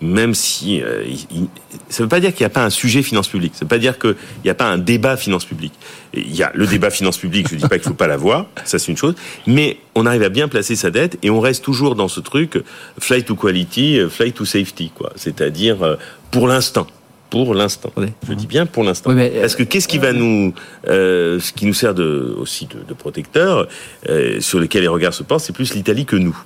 même 0.00 0.34
si 0.34 0.80
euh, 0.82 1.04
il, 1.06 1.48
ça 1.88 2.02
ne 2.02 2.04
veut 2.04 2.08
pas 2.08 2.20
dire 2.20 2.32
qu'il 2.32 2.42
n'y 2.42 2.46
a 2.46 2.50
pas 2.50 2.64
un 2.64 2.70
sujet 2.70 3.02
finance 3.02 3.28
publique, 3.28 3.52
ça 3.54 3.60
ne 3.60 3.64
veut 3.64 3.68
pas 3.68 3.78
dire 3.78 3.98
qu'il 3.98 4.14
n'y 4.44 4.50
a 4.50 4.54
pas 4.54 4.66
un 4.66 4.78
débat 4.78 5.16
finance 5.16 5.44
publique. 5.44 5.74
Il 6.14 6.34
y 6.34 6.42
a 6.42 6.50
le 6.54 6.66
débat 6.66 6.90
finance 6.90 7.18
publique, 7.18 7.48
je 7.48 7.54
ne 7.54 7.60
dis 7.60 7.68
pas 7.68 7.78
qu'il 7.78 7.88
ne 7.88 7.92
faut 7.92 7.94
pas 7.94 8.06
l'avoir, 8.06 8.46
ça 8.64 8.78
c'est 8.78 8.90
une 8.90 8.96
chose, 8.96 9.14
mais 9.46 9.78
on 9.94 10.06
arrive 10.06 10.22
à 10.22 10.28
bien 10.28 10.48
placer 10.48 10.76
sa 10.76 10.90
dette 10.90 11.18
et 11.22 11.30
on 11.30 11.40
reste 11.40 11.64
toujours 11.64 11.94
dans 11.94 12.08
ce 12.08 12.20
truc 12.20 12.62
flight 12.98 13.26
to 13.26 13.34
quality, 13.34 14.00
flight 14.08 14.34
to 14.34 14.44
safety, 14.44 14.90
quoi. 14.94 15.12
C'est-à-dire 15.16 15.82
euh, 15.82 15.96
pour 16.30 16.48
l'instant. 16.48 16.86
Pour 17.30 17.54
l'instant. 17.54 17.92
Je 18.26 18.32
dis 18.32 18.46
bien 18.46 18.64
pour 18.64 18.84
l'instant. 18.84 19.10
Oui, 19.12 19.28
Parce 19.38 19.54
que 19.54 19.62
qu'est-ce 19.62 19.86
qui 19.86 19.98
va 19.98 20.14
nous, 20.14 20.54
euh, 20.86 21.38
ce 21.40 21.52
qui 21.52 21.66
nous 21.66 21.74
sert 21.74 21.94
de, 21.94 22.34
aussi 22.38 22.66
de, 22.66 22.78
de 22.88 22.94
protecteur, 22.94 23.68
euh, 24.08 24.40
sur 24.40 24.58
lequel 24.58 24.82
les 24.82 24.88
regards 24.88 25.12
se 25.12 25.22
portent, 25.22 25.44
c'est 25.44 25.52
plus 25.52 25.74
l'Italie 25.74 26.06
que 26.06 26.16
nous. 26.16 26.36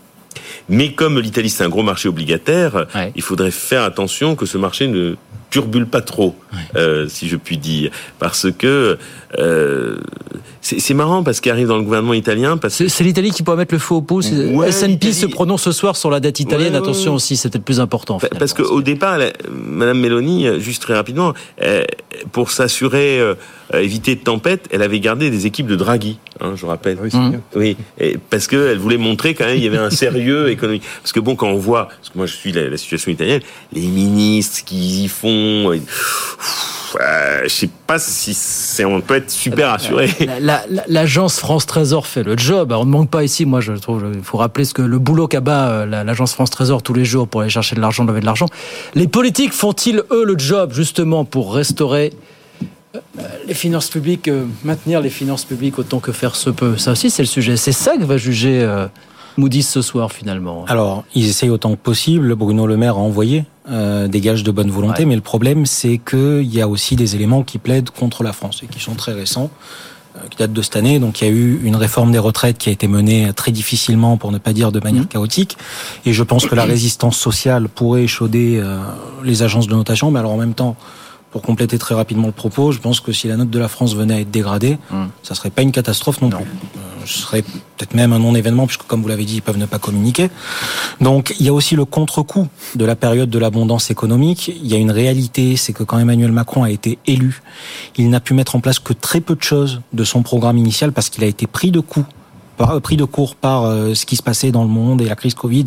Mais 0.68 0.92
comme 0.92 1.18
l'Italie 1.18 1.50
c'est 1.50 1.64
un 1.64 1.68
gros 1.68 1.82
marché 1.82 2.08
obligataire, 2.08 2.86
ouais. 2.94 3.12
il 3.14 3.22
faudrait 3.22 3.50
faire 3.50 3.82
attention 3.82 4.36
que 4.36 4.46
ce 4.46 4.58
marché 4.58 4.88
ne 4.88 5.16
turbule 5.52 5.86
pas 5.86 6.00
trop, 6.00 6.34
euh, 6.76 7.06
si 7.08 7.28
je 7.28 7.36
puis 7.36 7.58
dire, 7.58 7.90
parce 8.18 8.50
que 8.50 8.98
euh, 9.38 9.98
c'est 10.62 10.94
marrant 10.94 11.22
parce 11.22 11.40
qu'il 11.40 11.52
arrive 11.52 11.68
dans 11.68 11.76
le 11.76 11.82
gouvernement 11.82 12.14
italien. 12.14 12.58
C'est 12.68 13.00
l'Italie 13.00 13.30
qui 13.30 13.42
pourrait 13.42 13.58
mettre 13.58 13.74
le 13.74 13.78
feu 13.78 13.96
au 13.96 14.00
pot. 14.00 14.22
Ouais, 14.22 14.68
S&P 14.68 15.12
se 15.12 15.26
prononce 15.26 15.62
ce 15.62 15.72
soir 15.72 15.96
sur 15.96 16.10
la 16.10 16.20
dette 16.20 16.40
italienne. 16.40 16.72
Ouais, 16.72 16.78
Attention 16.78 17.14
aussi, 17.14 17.36
c'était 17.36 17.58
le 17.58 17.64
plus 17.64 17.80
important. 17.80 18.18
Parce 18.38 18.54
qu'au 18.54 18.80
départ, 18.80 19.18
la, 19.18 19.32
Madame 19.50 20.00
Meloni, 20.00 20.60
juste 20.60 20.82
très 20.82 20.94
rapidement, 20.94 21.34
euh, 21.62 21.84
pour 22.32 22.50
s'assurer 22.50 23.20
euh, 23.74 23.80
éviter 23.80 24.14
de 24.14 24.20
tempête, 24.20 24.68
elle 24.70 24.82
avait 24.82 25.00
gardé 25.00 25.30
des 25.30 25.46
équipes 25.46 25.66
de 25.66 25.76
Draghi, 25.76 26.18
hein, 26.40 26.52
je 26.56 26.66
rappelle. 26.66 26.98
Oui, 27.02 27.10
mmh. 27.12 27.40
oui 27.56 27.76
et 27.98 28.18
parce 28.30 28.46
qu'elle 28.46 28.78
voulait 28.78 28.98
montrer 28.98 29.34
quand 29.34 29.46
même 29.46 29.56
il 29.56 29.64
y 29.64 29.66
avait 29.66 29.78
un 29.78 29.90
sérieux 29.90 30.48
économique. 30.50 30.82
Parce 31.02 31.12
que 31.12 31.20
bon, 31.20 31.36
quand 31.36 31.48
on 31.48 31.56
voit, 31.56 31.86
parce 31.86 32.10
que 32.10 32.18
moi 32.18 32.26
je 32.26 32.34
suis 32.34 32.52
la, 32.52 32.68
la 32.68 32.76
situation 32.76 33.10
italienne, 33.10 33.40
les 33.72 33.86
ministres 33.86 34.64
qui 34.64 35.04
y 35.04 35.08
font. 35.08 35.41
Euh, 37.00 37.40
je 37.44 37.48
sais 37.48 37.70
pas 37.86 37.98
si 37.98 38.84
on 38.84 39.00
peut 39.00 39.16
être 39.16 39.30
super 39.30 39.70
assuré. 39.70 40.10
L'agence 40.88 41.38
France 41.38 41.64
Trésor 41.66 42.06
fait 42.06 42.22
le 42.22 42.36
job. 42.36 42.72
on 42.72 42.84
ne 42.84 42.90
manque 42.90 43.10
pas 43.10 43.24
ici. 43.24 43.46
Moi, 43.46 43.60
je 43.60 43.72
trouve, 43.72 44.04
il 44.14 44.22
faut 44.22 44.36
rappeler 44.36 44.64
ce 44.64 44.74
que 44.74 44.82
le 44.82 44.98
boulot 44.98 45.26
qu'abat 45.26 45.86
l'agence 45.86 46.34
France 46.34 46.50
Trésor 46.50 46.82
tous 46.82 46.94
les 46.94 47.04
jours 47.04 47.28
pour 47.28 47.40
aller 47.40 47.50
chercher 47.50 47.76
de 47.76 47.80
l'argent, 47.80 48.04
lever 48.04 48.20
de 48.20 48.26
l'argent. 48.26 48.46
Les 48.94 49.08
politiques 49.08 49.52
font-ils 49.52 50.02
eux 50.10 50.24
le 50.24 50.38
job 50.38 50.72
justement 50.74 51.24
pour 51.24 51.54
restaurer 51.54 52.12
les 53.46 53.54
finances 53.54 53.88
publiques, 53.88 54.28
euh, 54.28 54.44
maintenir 54.64 55.00
les 55.00 55.10
finances 55.10 55.44
publiques 55.44 55.78
autant 55.78 56.00
que 56.00 56.12
faire 56.12 56.36
se 56.36 56.50
peut? 56.50 56.76
Ça 56.76 56.92
aussi, 56.92 57.10
c'est 57.10 57.22
le 57.22 57.28
sujet. 57.28 57.56
C'est 57.56 57.72
ça 57.72 57.96
que 57.96 58.04
va 58.04 58.16
juger 58.16 58.62
euh, 58.62 58.86
Moody's 59.36 59.68
ce 59.68 59.82
soir, 59.82 60.12
finalement. 60.12 60.64
Alors, 60.68 61.04
ils 61.14 61.28
essayent 61.28 61.50
autant 61.50 61.70
que 61.72 61.76
possible. 61.76 62.34
Bruno 62.34 62.66
Le 62.66 62.76
Maire 62.76 62.96
a 62.96 63.00
envoyé 63.00 63.44
euh, 63.70 64.08
des 64.08 64.20
gages 64.20 64.42
de 64.42 64.50
bonne 64.50 64.70
volonté, 64.70 65.02
Ouais. 65.02 65.06
mais 65.08 65.14
le 65.14 65.20
problème, 65.22 65.66
c'est 65.66 65.98
qu'il 65.98 66.42
y 66.52 66.60
a 66.60 66.68
aussi 66.68 66.96
des 66.96 67.14
éléments 67.16 67.42
qui 67.42 67.58
plaident 67.58 67.90
contre 67.90 68.22
la 68.22 68.32
France 68.32 68.60
et 68.62 68.66
qui 68.66 68.80
sont 68.80 68.94
très 68.94 69.12
récents 69.12 69.50
euh, 70.16 70.20
qui 70.30 70.36
datent 70.38 70.52
de 70.52 70.62
cette 70.62 70.76
année. 70.76 70.98
Donc 70.98 71.20
il 71.20 71.24
y 71.26 71.30
a 71.30 71.32
eu 71.32 71.60
une 71.64 71.76
réforme 71.76 72.12
des 72.12 72.18
retraites 72.18 72.58
qui 72.58 72.68
a 72.68 72.72
été 72.72 72.88
menée 72.88 73.32
très 73.34 73.52
difficilement, 73.52 74.16
pour 74.16 74.32
ne 74.32 74.38
pas 74.38 74.52
dire 74.52 74.72
de 74.72 74.80
manière 74.80 75.08
chaotique. 75.08 75.56
Et 76.04 76.12
je 76.12 76.22
pense 76.22 76.46
que 76.46 76.54
la 76.54 76.64
résistance 76.74 77.16
sociale 77.16 77.68
pourrait 77.68 78.02
échauder 78.02 78.58
euh, 78.62 78.78
les 79.24 79.42
agences 79.42 79.66
de 79.68 79.74
notation. 79.74 80.10
Mais 80.10 80.18
alors 80.18 80.32
en 80.32 80.36
même 80.38 80.54
temps, 80.54 80.76
pour 81.30 81.40
compléter 81.40 81.78
très 81.78 81.94
rapidement 81.94 82.26
le 82.26 82.32
propos, 82.34 82.72
je 82.72 82.78
pense 82.78 83.00
que 83.00 83.10
si 83.12 83.26
la 83.26 83.36
note 83.38 83.48
de 83.48 83.58
la 83.58 83.68
France 83.68 83.94
venait 83.94 84.14
à 84.14 84.20
être 84.20 84.30
dégradée, 84.30 84.76
ça 85.22 85.34
serait 85.34 85.48
pas 85.48 85.62
une 85.62 85.72
catastrophe 85.72 86.20
non, 86.20 86.28
plus. 86.28 86.44
Euh, 87.02 87.06
serait 87.06 87.42
peut-être 87.42 87.94
même 87.94 88.12
un 88.12 88.18
non-événement, 88.18 88.66
puisque 88.66 88.82
comme 88.82 89.02
vous 89.02 89.08
l'avez 89.08 89.24
dit, 89.24 89.36
ils 89.36 89.42
peuvent 89.42 89.58
ne 89.58 89.66
pas 89.66 89.78
communiquer. 89.78 90.30
Donc 91.00 91.34
il 91.38 91.46
y 91.46 91.48
a 91.48 91.52
aussi 91.52 91.76
le 91.76 91.84
contre-coup 91.84 92.48
de 92.74 92.84
la 92.84 92.96
période 92.96 93.30
de 93.30 93.38
l'abondance 93.38 93.90
économique. 93.90 94.48
Il 94.48 94.66
y 94.66 94.74
a 94.74 94.78
une 94.78 94.90
réalité, 94.90 95.56
c'est 95.56 95.72
que 95.72 95.82
quand 95.82 95.98
Emmanuel 95.98 96.32
Macron 96.32 96.62
a 96.62 96.70
été 96.70 96.98
élu, 97.06 97.42
il 97.96 98.10
n'a 98.10 98.20
pu 98.20 98.34
mettre 98.34 98.56
en 98.56 98.60
place 98.60 98.78
que 98.78 98.92
très 98.92 99.20
peu 99.20 99.34
de 99.34 99.42
choses 99.42 99.80
de 99.92 100.04
son 100.04 100.22
programme 100.22 100.58
initial 100.58 100.92
parce 100.92 101.10
qu'il 101.10 101.24
a 101.24 101.26
été 101.26 101.46
pris 101.46 101.70
de 101.70 101.80
coup 101.80 102.04
par, 102.56 102.80
pris 102.80 102.96
de 102.96 103.04
court 103.04 103.34
par 103.34 103.64
euh, 103.64 103.94
ce 103.94 104.04
qui 104.06 104.16
se 104.16 104.22
passait 104.22 104.50
dans 104.50 104.62
le 104.62 104.68
monde 104.68 105.00
et 105.00 105.06
la 105.06 105.16
crise 105.16 105.34
Covid 105.34 105.64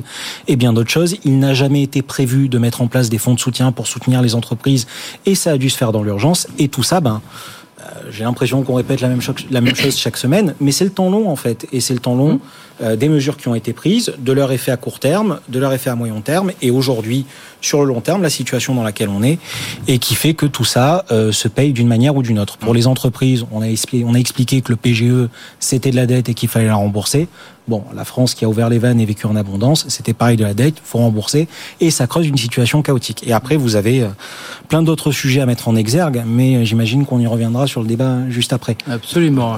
et 0.47 0.55
bien 0.55 0.73
d'autres 0.73 0.91
choses. 0.91 1.17
Il 1.23 1.39
n'a 1.39 1.53
jamais 1.53 1.81
été 1.81 2.01
prévu 2.01 2.49
de 2.49 2.57
mettre 2.57 2.81
en 2.81 2.87
place 2.87 3.09
des 3.09 3.17
fonds 3.17 3.33
de 3.33 3.39
soutien 3.39 3.71
pour 3.71 3.87
soutenir 3.87 4.21
les 4.21 4.35
entreprises 4.35 4.87
et 5.25 5.35
ça 5.35 5.51
a 5.51 5.57
dû 5.57 5.69
se 5.69 5.77
faire 5.77 5.91
dans 5.91 6.03
l'urgence. 6.03 6.47
Et 6.59 6.67
tout 6.67 6.83
ça, 6.83 7.01
ben, 7.01 7.15
euh, 7.15 7.64
j'ai 8.09 8.23
l'impression 8.23 8.63
qu'on 8.63 8.75
répète 8.75 9.01
la 9.01 9.09
même, 9.09 9.21
chose, 9.21 9.97
chaque 9.97 10.17
semaine, 10.17 10.55
mais 10.59 10.71
c'est 10.71 10.85
le 10.85 10.91
temps 10.91 11.09
long 11.09 11.29
en 11.29 11.35
fait. 11.35 11.67
Et 11.71 11.81
c'est 11.81 11.93
le 11.93 11.99
temps 11.99 12.15
long 12.15 12.39
euh, 12.81 12.95
des 12.95 13.09
mesures 13.09 13.37
qui 13.37 13.47
ont 13.47 13.55
été 13.55 13.73
prises, 13.73 14.13
de 14.17 14.31
leur 14.31 14.51
effet 14.51 14.71
à 14.71 14.77
court 14.77 14.99
terme, 14.99 15.39
de 15.49 15.59
leur 15.59 15.73
effet 15.73 15.89
à 15.89 15.95
moyen 15.95 16.19
terme. 16.21 16.51
Et 16.61 16.71
aujourd'hui, 16.71 17.25
sur 17.65 17.81
le 17.81 17.87
long 17.87 18.01
terme 18.01 18.21
la 18.21 18.29
situation 18.29 18.75
dans 18.75 18.83
laquelle 18.83 19.09
on 19.09 19.23
est 19.23 19.39
et 19.87 19.97
qui 19.97 20.15
fait 20.15 20.33
que 20.33 20.45
tout 20.45 20.65
ça 20.65 21.05
euh, 21.11 21.31
se 21.31 21.47
paye 21.47 21.73
d'une 21.73 21.87
manière 21.87 22.15
ou 22.15 22.21
d'une 22.21 22.39
autre. 22.39 22.57
Pour 22.57 22.73
les 22.73 22.87
entreprises, 22.87 23.45
on 23.51 23.61
a 23.61 23.67
expliqué, 23.67 24.61
que 24.61 24.71
le 24.71 24.75
PGE 24.75 25.29
c'était 25.59 25.91
de 25.91 25.95
la 25.95 26.05
dette 26.05 26.29
et 26.29 26.33
qu'il 26.33 26.49
fallait 26.49 26.67
la 26.67 26.75
rembourser. 26.75 27.27
Bon, 27.67 27.83
la 27.95 28.05
France 28.05 28.35
qui 28.35 28.45
a 28.45 28.47
ouvert 28.47 28.69
les 28.69 28.77
vannes 28.77 28.99
et 28.99 29.05
vécu 29.05 29.25
en 29.25 29.35
abondance, 29.35 29.85
c'était 29.87 30.13
pareil 30.13 30.37
de 30.37 30.43
la 30.43 30.53
dette, 30.53 30.75
faut 30.83 30.99
rembourser, 30.99 31.47
et 31.81 31.89
ça 31.89 32.05
creuse 32.05 32.27
une 32.27 32.37
situation 32.37 32.83
chaotique. 32.83 33.23
Et 33.25 33.33
après, 33.33 33.57
vous 33.57 33.75
avez 33.75 34.03
euh, 34.03 34.09
plein 34.69 34.83
d'autres 34.83 35.11
sujets 35.11 35.41
à 35.41 35.47
mettre 35.47 35.67
en 35.67 35.75
exergue, 35.75 36.23
mais 36.27 36.63
j'imagine 36.63 37.07
qu'on 37.07 37.19
y 37.19 37.25
reviendra 37.25 37.65
sur 37.65 37.81
le 37.81 37.87
débat 37.87 38.17
juste 38.29 38.53
après. 38.53 38.77
Absolument. 38.87 39.55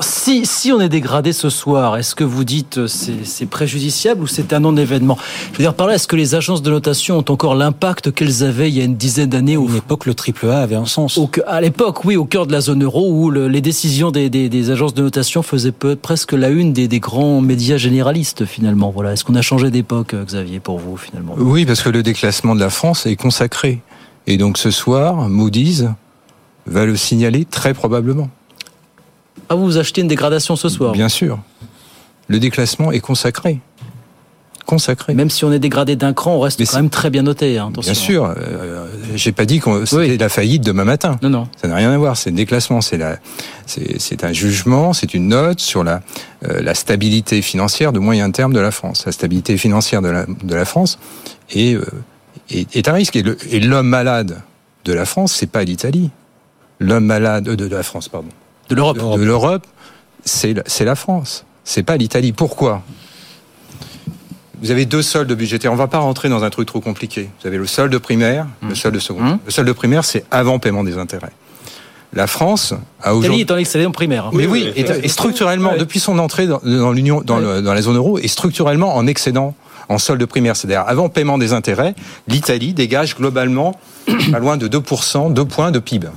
Si 0.00 0.72
on 0.72 0.80
est 0.80 0.88
dégradé 0.88 1.32
ce 1.32 1.48
soir, 1.48 1.96
est-ce 1.96 2.16
que 2.16 2.24
vous 2.24 2.42
dites 2.46 2.86
c'est, 2.86 3.24
c'est 3.26 3.44
préjudiciable 3.44 4.22
ou 4.22 4.26
c'est 4.26 4.54
un 4.54 4.60
non-événement? 4.60 5.18
Je 5.52 5.58
veux 5.58 5.64
dire 5.64 5.74
par 5.74 5.86
là, 5.86 5.96
est-ce 5.96 6.08
que 6.08 6.16
les 6.16 6.34
agences 6.34 6.62
de 6.62 6.70
notation 6.70 7.18
ont 7.18 7.24
encore 7.30 7.54
l'impact 7.54 8.12
qu'elles 8.12 8.42
avaient 8.42 8.70
il 8.70 8.78
y 8.78 8.80
a 8.80 8.84
une 8.84 8.96
dizaine 8.96 9.28
d'années 9.28 9.56
À 9.56 9.58
une 9.58 9.76
époque, 9.76 10.06
le 10.06 10.14
triple 10.14 10.46
A 10.48 10.60
avait 10.60 10.76
un 10.76 10.86
sens. 10.86 11.20
à 11.46 11.60
l'époque, 11.60 12.04
oui, 12.04 12.16
au 12.16 12.24
cœur 12.24 12.46
de 12.46 12.52
la 12.52 12.60
zone 12.60 12.82
euro, 12.84 13.10
où 13.10 13.30
les 13.30 13.60
décisions 13.60 14.10
des, 14.10 14.30
des, 14.30 14.48
des, 14.48 14.70
agences 14.70 14.94
de 14.94 15.02
notation 15.02 15.42
faisaient 15.42 15.72
peu, 15.72 15.96
presque 15.96 16.32
la 16.32 16.48
une 16.48 16.72
des, 16.72 16.88
des 16.88 17.00
grands 17.00 17.40
médias 17.40 17.76
généralistes 17.76 18.46
finalement. 18.46 18.90
Voilà. 18.90 19.12
Est-ce 19.12 19.24
qu'on 19.24 19.34
a 19.34 19.42
changé 19.42 19.70
d'époque, 19.70 20.14
euh, 20.14 20.24
Xavier, 20.24 20.60
pour 20.60 20.78
vous 20.78 20.96
finalement? 20.96 21.34
Oui, 21.36 21.66
parce 21.66 21.82
que 21.82 21.90
le 21.90 22.02
déclassement 22.02 22.54
de 22.54 22.60
la 22.60 22.70
France 22.70 23.06
est 23.06 23.16
consacré. 23.16 23.80
Et 24.26 24.38
donc 24.38 24.58
ce 24.58 24.70
soir, 24.70 25.28
Moody's 25.28 25.84
va 26.66 26.84
le 26.84 26.96
signaler 26.96 27.44
très 27.44 27.74
probablement. 27.74 28.28
Ah, 29.48 29.54
vous 29.54 29.78
achetez 29.78 30.00
une 30.00 30.08
dégradation 30.08 30.56
ce 30.56 30.68
soir? 30.68 30.92
Bien 30.92 31.08
sûr. 31.08 31.38
Le 32.28 32.38
déclassement 32.38 32.92
est 32.92 33.00
consacré. 33.00 33.60
Consacré. 34.66 35.14
Même 35.14 35.30
si 35.30 35.44
on 35.44 35.52
est 35.52 35.60
dégradé 35.60 35.94
d'un 35.94 36.12
cran, 36.12 36.34
on 36.34 36.40
reste 36.40 36.60
quand 36.66 36.76
même 36.76 36.90
très 36.90 37.08
bien 37.08 37.22
noté. 37.22 37.56
Hein, 37.56 37.70
bien 37.72 37.94
sûr. 37.94 38.34
Euh, 38.36 38.88
J'ai 39.14 39.30
pas 39.30 39.44
dit 39.44 39.60
que 39.60 39.84
c'était 39.84 40.16
la 40.16 40.28
faillite 40.28 40.64
demain 40.64 40.82
matin. 40.82 41.20
Non, 41.22 41.30
non. 41.30 41.48
Ça 41.56 41.68
n'a 41.68 41.76
rien 41.76 41.92
à 41.92 41.96
voir. 41.98 42.16
C'est 42.16 42.30
un 42.30 42.32
déclassement. 42.32 42.80
C'est 42.80 42.98
la, 42.98 43.18
c'est 43.66 44.24
un 44.24 44.32
jugement. 44.32 44.92
C'est 44.92 45.14
une 45.14 45.28
note 45.28 45.60
sur 45.60 45.84
la, 45.84 46.00
euh, 46.44 46.60
la 46.62 46.74
stabilité 46.74 47.42
financière 47.42 47.92
de 47.92 48.00
moyen 48.00 48.28
terme 48.32 48.52
de 48.52 48.58
la 48.58 48.72
France. 48.72 49.04
La 49.06 49.12
stabilité 49.12 49.56
financière 49.56 50.02
de 50.02 50.08
la, 50.08 50.26
de 50.26 50.54
la 50.56 50.64
France 50.64 50.98
est, 51.50 51.74
euh, 51.74 51.84
est, 52.50 52.74
est, 52.74 52.88
un 52.88 52.92
risque. 52.92 53.14
Et 53.14 53.60
l'homme 53.60 53.86
malade 53.86 54.42
de 54.84 54.92
la 54.92 55.06
France, 55.06 55.32
c'est 55.32 55.46
pas 55.50 55.62
l'Italie. 55.62 56.10
L'homme 56.80 57.04
malade 57.06 57.46
euh, 57.46 57.54
de, 57.54 57.68
de 57.68 57.76
la 57.76 57.84
France, 57.84 58.08
pardon. 58.08 58.28
De 58.68 58.74
l'Europe. 58.74 58.98
De, 58.98 59.20
de 59.20 59.24
l'Europe, 59.24 59.64
c'est 60.24 60.54
la 60.80 60.96
France. 60.96 61.44
C'est 61.66 61.82
pas 61.82 61.98
l'Italie. 61.98 62.32
Pourquoi 62.32 62.82
vous 64.62 64.70
avez 64.70 64.86
deux 64.86 65.02
soldes 65.02 65.30
budgétaires. 65.34 65.70
On 65.70 65.76
va 65.76 65.86
pas 65.86 65.98
rentrer 65.98 66.30
dans 66.30 66.42
un 66.42 66.48
truc 66.48 66.66
trop 66.66 66.80
compliqué. 66.80 67.28
Vous 67.40 67.46
avez 67.46 67.58
le 67.58 67.66
solde 67.66 67.96
primaire, 67.98 68.46
le 68.66 68.74
solde 68.74 68.94
de 68.94 69.00
second. 69.00 69.20
Mmh. 69.20 69.38
Le 69.44 69.50
solde 69.52 69.70
primaire, 69.74 70.02
c'est 70.02 70.24
avant 70.30 70.58
paiement 70.58 70.82
des 70.82 70.96
intérêts. 70.96 71.32
La 72.14 72.26
France 72.26 72.72
a 73.02 73.14
aujourd'hui. 73.14 73.42
est 73.42 73.50
en 73.50 73.58
excédent 73.58 73.90
primaire. 73.90 74.30
Mais 74.32 74.46
oui, 74.46 74.72
et, 74.74 74.80
et 74.80 75.08
structurellement, 75.08 75.76
depuis 75.78 76.00
son 76.00 76.18
entrée 76.18 76.46
dans, 76.46 76.60
dans 76.64 76.92
l'Union, 76.92 77.20
dans, 77.20 77.38
la 77.38 77.82
zone 77.82 77.96
euro, 77.96 78.18
est 78.18 78.28
structurellement 78.28 78.96
en 78.96 79.06
excédent 79.06 79.54
en 79.90 79.98
solde 79.98 80.24
primaire. 80.24 80.56
C'est-à-dire, 80.56 80.84
avant 80.86 81.10
paiement 81.10 81.36
des 81.36 81.52
intérêts, 81.52 81.94
l'Italie 82.26 82.72
dégage 82.72 83.14
globalement 83.14 83.78
pas 84.32 84.38
loin 84.38 84.56
de 84.56 84.68
2%, 84.68 85.34
2 85.34 85.44
points 85.44 85.70
de 85.70 85.80
PIB. 85.80 86.08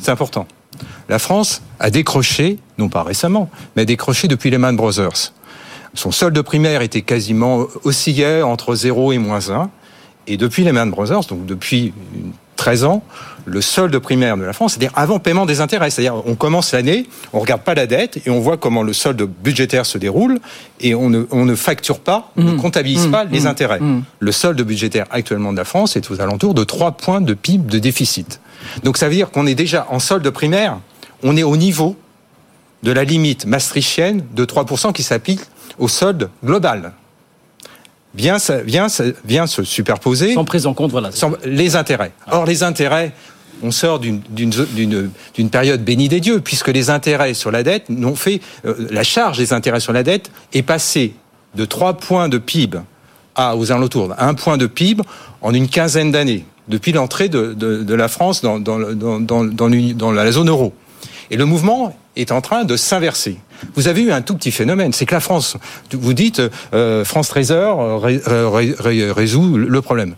C'est 0.00 0.10
important. 0.10 0.46
La 1.08 1.18
France 1.18 1.62
a 1.80 1.90
décroché, 1.90 2.58
non 2.78 2.88
pas 2.88 3.02
récemment, 3.02 3.50
mais 3.76 3.82
a 3.82 3.84
décroché 3.84 4.28
depuis 4.28 4.50
Lehman 4.50 4.76
Brothers. 4.76 5.32
Son 5.94 6.10
solde 6.10 6.40
primaire 6.42 6.82
était 6.82 7.02
quasiment 7.02 7.66
oscillait 7.84 8.42
entre 8.42 8.74
0 8.74 9.12
et 9.12 9.18
moins 9.18 9.50
1. 9.50 9.70
Et 10.26 10.36
depuis 10.36 10.62
Lehman 10.62 10.90
Brothers, 10.90 11.24
donc 11.28 11.46
depuis 11.46 11.94
13 12.56 12.84
ans, 12.84 13.02
le 13.46 13.62
solde 13.62 13.98
primaire 13.98 14.36
de 14.36 14.42
la 14.42 14.52
France, 14.52 14.72
c'est-à-dire 14.72 14.92
avant 14.94 15.18
paiement 15.20 15.46
des 15.46 15.60
intérêts. 15.60 15.90
C'est-à-dire, 15.90 16.22
on 16.26 16.34
commence 16.34 16.72
l'année, 16.72 17.06
on 17.32 17.40
regarde 17.40 17.62
pas 17.62 17.74
la 17.74 17.86
dette 17.86 18.20
et 18.26 18.30
on 18.30 18.40
voit 18.40 18.58
comment 18.58 18.82
le 18.82 18.92
solde 18.92 19.22
budgétaire 19.22 19.86
se 19.86 19.96
déroule 19.96 20.38
et 20.80 20.94
on 20.94 21.08
ne, 21.08 21.24
on 21.30 21.46
ne 21.46 21.54
facture 21.54 22.00
pas, 22.00 22.30
mmh. 22.36 22.44
ne 22.44 22.58
comptabilise 22.58 23.06
mmh. 23.06 23.10
pas 23.10 23.24
les 23.24 23.40
mmh. 23.40 23.46
intérêts. 23.46 23.80
Le 24.18 24.32
solde 24.32 24.60
budgétaire 24.60 25.06
actuellement 25.10 25.52
de 25.52 25.56
la 25.56 25.64
France 25.64 25.96
est 25.96 26.10
aux 26.10 26.20
alentours 26.20 26.52
de 26.52 26.64
3 26.64 26.92
points 26.92 27.20
de 27.20 27.32
PIB 27.32 27.70
de 27.70 27.78
déficit. 27.78 28.40
Donc 28.82 28.96
ça 28.96 29.08
veut 29.08 29.14
dire 29.14 29.30
qu'on 29.30 29.46
est 29.46 29.54
déjà 29.54 29.86
en 29.90 29.98
solde 29.98 30.28
primaire, 30.30 30.78
on 31.22 31.36
est 31.36 31.42
au 31.42 31.56
niveau 31.56 31.96
de 32.82 32.92
la 32.92 33.04
limite 33.04 33.46
maastrichtienne 33.46 34.24
de 34.34 34.44
3% 34.44 34.92
qui 34.92 35.02
s'applique 35.02 35.40
au 35.78 35.88
solde 35.88 36.30
global. 36.44 36.92
Vient, 38.14 38.38
vient, 38.64 38.86
vient 39.24 39.46
se 39.46 39.62
superposer. 39.62 40.34
Sans 40.34 40.44
prise 40.44 40.66
en 40.66 40.74
compte, 40.74 40.90
voilà. 40.90 41.12
Sans, 41.12 41.32
les 41.44 41.76
intérêts. 41.76 42.12
Or, 42.30 42.46
les 42.46 42.62
intérêts, 42.62 43.12
on 43.62 43.70
sort 43.70 44.00
d'une 44.00 45.50
période 45.50 45.84
bénie 45.84 46.08
des 46.08 46.20
dieux, 46.20 46.40
puisque 46.40 46.68
les 46.68 46.90
intérêts 46.90 47.34
sur 47.34 47.50
la 47.50 47.62
dette 47.62 47.88
n'ont 47.90 48.16
fait. 48.16 48.40
Euh, 48.64 48.74
la 48.90 49.04
charge 49.04 49.38
des 49.38 49.52
intérêts 49.52 49.80
sur 49.80 49.92
la 49.92 50.02
dette 50.02 50.30
est 50.52 50.62
passée 50.62 51.14
de 51.54 51.64
3 51.64 51.94
points 51.94 52.28
de 52.28 52.38
PIB 52.38 52.78
à 53.34 53.56
aux 53.56 53.70
alentours 53.72 54.08
d'un 54.08 54.34
point 54.34 54.56
de 54.56 54.66
PIB 54.66 55.02
en 55.40 55.54
une 55.54 55.68
quinzaine 55.68 56.10
d'années, 56.10 56.44
depuis 56.68 56.92
l'entrée 56.92 57.28
de, 57.28 57.54
de, 57.54 57.82
de, 57.82 57.94
la 57.94 58.08
France 58.08 58.42
dans, 58.42 58.58
dans, 58.58 58.78
dans, 58.78 59.20
dans, 59.20 59.44
dans 59.44 60.12
la 60.12 60.32
zone 60.32 60.48
euro. 60.48 60.72
Et 61.30 61.36
le 61.36 61.44
mouvement 61.44 61.96
est 62.16 62.32
en 62.32 62.40
train 62.40 62.64
de 62.64 62.76
s'inverser. 62.76 63.36
Vous 63.74 63.88
avez 63.88 64.02
eu 64.02 64.12
un 64.12 64.22
tout 64.22 64.34
petit 64.34 64.50
phénomène, 64.50 64.92
c'est 64.92 65.06
que 65.06 65.14
la 65.14 65.20
France, 65.20 65.56
vous 65.92 66.14
dites, 66.14 66.42
euh, 66.74 67.04
France 67.04 67.28
Trésor 67.28 68.02
ré, 68.02 68.20
ré, 68.24 68.74
ré, 68.78 69.12
résout 69.12 69.56
le 69.56 69.82
problème. 69.82 70.14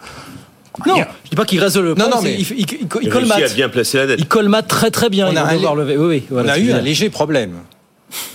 Non, 0.87 0.97
je 1.25 1.31
dis 1.31 1.37
pas 1.37 1.45
qu'il 1.45 1.61
résout 1.61 1.83
le 1.83 1.95
problème. 1.95 2.11
Non, 2.11 2.17
non, 2.17 2.23
mais 2.23 2.35
il, 2.35 2.41
il, 2.41 2.67
il, 2.71 2.89
il 3.03 3.11
colmate. 3.11 3.43
à 3.43 3.55
bien 3.55 3.69
placer 3.69 3.99
la 3.99 4.07
dette. 4.07 4.21
Il 4.21 4.27
colmate 4.27 4.69
très 4.69 4.91
très 4.91 5.11
bien. 5.11 5.29
On 5.29 5.37
a, 5.37 5.43
un, 5.43 5.75
lever. 5.75 5.97
Oui, 5.97 6.07
oui, 6.07 6.23
voilà, 6.31 6.53
on 6.53 6.55
a 6.55 6.59
eu 6.59 6.73
un 6.73 6.81
léger 6.81 7.11
problème. 7.11 7.55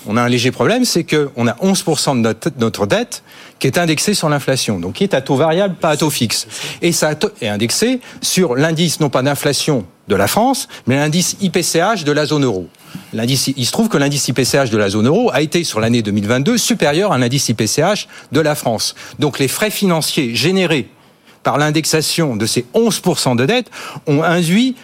On 0.07 0.15
a 0.17 0.21
un 0.21 0.29
léger 0.29 0.51
problème, 0.51 0.85
c'est 0.85 1.03
qu'on 1.03 1.47
a 1.47 1.53
11% 1.53 2.15
de 2.15 2.19
notre, 2.21 2.49
notre, 2.59 2.85
dette 2.85 3.23
qui 3.59 3.67
est 3.67 3.77
indexée 3.77 4.13
sur 4.13 4.29
l'inflation, 4.29 4.79
donc 4.79 4.93
qui 4.93 5.03
est 5.03 5.13
à 5.13 5.21
taux 5.21 5.35
variable, 5.35 5.75
pas 5.75 5.89
à 5.89 5.97
taux 5.97 6.09
fixe. 6.09 6.47
Et 6.81 6.91
ça 6.91 7.13
est 7.41 7.47
indexé 7.47 7.99
sur 8.21 8.55
l'indice, 8.55 8.99
non 8.99 9.09
pas 9.09 9.21
d'inflation 9.21 9.85
de 10.07 10.15
la 10.15 10.27
France, 10.27 10.67
mais 10.87 10.95
l'indice 10.97 11.37
IPCH 11.41 12.03
de 12.03 12.11
la 12.11 12.25
zone 12.25 12.43
euro. 12.43 12.67
Il 13.13 13.37
se 13.37 13.71
trouve 13.71 13.89
que 13.89 13.97
l'indice 13.97 14.27
IPCH 14.27 14.69
de 14.69 14.77
la 14.77 14.89
zone 14.89 15.07
euro 15.07 15.31
a 15.33 15.41
été 15.41 15.63
sur 15.63 15.79
l'année 15.79 16.01
2022 16.01 16.57
supérieur 16.57 17.11
à 17.11 17.17
l'indice 17.17 17.49
IPCH 17.49 18.07
de 18.31 18.39
la 18.39 18.55
France. 18.55 18.95
Donc 19.19 19.39
les 19.39 19.47
frais 19.47 19.71
financiers 19.71 20.35
générés 20.35 20.89
par 21.43 21.57
l'indexation 21.57 22.35
de 22.35 22.45
ces 22.45 22.65
11% 22.73 23.35
de 23.35 23.45
dette 23.45 23.69
ont 24.07 24.23
induit 24.23 24.75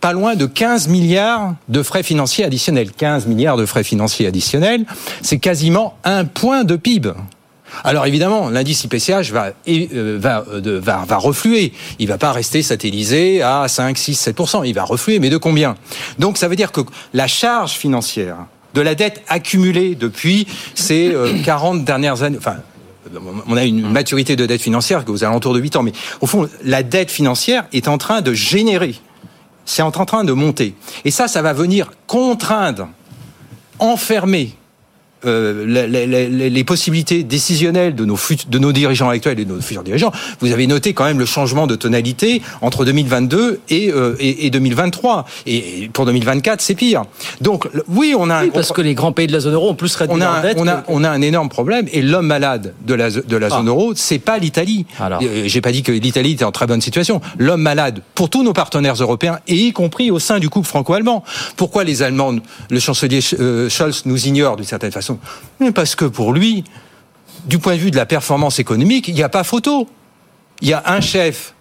pas 0.00 0.12
loin 0.12 0.34
de 0.34 0.46
15 0.46 0.88
milliards 0.88 1.54
de 1.68 1.82
frais 1.82 2.02
financiers 2.02 2.44
additionnels. 2.44 2.90
15 2.92 3.26
milliards 3.26 3.56
de 3.56 3.66
frais 3.66 3.84
financiers 3.84 4.26
additionnels, 4.26 4.84
c'est 5.22 5.38
quasiment 5.38 5.96
un 6.04 6.24
point 6.24 6.64
de 6.64 6.76
PIB. 6.76 7.12
Alors 7.84 8.06
évidemment, 8.06 8.50
l'indice 8.50 8.84
IPCH 8.84 9.30
va, 9.30 9.52
euh, 9.68 10.18
va, 10.20 10.44
euh, 10.52 10.80
va, 10.82 11.04
va 11.06 11.16
refluer. 11.16 11.72
Il 11.98 12.08
va 12.08 12.18
pas 12.18 12.32
rester 12.32 12.62
satellisé 12.62 13.42
à 13.42 13.66
5, 13.68 13.96
6, 13.96 14.28
7% 14.28 14.62
Il 14.66 14.74
va 14.74 14.84
refluer, 14.84 15.18
mais 15.18 15.30
de 15.30 15.36
combien? 15.36 15.76
Donc 16.18 16.38
ça 16.38 16.48
veut 16.48 16.56
dire 16.56 16.72
que 16.72 16.80
la 17.14 17.26
charge 17.26 17.72
financière 17.72 18.36
de 18.74 18.80
la 18.80 18.94
dette 18.94 19.22
accumulée 19.28 19.94
depuis 19.94 20.46
ces 20.74 21.12
euh, 21.14 21.32
40 21.44 21.84
dernières 21.84 22.22
années, 22.22 22.38
enfin 22.38 22.56
on 23.48 23.56
a 23.56 23.64
une 23.64 23.90
maturité 23.90 24.36
de 24.36 24.44
dette 24.44 24.60
financière 24.60 25.02
aux 25.08 25.24
alentours 25.24 25.54
de 25.54 25.58
8 25.58 25.76
ans, 25.76 25.82
mais 25.82 25.92
au 26.20 26.26
fond, 26.26 26.48
la 26.62 26.82
dette 26.82 27.10
financière 27.10 27.64
est 27.72 27.88
en 27.88 27.98
train 27.98 28.20
de 28.20 28.34
générer 28.34 28.94
c'est 29.70 29.82
en 29.82 29.90
train 29.90 30.24
de 30.24 30.32
monter. 30.32 30.74
Et 31.04 31.10
ça, 31.10 31.28
ça 31.28 31.42
va 31.42 31.52
venir 31.52 31.92
contraindre, 32.06 32.88
enfermer 33.78 34.54
euh, 35.26 35.66
les, 35.66 36.64
possibilités 36.64 37.22
décisionnelles 37.24 37.94
de 37.94 38.04
nos, 38.04 38.18
de 38.48 38.58
nos 38.58 38.72
dirigeants 38.72 39.08
actuels 39.08 39.40
et 39.40 39.44
de 39.44 39.52
nos 39.52 39.60
futurs 39.60 39.82
dirigeants. 39.82 40.12
Vous 40.40 40.52
avez 40.52 40.66
noté 40.66 40.94
quand 40.94 41.04
même 41.04 41.18
le 41.18 41.26
changement 41.26 41.66
de 41.66 41.74
tonalité 41.74 42.42
entre 42.60 42.84
2022 42.84 43.60
et, 43.68 43.90
euh, 43.90 44.14
et, 44.18 44.46
et 44.46 44.50
2023. 44.50 45.26
Et 45.46 45.90
pour 45.92 46.06
2024, 46.06 46.60
c'est 46.60 46.74
pire. 46.74 47.04
Donc 47.40 47.68
oui, 47.88 48.14
on 48.16 48.30
a 48.30 48.36
un 48.36 48.44
oui, 48.44 48.50
parce 48.52 48.72
que 48.72 48.80
les 48.80 48.94
grands 48.94 49.12
pays 49.12 49.26
de 49.26 49.32
la 49.32 49.40
zone 49.40 49.54
euro 49.54 49.70
ont 49.70 49.74
plus 49.74 49.94
réduit 49.96 50.16
on 50.16 50.20
a, 50.20 50.40
dette 50.40 50.56
on 50.58 50.66
a, 50.66 50.76
que... 50.76 50.84
on 50.88 51.04
a 51.04 51.10
un 51.10 51.22
énorme 51.22 51.48
problème. 51.48 51.86
Et 51.92 52.02
l'homme 52.02 52.26
malade 52.26 52.74
de 52.86 52.94
la, 52.94 53.10
de 53.10 53.36
la 53.36 53.46
ah. 53.46 53.50
zone 53.50 53.68
euro, 53.68 53.92
c'est 53.96 54.18
pas 54.18 54.38
l'Italie. 54.38 54.86
Euh, 55.00 55.18
J'ai 55.46 55.60
pas 55.60 55.72
dit 55.72 55.82
que 55.82 55.92
l'Italie 55.92 56.32
était 56.32 56.44
en 56.44 56.52
très 56.52 56.66
bonne 56.66 56.80
situation. 56.80 57.20
L'homme 57.38 57.62
malade, 57.62 58.02
pour 58.14 58.30
tous 58.30 58.42
nos 58.42 58.52
partenaires 58.52 58.94
européens, 58.94 59.38
et 59.48 59.54
y 59.54 59.72
compris 59.72 60.10
au 60.10 60.18
sein 60.18 60.38
du 60.38 60.48
couple 60.48 60.68
franco-allemand. 60.68 61.24
Pourquoi 61.56 61.84
les 61.84 62.02
Allemands, 62.02 62.34
le 62.70 62.80
chancelier 62.80 63.20
Scholz 63.20 64.02
nous 64.06 64.26
ignore 64.26 64.56
d'une 64.56 64.64
certaine 64.64 64.92
façon? 64.92 65.09
Parce 65.74 65.94
que 65.94 66.04
pour 66.04 66.32
lui, 66.32 66.64
du 67.46 67.58
point 67.58 67.74
de 67.74 67.80
vue 67.80 67.90
de 67.90 67.96
la 67.96 68.06
performance 68.06 68.58
économique, 68.58 69.08
il 69.08 69.14
n'y 69.14 69.22
a 69.22 69.28
pas 69.28 69.44
photo. 69.44 69.88
Il 70.60 70.68
y 70.68 70.72
a 70.72 70.82
un 70.86 71.00
chef, 71.00 71.54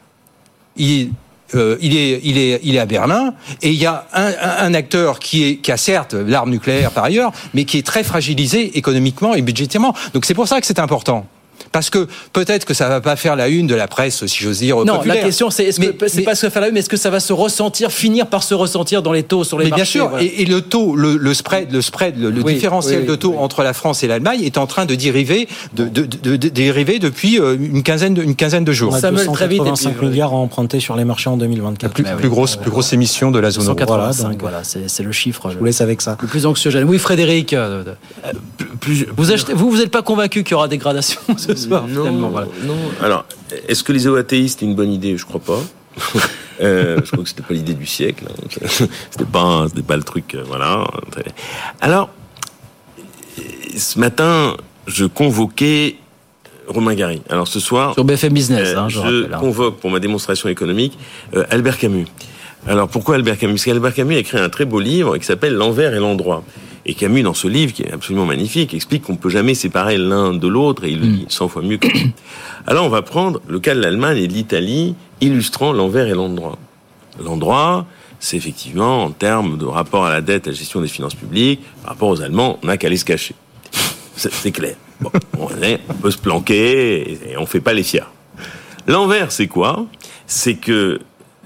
il, 0.76 1.12
euh, 1.56 1.78
est, 1.82 2.68
est 2.68 2.80
à 2.80 2.86
Berlin, 2.86 3.34
et 3.62 3.70
il 3.70 3.80
y 3.80 3.86
a 3.86 4.06
un 4.14 4.74
acteur 4.74 5.20
qui, 5.20 5.44
est, 5.46 5.56
qui 5.58 5.72
a 5.72 5.78
certes 5.78 6.14
l'arme 6.14 6.50
nucléaire 6.50 6.92
par 6.92 7.06
ailleurs, 7.06 7.32
mais 7.54 7.66
qui 7.66 7.78
est 7.78 7.86
très 7.86 8.04
fragilisé 8.04 8.78
économiquement 8.78 9.36
et 9.36 9.42
budgétairement. 9.42 9.94
Donc 10.14 10.26
c'est 10.26 10.34
pour 10.34 10.48
ça 10.48 10.60
que 10.60 10.68
c'est 10.68 10.80
important. 10.80 11.26
Parce 11.72 11.90
que 11.90 12.08
peut-être 12.34 12.66
que 12.66 12.74
ça 12.74 12.90
va 12.90 13.02
pas 13.02 13.16
faire 13.16 13.36
la 13.36 13.48
une 13.48 13.68
de 13.68 13.76
la 13.76 13.88
presse, 13.88 14.26
si 14.26 14.44
j'ose 14.44 14.60
dire. 14.60 14.78
Non, 14.86 14.96
populaire. 14.98 15.16
la 15.18 15.22
question 15.24 15.50
c'est 15.50 15.66
est-ce 15.66 15.80
que 15.80 16.08
c'est 16.08 16.22
pas 16.24 16.36
ce 16.36 16.42
que 16.42 16.42
ça 16.42 16.48
va 16.48 16.52
faire 16.52 16.62
la 16.62 16.68
une, 16.70 16.74
mais 16.74 16.80
est-ce 16.82 16.90
que 16.90 16.98
ça 16.98 17.10
va 17.10 17.20
se 17.20 17.34
ressentir, 17.34 17.92
finir 17.92 18.28
par 18.28 18.44
se 18.44 18.54
ressentir 18.54 19.02
dans 19.02 19.12
les 19.12 19.24
taux 19.24 19.44
sur 19.44 19.58
les 19.60 19.66
mais 19.66 19.70
marchés 19.72 19.84
bien 19.84 19.86
sûr, 20.04 20.10
voilà. 20.10 20.24
et, 20.26 20.42
et 20.42 20.46
le 20.46 20.62
taux, 20.62 20.96
le, 20.96 21.18
le 21.18 21.34
spread, 21.34 21.72
le 21.72 21.82
spread, 21.82 22.20
le, 22.20 22.30
le 22.32 22.42
Oui, 22.42 22.54
différentiel 22.56 23.02
oui, 23.02 23.08
de 23.08 23.16
taux 23.16 23.36
entre 23.38 23.64
la 23.64 23.74
France 23.74 24.04
et 24.04 24.08
l'Allemagne 24.08 24.42
est 24.44 24.58
en 24.58 24.68
train 24.68 24.86
de 24.86 24.96
dériver, 24.96 25.48
de, 25.74 25.88
de, 25.88 26.06
de- 26.06 26.36
de 26.38 26.50
dériver 26.50 27.00
depuis 27.00 27.40
euh, 27.40 27.56
une 27.60 27.84
quinzaine 27.84 28.14
de, 28.14 28.24
une 28.24 28.36
quinzaine 28.36 28.64
de 28.64 28.72
jours. 28.72 28.92
On 28.94 28.96
a 28.96 29.00
Samuel, 29.00 29.28
très 29.32 29.48
vite, 29.48 29.60
et 29.62 29.64
puis, 29.64 29.70
285 29.72 29.96
euh, 30.04 30.10
milliards 30.10 30.34
à 30.34 30.36
emprunter 30.38 30.80
sur 30.80 30.96
les 30.96 31.06
marchés 31.06 31.30
en 31.30 31.38
2024. 31.38 31.94
plus, 31.94 32.04
plus 32.04 32.30
grosse, 32.30 32.56
plus 32.56 32.72
grosse 32.72 32.94
émission 32.94 33.32
de 33.32 33.40
la 33.40 33.52
zone 33.52 33.66
euro. 33.66 33.78
185, 33.78 34.30
donc, 34.32 34.42
voilà, 34.42 34.64
c'est 34.64 34.90
c'est 34.90 35.04
le 35.04 35.12
chiffre. 35.12 35.50
Je 35.52 35.58
vous 35.58 35.66
laisse 35.66 35.82
avec 35.82 36.02
ça. 36.02 36.18
Le 36.22 36.28
plus 36.28 36.46
anxiogène. 36.46 36.86
Oui, 36.88 36.98
Frédéric. 37.00 37.54
euh, 37.54 37.84
Plus- 38.80 39.06
vous, 39.16 39.32
achetez, 39.32 39.54
vous, 39.54 39.70
vous 39.70 39.78
n'êtes 39.78 39.92
pas 39.92 40.02
convaincu 40.02 40.44
qu'il 40.44 40.52
y 40.52 40.56
aura 40.56 40.68
dégradation 40.68 41.20
ce 41.38 41.54
soir, 41.60 41.88
non, 41.88 42.04
finalement. 42.04 42.30
Voilà. 42.30 42.48
non. 42.64 42.76
Alors, 43.02 43.26
est-ce 43.68 43.84
que 43.84 43.92
les 43.92 44.08
OATI, 44.08 44.50
c'est 44.50 44.62
une 44.66 44.76
bonne 44.76 44.92
idée? 44.92 45.18
Je 45.18 45.26
crois 45.26 45.42
pas. 45.42 45.60
Euh, 46.62 47.00
je 47.06 47.12
crois 47.12 47.24
que 47.24 47.30
c'était 47.30 47.42
pas 47.42 47.54
l'idée 47.54 47.74
du 47.74 47.86
siècle. 47.86 48.26
hein. 48.30 48.68
C'était 48.68 49.24
pas, 49.32 49.64
c'était 49.70 49.82
pas 49.82 49.96
le 49.96 50.04
truc, 50.04 50.36
euh, 50.36 50.44
voilà. 50.46 50.84
Alors, 51.80 52.10
euh, 53.40 53.42
ce 53.78 53.98
matin, 53.98 54.58
je 54.86 55.06
convoquais 55.06 55.96
Romain 56.68 56.96
Gary. 56.96 57.22
Alors 57.30 57.48
ce 57.48 57.62
soir, 57.62 57.94
Sur 57.94 58.04
BFM 58.04 58.34
Business, 58.34 58.76
hein, 58.76 58.90
je 58.90 58.96
je 58.96 59.00
rappelle, 59.00 59.30
hein. 59.34 59.38
convoque 59.40 59.78
pour 59.80 59.90
ma 59.90 60.00
démonstration 60.02 60.50
économique 60.50 60.98
euh, 61.34 61.46
Albert 61.50 61.78
Camus. 61.78 62.08
Alors 62.68 62.90
pourquoi 62.90 63.16
Albert 63.16 63.38
Camus? 63.38 63.54
Parce 63.54 63.64
qu'Albert 63.64 63.94
Camus 63.94 64.16
a 64.16 64.20
écrit 64.20 64.38
un 64.38 64.50
très 64.50 64.66
beau 64.66 64.82
livre 64.82 65.18
qui 65.18 65.26
s'appelle 65.26 65.54
L'envers 65.54 65.94
et 65.94 66.00
l'endroit. 66.00 66.44
Et 66.90 66.96
Camus, 66.96 67.22
dans 67.22 67.36
ce 67.36 67.48
livre, 67.48 67.72
qui 67.72 67.84
est 67.84 67.92
absolument 67.92 68.26
magnifique, 68.26 68.74
explique 68.74 69.04
qu'on 69.04 69.16
peut 69.16 69.30
jamais 69.30 69.54
séparer 69.54 70.00
l'un 70.00 70.34
de 70.34 70.48
l'autre, 70.48 70.86
et 70.86 70.90
il 70.90 71.00
le 71.00 71.06
Hmm. 71.06 71.16
dit 71.18 71.26
100 71.30 71.48
fois 71.48 71.62
mieux 71.62 71.78
que 71.78 71.88
moi. 71.88 72.08
Alors 72.68 72.84
on 72.84 72.90
va 72.90 73.04
prendre 73.04 73.42
le 73.48 73.60
cas 73.60 73.76
de 73.76 73.80
l'Allemagne 73.80 74.18
et 74.18 74.28
de 74.28 74.34
l'Italie, 74.34 74.96
illustrant 75.22 75.72
l'envers 75.72 76.08
et 76.08 76.16
l'endroit. 76.16 76.58
L'endroit, 77.24 77.86
c'est 78.20 78.38
effectivement 78.38 79.04
en 79.04 79.12
termes 79.12 79.60
de 79.60 79.66
rapport 79.66 80.04
à 80.06 80.10
la 80.10 80.22
dette, 80.22 80.48
à 80.48 80.50
la 80.50 80.56
gestion 80.56 80.82
des 80.82 80.88
finances 80.88 81.14
publiques, 81.14 81.62
par 81.84 81.92
rapport 81.94 82.10
aux 82.10 82.22
Allemands, 82.22 82.58
on 82.64 82.66
n'a 82.68 82.78
qu'à 82.78 82.88
aller 82.88 82.98
se 82.98 83.06
cacher. 83.06 83.36
C'est 84.16 84.52
clair. 84.52 84.76
Bon, 85.00 85.12
on, 85.38 85.62
est- 85.62 85.80
on 85.90 85.94
peut 85.94 86.12
se 86.12 86.18
planquer 86.18 87.12
et, 87.12 87.32
et 87.34 87.38
on 87.38 87.46
fait 87.46 87.62
pas 87.62 87.74
les 87.74 87.84
fiers. 87.84 88.04
L'envers, 88.88 89.32
c'est 89.32 89.48
quoi? 89.48 89.86
C'est 90.26 90.56
que 90.56 91.00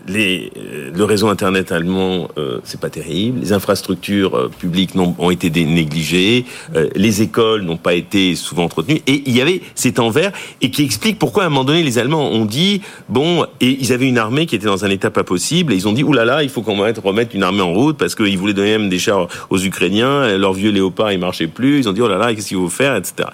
les, 0.07 0.51
euh, 0.57 0.91
le 0.93 1.03
réseau 1.05 1.27
internet 1.29 1.71
allemand, 1.71 2.27
euh, 2.37 2.59
c'est 2.63 2.79
pas 2.79 2.89
terrible. 2.89 3.39
Les 3.39 3.53
infrastructures 3.53 4.35
euh, 4.35 4.49
publiques 4.49 4.95
n'ont- 4.95 5.15
ont 5.17 5.29
été 5.31 5.49
négligées. 5.65 6.45
euh, 6.75 6.89
les 6.95 7.21
écoles 7.21 7.61
n'ont 7.61 7.77
pas 7.77 7.93
été 7.93 8.35
souvent 8.35 8.63
entretenues. 8.65 9.01
Et 9.07 9.23
il 9.25 9.35
y 9.35 9.41
avait 9.41 9.61
cet 9.75 9.99
envers 9.99 10.31
et 10.61 10.71
qui 10.71 10.83
explique 10.83 11.17
pourquoi 11.19 11.43
à 11.43 11.45
un 11.45 11.49
moment 11.49 11.63
donné 11.63 11.83
les 11.83 11.97
Allemands 11.99 12.29
ont 12.31 12.45
dit 12.45 12.81
bon 13.07 13.45
et 13.61 13.77
ils 13.79 13.93
avaient 13.93 14.07
une 14.07 14.17
armée 14.17 14.45
qui 14.45 14.55
était 14.55 14.65
dans 14.65 14.83
un 14.85 14.89
état 14.89 15.09
pas 15.09 15.23
possible 15.23 15.71
et 15.71 15.75
ils 15.75 15.87
ont 15.87 15.93
dit 15.93 16.03
oulala 16.03 16.43
il 16.43 16.49
faut 16.49 16.61
qu'on 16.61 16.75
mette- 16.75 16.99
remette 16.99 17.33
une 17.33 17.43
armée 17.43 17.61
en 17.61 17.71
route 17.73 17.97
parce 17.97 18.15
qu'ils 18.15 18.37
voulaient 18.37 18.53
donner 18.53 18.77
même 18.77 18.89
des 18.89 18.99
chars 18.99 19.27
aux 19.49 19.59
Ukrainiens. 19.59 20.07
euh, 20.07 20.37
Leurs 20.37 20.53
vieux 20.53 20.71
léopards 20.71 21.11
ils 21.13 21.19
marchaient 21.19 21.47
plus. 21.47 21.79
Ils 21.79 21.87
ont 21.89 21.93
dit 21.93 22.01
oh 22.01 22.07
là 22.09 22.17
là 22.17 22.33
qu'est-ce 22.33 22.49
qu'il 22.49 22.57
faut 22.57 22.69
faire 22.69 22.95
etc. 22.95 23.29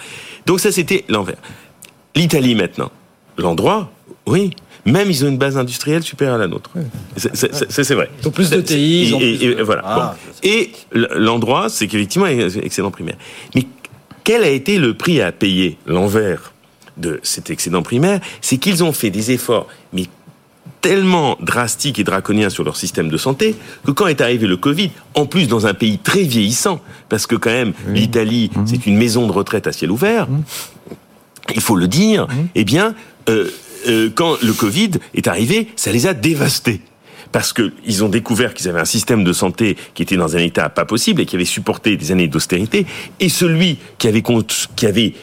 Donc 0.45 0.59
ça 0.59 0.72
c'était 0.72 1.03
l'envers. 1.09 1.38
L'Italie 2.15 2.53
maintenant, 2.55 2.91
l'endroit, 3.38 3.91
oui. 4.28 4.51
Même 4.86 5.09
ils 5.09 5.25
ont 5.25 5.27
une 5.27 5.38
base 5.38 5.57
industrielle 5.57 6.03
supérieure 6.03 6.36
à 6.36 6.39
la 6.39 6.47
nôtre. 6.47 6.71
C'est- 7.17 7.93
vrai. 7.93 8.09
Ils 8.21 8.27
ont 8.27 8.32
plus 8.32 8.49
de 8.49 8.61
TI, 8.61 9.03
ils 9.07 9.15
ont 9.15 9.19
Et, 9.19 9.34
et- 9.43 9.61
voilà. 9.61 9.82
Ah, 9.86 10.15
Bon. 10.17 10.49
Et 10.49 10.71
l'endroit, 10.93 11.69
c'est 11.69 11.88
qu'effectivement, 11.88 12.27
il 12.27 12.39
y 12.39 12.43
a 12.43 12.47
excédent 12.63 12.91
primaire. 12.91 13.17
Mais 13.55 13.65
quel 14.23 14.43
a 14.43 14.49
été 14.49 14.77
le 14.77 14.93
prix 14.93 15.21
à 15.21 15.32
payer 15.32 15.77
l'envers 15.86 16.53
de 16.97 17.19
cet 17.23 17.49
excédent 17.49 17.82
primaire? 17.82 18.19
C'est 18.41 18.57
qu'ils 18.57 18.84
ont 18.84 18.93
fait 18.93 19.09
des 19.09 19.32
efforts, 19.32 19.67
mais 19.93 20.05
tellement 20.82 21.36
drastiques 21.41 21.99
et 21.99 22.05
draconiens 22.05 22.49
sur 22.49 22.63
leur 22.63 22.77
système 22.77 23.09
de 23.09 23.17
santé 23.17 23.53
que 23.86 23.91
quand 23.91 24.07
est 24.07 24.21
arrivé 24.21 24.47
le 24.47 24.55
Covid, 24.55 24.91
en 25.13 25.25
plus 25.25 25.49
dans 25.49 25.67
un 25.67 25.73
pays 25.73 25.97
très 25.97 26.23
vieillissant, 26.23 26.80
parce 27.09 27.27
que 27.27 27.36
quand 27.36 27.49
même 27.49 27.73
l'Italie 27.89 28.49
c'est 28.65 28.86
une 28.86 28.95
maison 28.95 29.27
de 29.27 29.34
retraite 29.34 29.67
à 29.67 29.73
ciel 29.73 29.91
ouvert, 29.91 30.27
il 31.53 31.59
faut 31.61 31.75
le 31.75 31.88
dire, 31.89 32.27
eh 32.55 32.63
bien, 32.63 32.95
euh, 33.27 33.49
euh, 33.88 34.09
quand 34.13 34.41
le 34.41 34.53
Covid 34.53 34.91
est 35.13 35.27
arrivé, 35.27 35.67
ça 35.75 35.91
les 35.91 36.07
a 36.07 36.13
dévastés. 36.13 36.82
Parce 37.32 37.53
que 37.53 37.73
ils 37.86 38.03
ont 38.03 38.09
découvert 38.09 38.53
qu'ils 38.53 38.69
avaient 38.69 38.80
un 38.80 38.86
système 38.86 39.23
de 39.23 39.34
santé 39.34 39.77
qui 39.93 40.01
était 40.01 40.15
dans 40.15 40.36
un 40.36 40.39
état 40.39 40.67
pas 40.69 40.86
possible 40.86 41.21
et 41.21 41.25
qui 41.25 41.36
avait 41.36 41.45
supporté 41.45 41.95
des 41.95 42.11
années 42.11 42.27
d'austérité, 42.27 42.88
et 43.19 43.30
celui 43.30 43.77
qui 43.99 44.07
avait, 44.07 44.23
qui 44.75 44.86
avait 44.88 45.13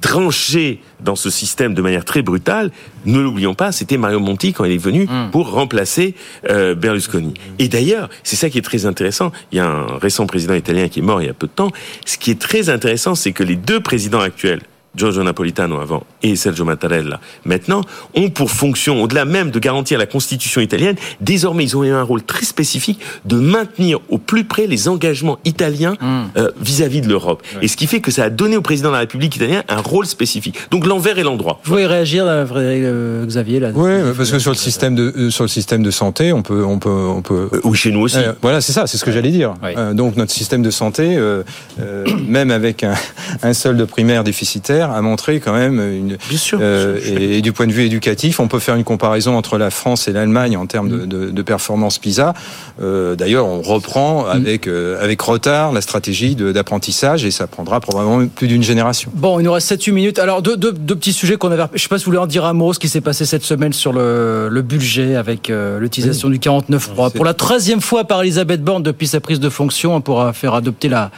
tranché 0.00 0.80
dans 1.00 1.16
ce 1.16 1.30
système 1.30 1.74
de 1.74 1.82
manière 1.82 2.04
très 2.04 2.22
brutale, 2.22 2.70
ne 3.06 3.18
l'oublions 3.18 3.54
pas, 3.54 3.72
c'était 3.72 3.96
Mario 3.96 4.20
Monti 4.20 4.52
quand 4.52 4.64
il 4.64 4.72
est 4.72 4.78
venu 4.78 5.06
pour 5.30 5.50
remplacer 5.50 6.14
euh, 6.48 6.74
Berlusconi. 6.74 7.34
Et 7.58 7.68
d'ailleurs, 7.68 8.08
c'est 8.22 8.36
ça 8.36 8.50
qui 8.50 8.58
est 8.58 8.62
très 8.62 8.86
intéressant. 8.86 9.32
Il 9.52 9.58
y 9.58 9.60
a 9.60 9.66
un 9.66 9.98
récent 9.98 10.26
président 10.26 10.54
italien 10.54 10.88
qui 10.88 11.00
est 11.00 11.02
mort 11.02 11.22
il 11.22 11.26
y 11.26 11.30
a 11.30 11.34
peu 11.34 11.46
de 11.46 11.52
temps. 11.52 11.70
Ce 12.04 12.18
qui 12.18 12.30
est 12.30 12.40
très 12.40 12.70
intéressant, 12.70 13.14
c'est 13.14 13.32
que 13.32 13.42
les 13.42 13.56
deux 13.56 13.80
présidents 13.80 14.20
actuels, 14.20 14.62
Giorgio 14.94 15.22
Napolitano 15.22 15.80
avant 15.80 16.04
et 16.22 16.36
Sergio 16.36 16.64
Mattarella 16.64 17.20
maintenant, 17.44 17.82
ont 18.14 18.30
pour 18.30 18.50
fonction, 18.50 19.02
au-delà 19.02 19.24
même 19.24 19.50
de 19.50 19.58
garantir 19.58 19.98
la 19.98 20.06
constitution 20.06 20.60
italienne, 20.60 20.96
désormais 21.20 21.64
ils 21.64 21.76
ont 21.76 21.84
eu 21.84 21.90
un 21.90 22.02
rôle 22.02 22.22
très 22.22 22.44
spécifique 22.44 23.00
de 23.24 23.36
maintenir 23.36 24.00
au 24.08 24.18
plus 24.18 24.44
près 24.44 24.66
les 24.66 24.88
engagements 24.88 25.38
italiens 25.44 25.96
euh, 26.36 26.50
vis-à-vis 26.60 27.00
de 27.00 27.08
l'Europe. 27.08 27.42
Et 27.62 27.68
ce 27.68 27.76
qui 27.76 27.86
fait 27.86 28.00
que 28.00 28.10
ça 28.10 28.24
a 28.24 28.30
donné 28.30 28.56
au 28.56 28.62
président 28.62 28.88
de 28.88 28.94
la 28.94 29.00
République 29.00 29.36
italienne 29.36 29.62
un 29.68 29.80
rôle 29.80 30.06
spécifique. 30.06 30.56
Donc 30.70 30.86
l'envers 30.86 31.18
et 31.18 31.22
l'endroit. 31.22 31.60
Je 31.64 31.70
voulais 31.70 31.86
réagir, 31.86 32.24
euh, 32.26 32.46
Frédéric, 32.46 32.82
euh, 32.84 33.26
Xavier. 33.26 33.60
Là. 33.60 33.70
Oui, 33.74 33.90
parce 34.16 34.30
que 34.30 34.38
sur 34.38 34.50
le 34.50 34.56
système 34.56 34.94
de 34.94 35.12
euh, 35.16 35.30
sur 35.30 35.44
le 35.44 35.48
système 35.48 35.82
de 35.82 35.90
santé, 35.90 36.32
on 36.32 36.42
peut 36.42 36.64
on 36.64 36.78
peut 36.78 36.88
on 36.90 37.22
peut. 37.22 37.48
oui, 37.64 37.76
chez 37.76 37.90
nous 37.90 38.00
aussi. 38.00 38.18
Euh, 38.18 38.32
voilà, 38.42 38.60
c'est 38.60 38.72
ça, 38.72 38.86
c'est 38.86 38.98
ce 38.98 39.04
que 39.04 39.12
j'allais 39.12 39.30
dire. 39.30 39.54
Euh, 39.64 39.94
donc 39.94 40.16
notre 40.16 40.32
système 40.32 40.62
de 40.62 40.70
santé, 40.70 41.16
euh, 41.16 41.42
euh, 41.80 42.04
même 42.28 42.50
avec 42.50 42.84
un, 42.84 42.94
un 43.42 43.52
solde 43.52 43.84
primaire 43.86 44.24
déficitaire, 44.24 44.79
a 44.88 45.00
montré 45.02 45.40
quand 45.40 45.52
même 45.52 45.78
une. 45.80 46.16
Bien 46.28 46.38
sûr. 46.38 46.58
euh, 46.62 46.98
et, 47.04 47.38
et 47.38 47.42
du 47.42 47.52
point 47.52 47.66
de 47.66 47.72
vue 47.72 47.84
éducatif, 47.84 48.40
on 48.40 48.48
peut 48.48 48.58
faire 48.58 48.76
une 48.76 48.84
comparaison 48.84 49.36
entre 49.36 49.58
la 49.58 49.70
France 49.70 50.08
et 50.08 50.12
l'Allemagne 50.12 50.56
en 50.56 50.66
termes 50.66 50.88
de, 50.88 51.04
de, 51.04 51.30
de 51.30 51.42
performance 51.42 51.98
PISA. 51.98 52.32
Euh, 52.80 53.16
D'ailleurs, 53.16 53.46
on 53.46 53.60
reprend 53.60 54.26
avec 54.26 54.66
euh, 54.66 55.02
avec 55.02 55.20
retard 55.20 55.72
la 55.72 55.80
stratégie 55.80 56.36
d'apprentissage 56.36 57.24
et 57.24 57.30
ça 57.30 57.46
prendra 57.46 57.80
probablement 57.80 58.26
plus 58.28 58.46
d'une 58.48 58.62
génération. 58.62 59.10
Bon, 59.14 59.38
il 59.40 59.42
nous 59.42 59.52
reste 59.52 59.70
7-8 59.72 59.92
minutes. 59.92 60.18
Alors, 60.18 60.40
deux, 60.40 60.56
deux, 60.56 60.72
deux 60.72 60.96
petits 60.96 61.12
sujets 61.12 61.36
qu'on 61.36 61.50
avait. 61.50 61.64
Je 61.74 61.82
sais 61.82 61.88
pas 61.88 61.98
si 61.98 62.04
vous 62.04 62.12
voulez 62.12 62.22
en 62.22 62.26
dire 62.26 62.44
un 62.44 62.52
mot, 62.54 62.72
ce 62.72 62.78
qui 62.78 62.88
s'est 62.88 63.00
passé 63.00 63.26
cette 63.26 63.44
semaine 63.44 63.72
sur 63.72 63.92
le, 63.92 64.48
le 64.48 64.62
budget 64.62 65.16
avec 65.16 65.52
l'utilisation 65.78 66.30
du 66.30 66.38
49.3. 66.38 67.12
Pour 67.12 67.24
la 67.24 67.34
troisième 67.34 67.80
fois 67.80 68.04
par 68.04 68.22
Elisabeth 68.22 68.62
Borne 68.62 68.82
depuis 68.82 69.06
sa 69.06 69.20
prise 69.20 69.40
de 69.40 69.48
fonction 69.48 70.00
pour 70.00 70.20
euh, 70.20 70.32
faire 70.32 70.54
adopter 70.54 70.88
la, 70.88 71.10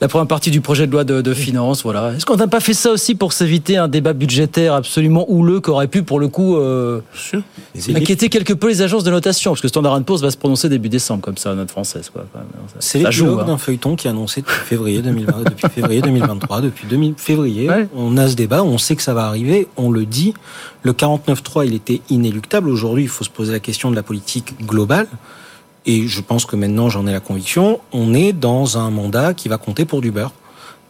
la 0.00 0.06
première 0.06 0.28
partie 0.28 0.50
du 0.50 0.60
projet 0.60 0.86
de 0.86 0.92
loi 0.92 1.04
de, 1.04 1.20
de 1.20 1.34
finances. 1.34 1.82
Voilà. 1.82 2.12
Est-ce 2.12 2.24
qu'on 2.24 2.36
n'a 2.36 2.46
pas 2.46 2.60
fait 2.60 2.74
ça 2.74 2.92
aussi 2.92 3.14
pour 3.14 3.32
s'éviter 3.32 3.76
un 3.76 3.88
débat 3.88 4.12
budgétaire 4.12 4.74
absolument 4.74 5.26
houleux 5.28 5.60
qu'aurait 5.60 5.88
pu, 5.88 6.02
pour 6.02 6.20
le 6.20 6.28
coup, 6.28 6.56
euh, 6.56 7.00
inquiéter 7.94 8.28
quelque 8.28 8.52
peu 8.52 8.68
les 8.68 8.82
agences 8.82 9.04
de 9.04 9.10
notation 9.10 9.52
Parce 9.52 9.60
que 9.60 9.68
Standard 9.68 10.00
Poor's 10.04 10.22
va 10.22 10.30
se 10.30 10.36
prononcer 10.36 10.68
début 10.68 10.88
décembre, 10.88 11.22
comme 11.22 11.36
ça, 11.36 11.54
notre 11.54 11.72
française. 11.72 12.10
Quoi, 12.10 12.26
C'est 12.78 12.98
l'épilogue 12.98 13.40
hein. 13.40 13.44
d'un 13.46 13.58
feuilleton 13.58 13.96
qui 13.96 14.06
est 14.06 14.10
annoncé 14.10 14.42
depuis 14.42 14.54
février 14.54 15.02
2020, 15.02 15.42
depuis 15.44 15.68
février 15.68 16.00
2023, 16.00 16.60
depuis 16.60 16.86
2000 16.86 17.14
février. 17.16 17.68
On 17.96 18.16
a 18.16 18.28
ce 18.28 18.36
débat, 18.36 18.62
on 18.62 18.78
sait 18.78 18.94
que 18.94 19.02
ça 19.02 19.14
va 19.14 19.24
arriver, 19.26 19.66
on 19.76 19.90
le 19.90 20.06
dit. 20.06 20.34
Le 20.84 20.92
49.3, 20.92 21.66
il 21.66 21.74
était 21.74 22.00
inéluctable. 22.08 22.68
Aujourd'hui, 22.68 23.02
il 23.02 23.08
faut 23.08 23.24
se 23.24 23.30
poser 23.30 23.52
la 23.52 23.60
question 23.60 23.90
de 23.90 23.96
la 23.96 24.04
politique 24.04 24.54
globale. 24.64 25.08
Et 25.86 26.06
je 26.06 26.20
pense 26.20 26.44
que 26.44 26.56
maintenant, 26.56 26.88
j'en 26.88 27.06
ai 27.06 27.12
la 27.12 27.20
conviction, 27.20 27.80
on 27.92 28.14
est 28.14 28.32
dans 28.32 28.78
un 28.78 28.90
mandat 28.90 29.34
qui 29.34 29.48
va 29.48 29.58
compter 29.58 29.84
pour 29.84 30.00
du 30.00 30.10
beurre. 30.10 30.32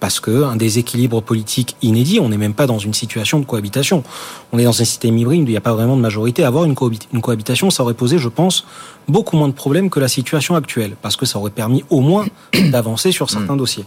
Parce 0.01 0.20
que 0.20 0.45
un 0.45 0.55
déséquilibre 0.55 1.20
politique 1.20 1.74
inédit, 1.82 2.20
on 2.20 2.28
n'est 2.28 2.36
même 2.36 2.55
pas 2.55 2.68
dans 2.68 2.78
une 2.78 2.95
situation 2.95 3.41
de 3.41 3.45
cohabitation. 3.45 4.05
On 4.53 4.59
est 4.61 4.64
dans 4.64 4.70
un 4.80 4.84
système 4.84 5.18
hybride 5.18 5.41
où 5.43 5.47
il 5.47 5.51
n'y 5.51 5.57
a 5.57 5.61
pas 5.61 5.72
vraiment 5.74 5.97
de 5.97 6.01
majorité. 6.01 6.45
Avoir 6.45 6.64
une, 6.64 6.74
cohabi- 6.74 7.09
une 7.12 7.20
cohabitation, 7.20 7.70
ça 7.70 7.82
aurait 7.82 7.95
posé, 7.95 8.16
je 8.18 8.28
pense, 8.28 8.64
beaucoup 9.09 9.36
moins 9.36 9.49
de 9.49 9.55
problèmes 9.55 9.91
que 9.91 9.99
la 9.99 10.07
situation 10.07 10.55
actuelle. 10.55 10.95
Parce 11.03 11.16
que 11.16 11.26
ça 11.26 11.41
aurait 11.41 11.51
permis 11.51 11.84
au 11.91 12.01
moins 12.01 12.26
d'avancer 12.70 13.11
sur 13.11 13.28
certains 13.28 13.57
dossiers. 13.57 13.84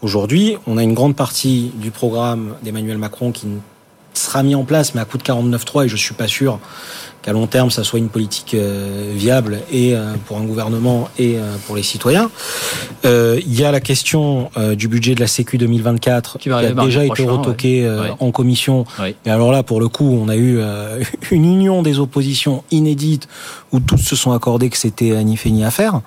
Aujourd'hui, 0.00 0.56
on 0.66 0.78
a 0.78 0.82
une 0.82 0.94
grande 0.94 1.16
partie 1.16 1.70
du 1.74 1.90
programme 1.90 2.54
d'Emmanuel 2.62 2.96
Macron 2.96 3.30
qui 3.30 3.46
sera 4.14 4.42
mis 4.42 4.54
en 4.54 4.64
place, 4.64 4.94
mais 4.94 5.02
à 5.02 5.04
coût 5.04 5.18
de 5.18 5.22
49.3, 5.22 5.84
et 5.84 5.88
je 5.88 5.96
suis 5.96 6.14
pas 6.14 6.28
sûr 6.28 6.60
qu'à 7.22 7.32
long 7.32 7.46
terme, 7.46 7.70
ça 7.70 7.84
soit 7.84 7.98
une 7.98 8.08
politique 8.08 8.54
euh, 8.54 9.12
viable 9.14 9.60
et 9.70 9.94
euh, 9.94 10.14
pour 10.26 10.38
un 10.38 10.44
gouvernement 10.44 11.08
et 11.18 11.36
euh, 11.36 11.56
pour 11.66 11.76
les 11.76 11.82
citoyens. 11.82 12.30
Euh, 13.04 13.40
Il 13.46 13.58
y 13.58 13.64
a 13.64 13.70
la 13.70 13.80
question 13.80 14.50
du 14.76 14.88
budget 14.88 15.14
de 15.14 15.20
la 15.20 15.26
Sécu 15.26 15.56
2024 15.56 16.38
qui, 16.38 16.48
va 16.48 16.58
a 16.58 16.72
déjà 16.72 17.04
été 17.04 17.24
retoqué 17.24 17.88
ouais. 17.88 18.12
en 18.18 18.30
commission. 18.30 18.84
Oui. 19.00 19.14
Et 19.24 19.30
alors 19.30 19.52
là, 19.52 19.62
pour 19.62 19.80
le 19.80 19.88
coup, 19.88 20.18
on 20.20 20.28
a 20.28 20.36
eu 20.36 20.60
une 21.30 21.44
union 21.44 21.82
des 21.82 21.98
oppositions 21.98 22.64
inédite 22.70 23.28
où 23.72 23.80
tous 23.80 23.98
se 23.98 24.16
sont 24.16 24.32
accordés 24.32 24.68
que 24.68 24.76
c'était 24.76 25.22
ni 25.24 25.36
fait 25.36 25.50
ni 25.50 25.64
à 25.64 25.70
faire. 25.70 26.00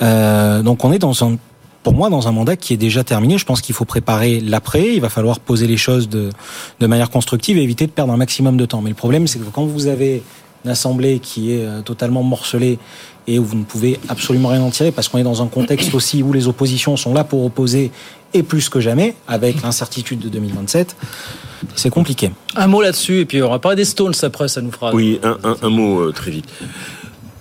Euh, 0.00 0.62
donc 0.62 0.84
on 0.84 0.92
est 0.92 0.98
dans 0.98 1.24
un 1.24 1.36
pour 1.82 1.94
moi, 1.94 2.10
dans 2.10 2.28
un 2.28 2.32
mandat 2.32 2.54
qui 2.54 2.72
est 2.72 2.76
déjà 2.76 3.02
terminé. 3.02 3.38
Je 3.38 3.44
pense 3.44 3.60
qu'il 3.60 3.74
faut 3.74 3.84
préparer 3.84 4.38
l'après. 4.38 4.94
Il 4.94 5.00
va 5.00 5.08
falloir 5.08 5.40
poser 5.40 5.66
les 5.66 5.76
choses 5.76 6.08
de, 6.08 6.30
de 6.78 6.86
manière 6.86 7.10
constructive 7.10 7.58
et 7.58 7.62
éviter 7.62 7.86
de 7.86 7.90
perdre 7.90 8.12
un 8.12 8.16
maximum 8.16 8.56
de 8.56 8.64
temps. 8.66 8.80
Mais 8.82 8.90
le 8.90 8.94
problème, 8.94 9.26
c'est 9.26 9.40
que 9.40 9.50
quand 9.52 9.64
vous 9.64 9.88
avez 9.88 10.22
assemblée 10.70 11.18
qui 11.18 11.52
est 11.52 11.64
euh, 11.64 11.82
totalement 11.82 12.22
morcelée 12.22 12.78
et 13.26 13.38
où 13.38 13.44
vous 13.44 13.56
ne 13.56 13.64
pouvez 13.64 14.00
absolument 14.08 14.48
rien 14.48 14.62
en 14.62 14.70
tirer 14.70 14.90
parce 14.92 15.08
qu'on 15.08 15.18
est 15.18 15.22
dans 15.22 15.42
un 15.42 15.46
contexte 15.46 15.94
aussi 15.94 16.22
où 16.22 16.32
les 16.32 16.48
oppositions 16.48 16.96
sont 16.96 17.14
là 17.14 17.24
pour 17.24 17.44
opposer 17.44 17.90
et 18.34 18.42
plus 18.42 18.68
que 18.68 18.80
jamais 18.80 19.14
avec 19.28 19.62
l'incertitude 19.62 20.18
de 20.18 20.28
2027. 20.28 20.96
C'est 21.76 21.90
compliqué. 21.90 22.32
Un 22.56 22.66
mot 22.66 22.82
là-dessus 22.82 23.20
et 23.20 23.24
puis 23.24 23.42
on 23.42 23.50
va 23.50 23.58
parler 23.58 23.76
des 23.76 23.84
Stones 23.84 24.14
après, 24.22 24.48
ça 24.48 24.60
nous 24.60 24.72
fera. 24.72 24.92
Oui, 24.94 25.20
un, 25.22 25.38
un, 25.44 25.56
un 25.62 25.68
mot 25.68 26.00
euh, 26.00 26.12
très 26.12 26.30
vite. 26.30 26.48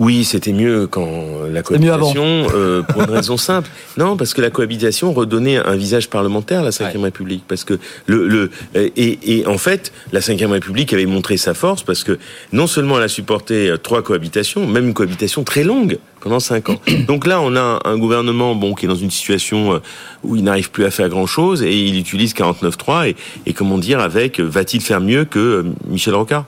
Oui, 0.01 0.23
c'était 0.23 0.51
mieux 0.51 0.87
quand 0.87 1.07
la 1.47 1.61
cohabitation, 1.61 2.47
euh, 2.55 2.81
pour 2.81 3.03
une 3.03 3.11
raison 3.11 3.37
simple. 3.37 3.69
Non, 3.97 4.17
parce 4.17 4.33
que 4.33 4.41
la 4.41 4.49
cohabitation 4.49 5.13
redonnait 5.13 5.57
un 5.57 5.75
visage 5.75 6.09
parlementaire 6.09 6.61
à 6.61 6.63
la 6.63 6.69
Ve 6.71 7.01
République. 7.03 7.43
Parce 7.47 7.63
que 7.63 7.77
le, 8.07 8.27
le 8.27 8.49
et, 8.73 9.37
et, 9.37 9.45
en 9.45 9.59
fait, 9.59 9.93
la 10.11 10.21
Ve 10.21 10.49
République 10.49 10.91
avait 10.93 11.05
montré 11.05 11.37
sa 11.37 11.53
force 11.53 11.83
parce 11.83 12.03
que 12.03 12.17
non 12.51 12.65
seulement 12.65 12.97
elle 12.97 13.03
a 13.03 13.09
supporté 13.09 13.69
euh, 13.69 13.77
trois 13.77 14.01
cohabitations, 14.01 14.65
même 14.65 14.87
une 14.87 14.95
cohabitation 14.95 15.43
très 15.43 15.63
longue 15.63 15.99
pendant 16.19 16.39
cinq 16.39 16.69
ans. 16.69 16.81
Donc 17.07 17.27
là, 17.27 17.39
on 17.39 17.55
a 17.55 17.81
un 17.85 17.97
gouvernement 17.99 18.55
bon 18.55 18.73
qui 18.73 18.85
est 18.85 18.89
dans 18.89 18.95
une 18.95 19.11
situation 19.11 19.73
euh, 19.73 19.79
où 20.23 20.35
il 20.35 20.43
n'arrive 20.43 20.71
plus 20.71 20.85
à 20.85 20.89
faire 20.89 21.09
grand 21.09 21.27
chose 21.27 21.61
et 21.61 21.77
il 21.77 21.99
utilise 21.99 22.33
49.3 22.33 23.09
et, 23.09 23.15
et 23.45 23.53
comment 23.53 23.77
dire 23.77 23.99
avec 23.99 24.39
va-t-il 24.39 24.81
faire 24.81 25.01
mieux 25.01 25.25
que 25.25 25.63
Michel 25.85 26.15
Rocard? 26.15 26.45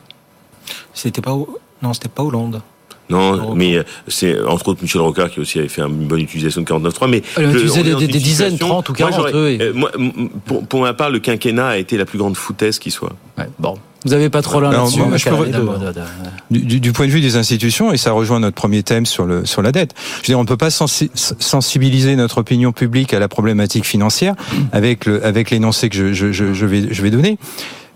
C'était 0.96 1.22
pas 1.22 1.38
non, 1.84 1.94
c'était 1.94 2.10
pas 2.10 2.24
Hollande. 2.24 2.62
Non, 3.10 3.54
mais 3.56 3.76
euh, 3.76 3.84
c'est 4.08 4.40
entre 4.42 4.70
autres 4.70 4.82
Michel 4.82 5.02
Rocard 5.02 5.30
qui 5.30 5.40
aussi 5.40 5.60
avait 5.60 5.68
fait 5.68 5.82
une 5.82 6.08
bonne 6.08 6.22
utilisation 6.22 6.62
de 6.62 6.68
49.3. 6.68 7.10
Mais 7.10 7.22
il 7.38 7.46
a 7.46 7.50
utilisé 7.52 7.84
des, 7.84 7.96
des 7.96 8.08
dizaines, 8.08 8.58
30 8.58 8.90
ou 8.90 8.94
40. 8.94 9.20
Moi, 9.20 9.30
euh, 9.34 9.72
moi, 9.74 9.92
pour, 10.46 10.66
pour, 10.66 10.82
ma 10.82 10.94
part, 10.94 11.10
le 11.10 11.20
quinquennat 11.20 11.68
a 11.68 11.78
été 11.78 11.98
la 11.98 12.06
plus 12.06 12.18
grande 12.18 12.38
foutaise 12.38 12.80
qui 12.80 12.92
soit. 12.92 13.14
Ouais, 13.38 13.48
bon. 13.60 13.76
Vous 14.06 14.12
n'avez 14.12 14.30
pas 14.30 14.42
trop 14.42 14.60
l'un 14.60 14.72
là-dessus. 14.72 15.00
Du, 16.52 16.60
du, 16.60 16.80
du, 16.82 16.92
point 16.92 17.06
de 17.06 17.12
vue 17.12 17.22
des 17.22 17.38
institutions, 17.38 17.94
et 17.94 17.98
ça 17.98 18.12
rejoint 18.12 18.40
notre 18.40 18.56
premier 18.56 18.84
thème 18.84 19.06
sur, 19.06 19.26
le, 19.26 19.46
sur 19.46 19.62
la 19.62 19.72
dette, 19.72 19.94
je 19.96 20.18
veux 20.18 20.26
dire, 20.26 20.40
on 20.40 20.44
ne 20.44 20.48
peut 20.48 20.58
pas 20.58 20.72
sensi 20.72 21.10
sensibiliser 21.14 22.16
notre 22.18 22.40
opinion 22.40 22.74
publique 22.74 23.14
à 23.14 23.20
la 23.20 23.30
problématique 23.30 23.86
financière 23.86 24.36
avec 24.74 25.06
le, 25.06 25.26
avec 25.26 25.52
l'énoncé 25.52 25.88
que 25.88 25.96
je, 25.96 26.12
je, 26.12 26.34
je, 26.34 26.54
je, 26.54 26.66
vais, 26.66 26.94
je 26.94 27.02
vais 27.02 27.12
donner. 27.12 27.38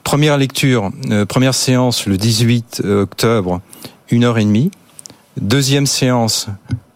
Première 0.05 0.38
lecture, 0.38 0.91
euh, 1.12 1.26
première 1.26 1.53
séance 1.53 2.05
le 2.05 2.16
18 2.16 2.84
octobre, 2.86 3.60
une 4.10 4.24
heure 4.24 4.38
et 4.38 4.45
demie. 4.45 4.72
Deuxième 5.39 5.85
séance, 5.85 6.47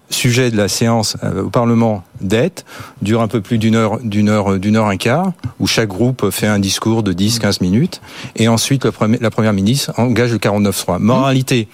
sujet 0.10 0.50
de 0.50 0.58
la 0.58 0.68
séance 0.68 1.16
au 1.38 1.50
Parlement 1.50 2.04
dette, 2.22 2.66
dure 3.02 3.22
un 3.22 3.28
peu 3.28 3.40
plus 3.40 3.60
d'une 3.60 3.76
heure, 3.76 4.00
d'une 4.04 4.30
heure, 4.30 4.58
d'une 4.58 4.78
heure 4.78 4.88
un 4.88 4.98
quart, 4.98 5.32
où 5.60 5.68
chaque 5.68 5.90
groupe 5.90 6.30
fait 6.32 6.48
un 6.48 6.58
discours 6.58 7.04
de 7.04 7.14
10, 7.14 7.40
15 7.40 7.62
minutes, 7.62 8.02
et 8.36 8.48
ensuite 8.48 8.86
la 8.86 9.30
première 9.30 9.54
ministre 9.54 9.94
engage 9.98 10.32
le 10.32 10.40
49.3. 10.40 10.98
Moralité, 11.00 11.68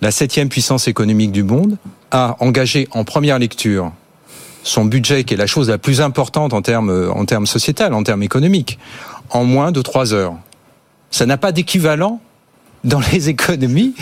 la 0.00 0.12
septième 0.12 0.48
puissance 0.48 0.86
économique 0.86 1.32
du 1.32 1.42
monde 1.42 1.76
a 2.12 2.36
engagé 2.40 2.88
en 2.92 3.04
première 3.04 3.38
lecture 3.38 3.92
son 4.62 4.84
budget, 4.84 5.24
qui 5.24 5.34
est 5.34 5.36
la 5.36 5.48
chose 5.48 5.68
la 5.68 5.78
plus 5.78 6.00
importante 6.00 6.52
en 6.52 6.62
termes, 6.62 7.10
en 7.12 7.24
termes 7.24 7.46
sociétal, 7.46 7.94
en 7.94 8.04
termes 8.04 8.22
économiques, 8.22 8.78
en 9.30 9.44
moins 9.44 9.72
de 9.72 9.82
trois 9.82 10.14
heures. 10.14 10.34
Ça 11.10 11.26
n'a 11.26 11.36
pas 11.36 11.50
d'équivalent 11.50 12.20
dans 12.84 13.00
les 13.12 13.28
économies 13.28 13.94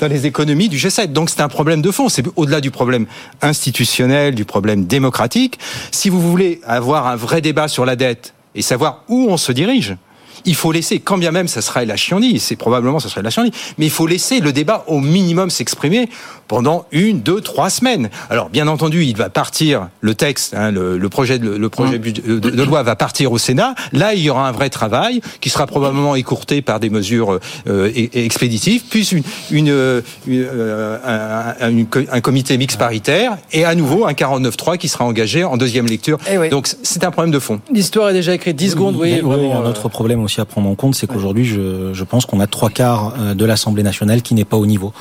dans 0.00 0.08
les 0.08 0.26
économies 0.26 0.68
du 0.68 0.76
G7. 0.76 1.12
Donc 1.12 1.30
c'est 1.30 1.40
un 1.40 1.48
problème 1.48 1.82
de 1.82 1.90
fond, 1.90 2.08
c'est 2.08 2.24
au-delà 2.36 2.60
du 2.60 2.70
problème 2.70 3.06
institutionnel, 3.42 4.34
du 4.34 4.44
problème 4.44 4.86
démocratique. 4.86 5.58
Si 5.90 6.08
vous 6.08 6.20
voulez 6.20 6.60
avoir 6.66 7.06
un 7.06 7.16
vrai 7.16 7.40
débat 7.40 7.68
sur 7.68 7.84
la 7.84 7.96
dette 7.96 8.34
et 8.54 8.62
savoir 8.62 9.04
où 9.08 9.26
on 9.28 9.36
se 9.36 9.52
dirige, 9.52 9.96
il 10.44 10.54
faut 10.54 10.72
laisser, 10.72 11.00
quand 11.00 11.18
bien 11.18 11.30
même 11.30 11.48
ça 11.48 11.62
serait 11.62 11.86
la 11.86 11.96
chienlit, 11.96 12.38
c'est 12.38 12.56
probablement 12.56 12.98
ça 12.98 13.08
serait 13.08 13.22
la 13.22 13.30
chienlit, 13.30 13.52
mais 13.78 13.86
il 13.86 13.90
faut 13.90 14.06
laisser 14.06 14.40
le 14.40 14.52
débat 14.52 14.84
au 14.86 15.00
minimum 15.00 15.50
s'exprimer 15.50 16.08
pendant 16.48 16.86
une, 16.92 17.20
deux, 17.20 17.40
trois 17.40 17.70
semaines. 17.70 18.10
Alors 18.30 18.50
bien 18.50 18.68
entendu, 18.68 19.04
il 19.04 19.16
va 19.16 19.30
partir 19.30 19.88
le 20.00 20.14
texte, 20.14 20.54
hein, 20.54 20.70
le, 20.70 20.98
le, 20.98 21.08
projet, 21.08 21.38
de, 21.38 21.50
le 21.50 21.68
projet 21.68 21.98
de, 21.98 22.38
de, 22.38 22.62
loi 22.62 22.82
va 22.82 22.96
partir 22.96 23.32
au 23.32 23.38
Sénat. 23.38 23.74
Là, 23.92 24.14
il 24.14 24.20
y 24.20 24.30
aura 24.30 24.48
un 24.48 24.52
vrai 24.52 24.70
travail 24.70 25.20
qui 25.40 25.50
sera 25.50 25.66
probablement 25.66 26.14
écourté 26.14 26.62
par 26.62 26.80
des 26.80 26.90
mesures 26.90 27.38
euh, 27.66 27.90
expéditives, 27.94 28.82
puis 28.88 29.08
une, 29.12 29.22
une, 29.50 30.02
une 30.26 30.44
euh, 30.44 31.54
un, 31.60 31.68
un, 31.68 31.84
un, 32.12 32.20
comité 32.20 32.56
mixte 32.58 32.78
paritaire 32.78 33.38
et 33.52 33.64
à 33.64 33.74
nouveau 33.74 34.06
un 34.06 34.12
49-3 34.12 34.78
qui 34.78 34.88
sera 34.88 35.04
engagé 35.04 35.44
en 35.44 35.56
deuxième 35.56 35.86
lecture. 35.86 36.18
oui. 36.38 36.48
Donc 36.50 36.68
c'est 36.82 37.04
un 37.04 37.10
problème 37.10 37.32
de 37.32 37.38
fond. 37.38 37.60
L'histoire 37.72 38.10
est 38.10 38.14
déjà 38.14 38.34
écrite. 38.34 38.56
10 38.56 38.70
secondes, 38.70 38.96
oui. 38.96 39.20
oui, 39.22 39.36
oui 39.38 39.52
un 39.52 39.64
autre 39.64 39.88
problème 39.88 40.22
aussi 40.22 40.33
à 40.40 40.44
prendre 40.44 40.68
en 40.68 40.74
compte, 40.74 40.94
c'est 40.94 41.06
qu'aujourd'hui, 41.06 41.44
je, 41.44 41.92
je 41.92 42.04
pense 42.04 42.26
qu'on 42.26 42.40
a 42.40 42.46
trois 42.46 42.70
quarts 42.70 43.14
de 43.34 43.44
l'Assemblée 43.44 43.82
nationale 43.82 44.22
qui 44.22 44.34
n'est 44.34 44.44
pas 44.44 44.56
au 44.56 44.66
niveau 44.66 44.92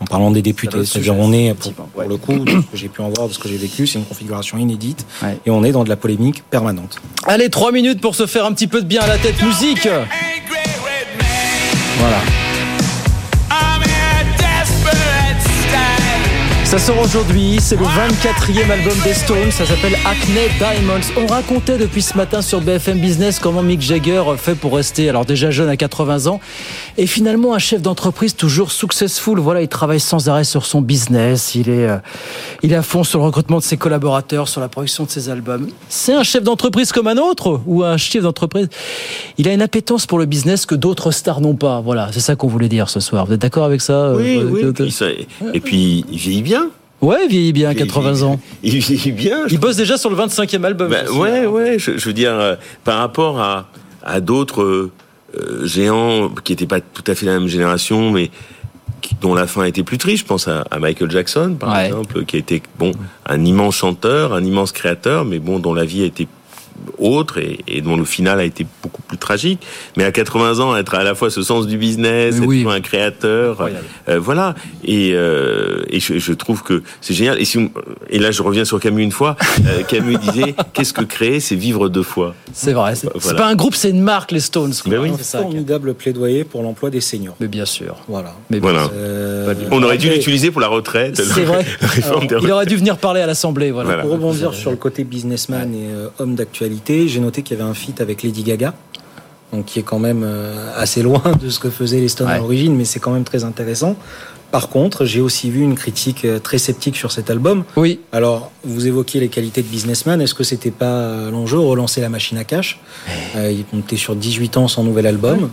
en 0.00 0.06
parlant 0.06 0.30
des 0.30 0.42
députés. 0.42 0.84
C'est-à-dire 0.84 1.14
on 1.16 1.32
est, 1.32 1.54
pour, 1.54 1.72
pour 1.72 2.02
le 2.02 2.16
coup, 2.16 2.38
de 2.38 2.50
ce 2.50 2.56
que 2.56 2.76
j'ai 2.76 2.88
pu 2.88 3.02
en 3.02 3.10
voir, 3.10 3.28
de 3.28 3.34
ce 3.34 3.38
que 3.38 3.48
j'ai 3.48 3.56
vécu, 3.58 3.86
c'est 3.86 3.98
une 3.98 4.04
configuration 4.04 4.58
inédite 4.58 5.06
ouais. 5.22 5.38
et 5.44 5.50
on 5.50 5.62
est 5.62 5.72
dans 5.72 5.84
de 5.84 5.88
la 5.88 5.96
polémique 5.96 6.42
permanente. 6.48 7.00
Allez, 7.26 7.50
trois 7.50 7.70
minutes 7.70 8.00
pour 8.00 8.14
se 8.14 8.26
faire 8.26 8.46
un 8.46 8.52
petit 8.52 8.66
peu 8.66 8.80
de 8.80 8.86
bien 8.86 9.02
à 9.02 9.06
la 9.06 9.18
tête. 9.18 9.40
Musique 9.42 9.86
Voilà. 11.98 12.49
Ça 16.70 16.78
sort 16.78 17.00
aujourd'hui, 17.00 17.58
c'est 17.60 17.74
le 17.74 17.84
24e 17.84 18.70
album 18.70 18.96
des 19.02 19.12
Stones, 19.12 19.50
ça 19.50 19.66
s'appelle 19.66 19.96
Acne 20.04 20.38
Diamonds. 20.56 21.00
On 21.20 21.26
racontait 21.26 21.78
depuis 21.78 22.00
ce 22.00 22.16
matin 22.16 22.42
sur 22.42 22.60
BFM 22.60 23.00
Business 23.00 23.40
comment 23.40 23.64
Mick 23.64 23.80
Jagger 23.80 24.22
fait 24.36 24.54
pour 24.54 24.76
rester, 24.76 25.08
alors 25.08 25.24
déjà 25.24 25.50
jeune 25.50 25.68
à 25.68 25.76
80 25.76 26.28
ans, 26.28 26.38
et 26.96 27.08
finalement 27.08 27.54
un 27.54 27.58
chef 27.58 27.82
d'entreprise 27.82 28.36
toujours 28.36 28.70
successful. 28.70 29.40
Voilà, 29.40 29.62
il 29.62 29.68
travaille 29.68 29.98
sans 29.98 30.28
arrêt 30.28 30.44
sur 30.44 30.64
son 30.64 30.80
business, 30.80 31.56
il 31.56 31.70
est, 31.70 31.88
euh, 31.88 31.96
il 32.62 32.72
est 32.72 32.76
à 32.76 32.82
fond 32.82 33.02
sur 33.02 33.18
le 33.18 33.24
recrutement 33.24 33.58
de 33.58 33.64
ses 33.64 33.76
collaborateurs, 33.76 34.46
sur 34.46 34.60
la 34.60 34.68
production 34.68 35.02
de 35.02 35.10
ses 35.10 35.28
albums. 35.28 35.66
C'est 35.88 36.14
un 36.14 36.22
chef 36.22 36.44
d'entreprise 36.44 36.92
comme 36.92 37.08
un 37.08 37.16
autre, 37.18 37.62
ou 37.66 37.82
un 37.82 37.96
chef 37.96 38.22
d'entreprise? 38.22 38.68
Il 39.38 39.48
a 39.48 39.52
une 39.52 39.62
appétence 39.62 40.06
pour 40.06 40.20
le 40.20 40.26
business 40.26 40.66
que 40.66 40.76
d'autres 40.76 41.10
stars 41.10 41.40
n'ont 41.40 41.56
pas. 41.56 41.80
Voilà, 41.80 42.10
c'est 42.12 42.20
ça 42.20 42.36
qu'on 42.36 42.46
voulait 42.46 42.68
dire 42.68 42.88
ce 42.88 43.00
soir. 43.00 43.26
Vous 43.26 43.32
êtes 43.32 43.42
d'accord 43.42 43.64
avec 43.64 43.80
ça 43.80 44.12
Oui, 44.14 44.36
euh, 44.36 44.72
oui. 44.72 45.52
Et 45.52 45.58
puis 45.58 46.04
il 46.12 46.16
vieillit 46.16 46.42
bien. 46.42 46.59
Ouais, 47.00 47.24
il 47.24 47.30
vieillit 47.30 47.52
bien, 47.52 47.74
80 47.74 48.22
ans. 48.22 48.40
Il 48.62 48.78
vieillit 48.78 49.12
bien. 49.12 49.46
Il 49.50 49.58
bosse 49.58 49.76
déjà 49.76 49.96
sur 49.96 50.10
le 50.10 50.16
25e 50.16 50.64
album. 50.64 50.90
Bah, 50.90 51.10
ouais, 51.12 51.46
ouais, 51.46 51.78
je, 51.78 51.96
je, 51.96 52.06
veux 52.06 52.12
dire, 52.12 52.32
euh, 52.32 52.56
par 52.84 52.98
rapport 52.98 53.40
à, 53.40 53.68
à 54.02 54.20
d'autres 54.20 54.90
euh, 55.34 55.66
géants 55.66 56.28
qui 56.44 56.52
n'étaient 56.52 56.66
pas 56.66 56.80
tout 56.80 57.04
à 57.06 57.14
fait 57.14 57.26
la 57.26 57.38
même 57.38 57.48
génération, 57.48 58.10
mais 58.10 58.30
qui, 59.00 59.14
dont 59.14 59.34
la 59.34 59.46
fin 59.46 59.64
était 59.64 59.82
plus 59.82 59.98
triste, 59.98 60.24
je 60.24 60.26
pense 60.26 60.48
à, 60.48 60.66
à 60.70 60.78
Michael 60.78 61.10
Jackson, 61.10 61.56
par 61.58 61.74
ouais. 61.74 61.86
exemple, 61.86 62.24
qui 62.24 62.36
a 62.36 62.38
été 62.38 62.62
bon, 62.78 62.92
un 63.26 63.44
immense 63.44 63.76
chanteur, 63.76 64.34
un 64.34 64.44
immense 64.44 64.72
créateur, 64.72 65.24
mais 65.24 65.38
bon, 65.38 65.58
dont 65.58 65.72
la 65.72 65.84
vie 65.84 66.02
a 66.02 66.06
été 66.06 66.28
autre 66.98 67.38
et, 67.38 67.60
et, 67.66 67.80
dont 67.80 67.96
le 67.96 68.04
final 68.04 68.40
a 68.40 68.44
été 68.44 68.66
beaucoup 68.82 68.99
plus 68.99 68.99
tragique. 69.20 69.60
Mais 69.96 70.04
à 70.04 70.12
80 70.12 70.60
ans, 70.60 70.76
être 70.76 70.94
à 70.94 71.04
la 71.04 71.14
fois 71.14 71.30
ce 71.30 71.42
sens 71.42 71.66
du 71.66 71.76
business, 71.76 72.36
être 72.36 72.46
oui. 72.46 72.66
un 72.68 72.80
créateur, 72.80 73.68
euh, 74.08 74.18
voilà. 74.18 74.54
Et, 74.84 75.12
euh, 75.14 75.82
et 75.88 76.00
je, 76.00 76.18
je, 76.18 76.32
trouve 76.32 76.62
que 76.62 76.82
c'est 77.00 77.14
génial. 77.14 77.40
Et, 77.40 77.44
si 77.44 77.58
on, 77.58 77.70
et 78.08 78.18
là, 78.18 78.30
je 78.30 78.42
reviens 78.42 78.64
sur 78.64 78.80
Camus 78.80 79.02
une 79.02 79.12
fois. 79.12 79.36
Euh, 79.66 79.82
Camus 79.82 80.16
disait 80.16 80.54
qu'est-ce 80.72 80.92
que 80.92 81.04
créer, 81.04 81.40
c'est 81.40 81.54
vivre 81.54 81.88
deux 81.88 82.02
fois. 82.02 82.34
C'est 82.52 82.72
vrai. 82.72 82.94
C'est 82.94 83.08
voilà. 83.14 83.38
pas 83.38 83.46
un 83.46 83.54
groupe, 83.54 83.74
c'est 83.74 83.90
une 83.90 84.00
marque, 84.00 84.32
les 84.32 84.40
Stones. 84.40 84.72
Mais 84.86 84.98
oui. 84.98 85.10
C'est 85.20 85.38
un 85.38 85.42
formidable 85.42 85.94
plaidoyer 85.94 86.44
pour 86.44 86.62
l'emploi 86.62 86.90
des 86.90 87.00
seniors. 87.00 87.36
Mais 87.40 87.48
bien 87.48 87.66
sûr. 87.66 87.96
Voilà. 88.08 88.34
Mais 88.50 88.58
voilà. 88.58 88.88
Euh, 88.94 89.54
on 89.70 89.82
aurait 89.82 89.98
dû 89.98 90.08
l'utiliser 90.08 90.50
pour 90.50 90.60
la 90.60 90.68
retraite. 90.68 91.16
C'est 91.16 91.44
vrai. 91.44 91.64
Alors, 92.04 92.24
il 92.42 92.50
aurait 92.50 92.66
dû 92.66 92.76
venir 92.76 92.96
parler 92.96 93.20
à 93.20 93.26
l'Assemblée. 93.26 93.70
Voilà. 93.70 93.88
voilà. 93.88 94.02
Pour 94.02 94.12
rebondir 94.12 94.54
sur 94.54 94.70
le 94.70 94.76
côté 94.76 95.04
businessman 95.04 95.74
et 95.74 95.88
homme 96.18 96.34
d'actualité 96.34 96.80
j'ai 97.06 97.20
noté 97.20 97.42
qu'il 97.42 97.56
y 97.56 97.60
avait 97.60 97.68
un 97.68 97.74
feat 97.74 98.00
avec 98.00 98.22
Lady 98.22 98.42
Gaga, 98.42 98.74
donc 99.52 99.64
qui 99.66 99.78
est 99.78 99.82
quand 99.82 99.98
même 99.98 100.26
assez 100.76 101.02
loin 101.02 101.22
de 101.40 101.48
ce 101.48 101.58
que 101.58 101.70
faisaient 101.70 102.00
les 102.00 102.08
Stones 102.08 102.28
ouais. 102.28 102.34
à 102.34 102.38
l'origine, 102.38 102.76
mais 102.76 102.84
c'est 102.84 103.00
quand 103.00 103.12
même 103.12 103.24
très 103.24 103.44
intéressant. 103.44 103.96
Par 104.50 104.68
contre, 104.68 105.04
j'ai 105.04 105.20
aussi 105.20 105.48
vu 105.48 105.60
une 105.60 105.76
critique 105.76 106.26
très 106.42 106.58
sceptique 106.58 106.96
sur 106.96 107.12
cet 107.12 107.30
album. 107.30 107.62
Oui. 107.76 108.00
Alors, 108.10 108.50
vous 108.64 108.86
évoquiez 108.86 109.20
les 109.20 109.28
qualités 109.28 109.62
de 109.62 109.68
businessman. 109.68 110.20
Est-ce 110.20 110.34
que 110.34 110.42
c'était 110.42 110.72
pas 110.72 111.30
l'enjeu 111.30 111.58
relancer 111.58 112.00
la 112.00 112.08
machine 112.08 112.36
à 112.36 112.44
cash? 112.44 112.80
Euh, 113.36 113.52
Il 113.52 113.64
comptait 113.64 113.96
sur 113.96 114.16
18 114.16 114.56
ans 114.56 114.66
sans 114.66 114.82
nouvel 114.82 115.06
album. 115.06 115.50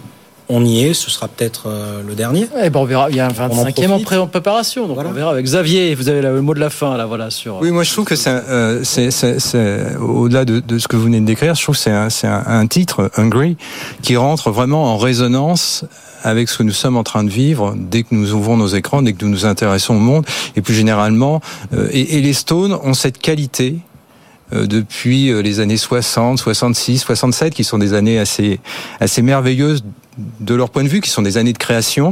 On 0.50 0.64
y 0.64 0.86
est, 0.86 0.94
ce 0.94 1.10
sera 1.10 1.28
peut-être 1.28 1.64
euh, 1.68 2.02
le 2.08 2.16
dernier. 2.16 2.48
Eh 2.64 2.70
ben 2.70 2.80
on 2.80 2.86
verra, 2.86 3.10
il 3.10 3.18
y 3.18 3.20
a 3.20 3.26
un 3.26 3.32
25e 3.32 4.18
en, 4.18 4.22
en, 4.22 4.28
préparation, 4.28 4.88
donc 4.88 4.96
voilà. 4.96 5.10
on 5.10 5.14
verra 5.14 5.32
avec 5.32 5.46
Xavier, 5.46 5.94
vous 5.94 6.08
avez 6.08 6.22
le 6.22 6.42
mot 6.42 6.54
de 6.54 6.62
la 6.62 6.70
fin 6.70 6.96
là, 6.96 7.06
voilà 7.06 7.30
sur. 7.30 7.58
Oui, 7.60 7.72
moi 7.72 7.84
je 7.84 7.92
trouve 7.92 8.06
que 8.06 8.16
c'est 8.16 8.30
euh, 8.30 10.00
au-delà 10.00 10.46
de, 10.46 10.62
de, 10.62 10.80
ce 10.80 10.88
que 10.88 10.96
vous 10.96 11.04
venez 11.04 11.20
de 11.20 11.26
décrire, 11.26 11.54
je 11.54 11.64
trouve 11.64 11.76
que 11.76 11.82
c'est 11.82 11.92
un, 11.92 12.08
un, 12.24 12.60
un, 12.60 12.68
titre 12.68 13.12
Hungry 13.18 13.58
qui 14.02 14.16
rentre 14.16 14.50
vraiment 14.50 14.86
en 14.86 14.98
résonance 14.98 15.84
avec 16.24 16.48
ce 16.48 16.60
que 16.60 16.64
nous 16.64 16.72
sommes 16.72 16.96
en 16.96 17.04
train 17.04 17.26
de 17.26 17.30
vivre 17.30 17.76
dès 17.78 18.04
que 18.04 18.16
nous 18.16 18.34
ouvrons 18.34 18.56
nos 18.56 18.68
écrans, 18.68 19.02
dès 19.02 19.12
que 19.12 19.26
nous 19.26 19.32
nous 19.32 19.46
intéressons 19.46 19.96
au 19.96 20.00
monde, 20.00 20.26
et 20.56 20.62
plus 20.62 20.74
généralement, 20.74 21.42
euh, 21.74 21.90
et, 21.92 22.18
et 22.18 22.22
les 22.22 22.34
Stones 22.34 22.78
ont 22.84 22.94
cette 22.94 23.18
qualité 23.18 23.80
depuis 24.54 25.44
les 25.44 25.60
années 25.60 25.76
60, 25.76 26.40
66, 26.40 27.00
67, 27.00 27.54
qui 27.54 27.66
sont 27.66 27.78
des 27.78 27.94
années 27.94 28.18
assez 28.18 28.62
assez 29.02 29.22
merveilleuses 29.22 29.84
de 30.40 30.56
leur 30.56 30.70
point 30.70 30.84
de 30.84 30.90
vue, 30.90 31.02
qui 31.02 31.10
sont 31.10 31.22
des 31.22 31.38
années 31.38 31.54
de 31.54 31.58
création. 31.58 32.12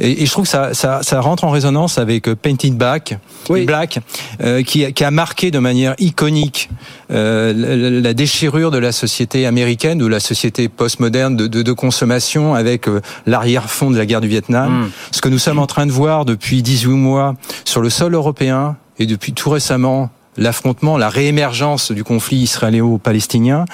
Et, 0.00 0.22
et, 0.22 0.26
je 0.26 0.30
trouve 0.30 0.44
que 0.44 0.50
ça, 0.50 0.74
ça, 0.74 1.02
ça, 1.02 1.20
rentre 1.20 1.44
en 1.44 1.50
résonance 1.50 1.98
avec 1.98 2.28
euh, 2.28 2.34
Painted 2.34 2.76
Black, 2.76 3.18
Black 3.48 4.00
euh, 4.42 4.62
qui, 4.62 4.90
qui, 4.92 5.04
a 5.04 5.10
marqué 5.10 5.50
de 5.50 5.58
manière 5.58 5.94
iconique 5.98 6.70
euh, 7.10 7.52
la, 7.54 8.00
la, 8.00 8.14
déchirure 8.14 8.70
de 8.70 8.78
la 8.78 8.92
société 8.92 9.46
américaine 9.46 10.02
ou 10.02 10.08
la 10.08 10.20
société 10.20 10.68
postmoderne 10.68 11.36
de, 11.36 11.46
de, 11.46 11.62
de 11.62 11.72
consommation 11.72 12.54
avec 12.54 12.88
euh, 12.88 13.00
l'arrière-fond 13.26 13.90
de 13.90 13.98
la 13.98 14.06
guerre 14.06 14.20
du 14.20 14.28
Vietnam. 14.28 14.84
Mm. 14.84 14.90
Ce 15.10 15.20
que 15.20 15.28
nous 15.28 15.38
sommes 15.38 15.58
en 15.58 15.66
train 15.66 15.86
de 15.86 15.92
voir 15.92 16.24
depuis 16.24 16.62
18 16.62 16.88
mois 16.90 17.34
sur 17.64 17.80
le 17.80 17.90
sol 17.90 18.14
européen 18.14 18.76
et 18.98 19.06
depuis 19.06 19.32
tout 19.32 19.50
récemment 19.50 20.10
l'affrontement, 20.36 20.96
la 20.96 21.08
réémergence 21.08 21.92
du 21.92 22.04
conflit 22.04 22.38
israélo-palestinien, 22.38 23.66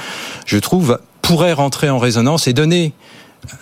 je 0.47 0.59
trouve, 0.59 0.99
pourrait 1.22 1.53
rentrer 1.53 1.91
en 1.91 1.99
résonance 1.99 2.49
et 2.49 2.53
donner 2.53 2.93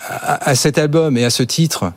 à, 0.09 0.55
cet 0.55 0.77
album 0.77 1.17
et 1.17 1.25
à 1.25 1.29
ce 1.29 1.43
titre 1.43 1.91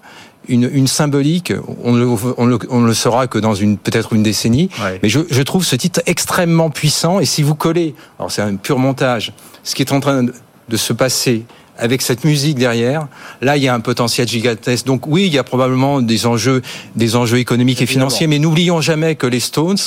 une, 0.48 0.68
une 0.72 0.86
symbolique. 0.86 1.52
On 1.84 1.92
ne 1.92 2.04
on 2.36 2.46
le, 2.46 2.58
on 2.68 2.80
le, 2.82 2.94
saura 2.94 3.26
que 3.26 3.38
dans 3.38 3.54
une 3.54 3.78
peut-être 3.78 4.12
une 4.12 4.22
décennie. 4.22 4.70
Mais 5.02 5.08
je, 5.08 5.20
je, 5.30 5.42
trouve 5.42 5.64
ce 5.64 5.76
titre 5.76 6.00
extrêmement 6.06 6.70
puissant. 6.70 7.20
Et 7.20 7.24
si 7.24 7.42
vous 7.42 7.54
collez, 7.54 7.94
alors 8.18 8.30
c'est 8.30 8.42
un 8.42 8.56
pur 8.56 8.78
montage, 8.78 9.32
ce 9.64 9.74
qui 9.74 9.82
est 9.82 9.92
en 9.92 10.00
train 10.00 10.24
de 10.24 10.76
se 10.76 10.92
passer 10.92 11.44
avec 11.80 12.02
cette 12.02 12.24
musique 12.24 12.58
derrière, 12.58 13.06
là 13.40 13.56
il 13.56 13.62
y 13.62 13.68
a 13.68 13.74
un 13.74 13.80
potentiel 13.80 14.28
gigantesque. 14.28 14.86
Donc 14.86 15.06
oui, 15.06 15.26
il 15.26 15.34
y 15.34 15.38
a 15.38 15.44
probablement 15.44 16.00
des 16.00 16.26
enjeux, 16.26 16.62
des 16.96 17.16
enjeux 17.16 17.38
économiques 17.38 17.82
et 17.82 17.86
financiers, 17.86 18.26
mais 18.26 18.38
n'oublions 18.38 18.80
jamais 18.80 19.14
que 19.14 19.26
les 19.26 19.40
Stones 19.40 19.78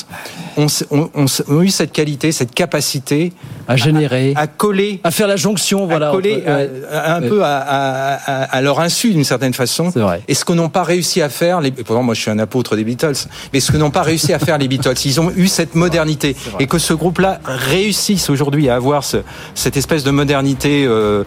ont, 0.57 0.67
ont, 0.91 1.09
ont, 1.15 1.61
eu 1.61 1.69
cette 1.69 1.91
qualité, 1.91 2.31
cette 2.31 2.53
capacité 2.53 3.33
à 3.67 3.75
générer, 3.75 4.33
à, 4.35 4.47
coller, 4.47 4.99
à 5.03 5.11
faire 5.11 5.27
la 5.27 5.35
jonction, 5.35 5.85
voilà, 5.85 6.11
coller 6.11 6.43
un 6.45 7.21
peu 7.21 7.43
à, 7.43 7.57
à, 7.57 8.43
à, 8.43 8.61
leur 8.61 8.79
insu 8.79 9.11
d'une 9.11 9.23
certaine 9.23 9.53
façon. 9.53 9.89
Vrai. 9.89 10.21
Et 10.27 10.33
ce 10.33 10.45
que 10.45 10.53
n'ont 10.53 10.69
pas 10.69 10.83
réussi 10.83 11.21
à 11.21 11.29
faire, 11.29 11.61
les, 11.61 11.71
pourtant 11.71 12.03
moi 12.03 12.13
je 12.13 12.21
suis 12.21 12.31
un 12.31 12.39
apôtre 12.39 12.75
des 12.75 12.83
Beatles, 12.83 13.27
mais 13.53 13.59
ce 13.59 13.71
que 13.71 13.77
n'ont 13.77 13.91
pas 13.91 14.03
réussi 14.03 14.33
à 14.33 14.39
faire 14.39 14.57
les 14.57 14.67
Beatles, 14.67 14.95
ils 15.05 15.21
ont 15.21 15.31
eu 15.35 15.47
cette 15.47 15.75
modernité. 15.75 16.35
Et 16.59 16.67
que 16.67 16.77
ce 16.77 16.93
groupe-là 16.93 17.39
réussisse 17.45 18.29
aujourd'hui 18.29 18.69
à 18.69 18.75
avoir 18.75 19.03
ce, 19.03 19.17
cette 19.55 19.77
espèce 19.77 20.03
de 20.03 20.11
modernité 20.11 20.85
euh, 20.85 21.23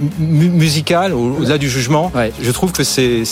euh, 0.00 0.04
musical 0.20 1.12
au-delà 1.12 1.58
du 1.58 1.68
jugement, 1.68 2.10
ouais. 2.14 2.32
je 2.40 2.50
trouve 2.50 2.72
que 2.72 2.84
c'est 2.84 3.22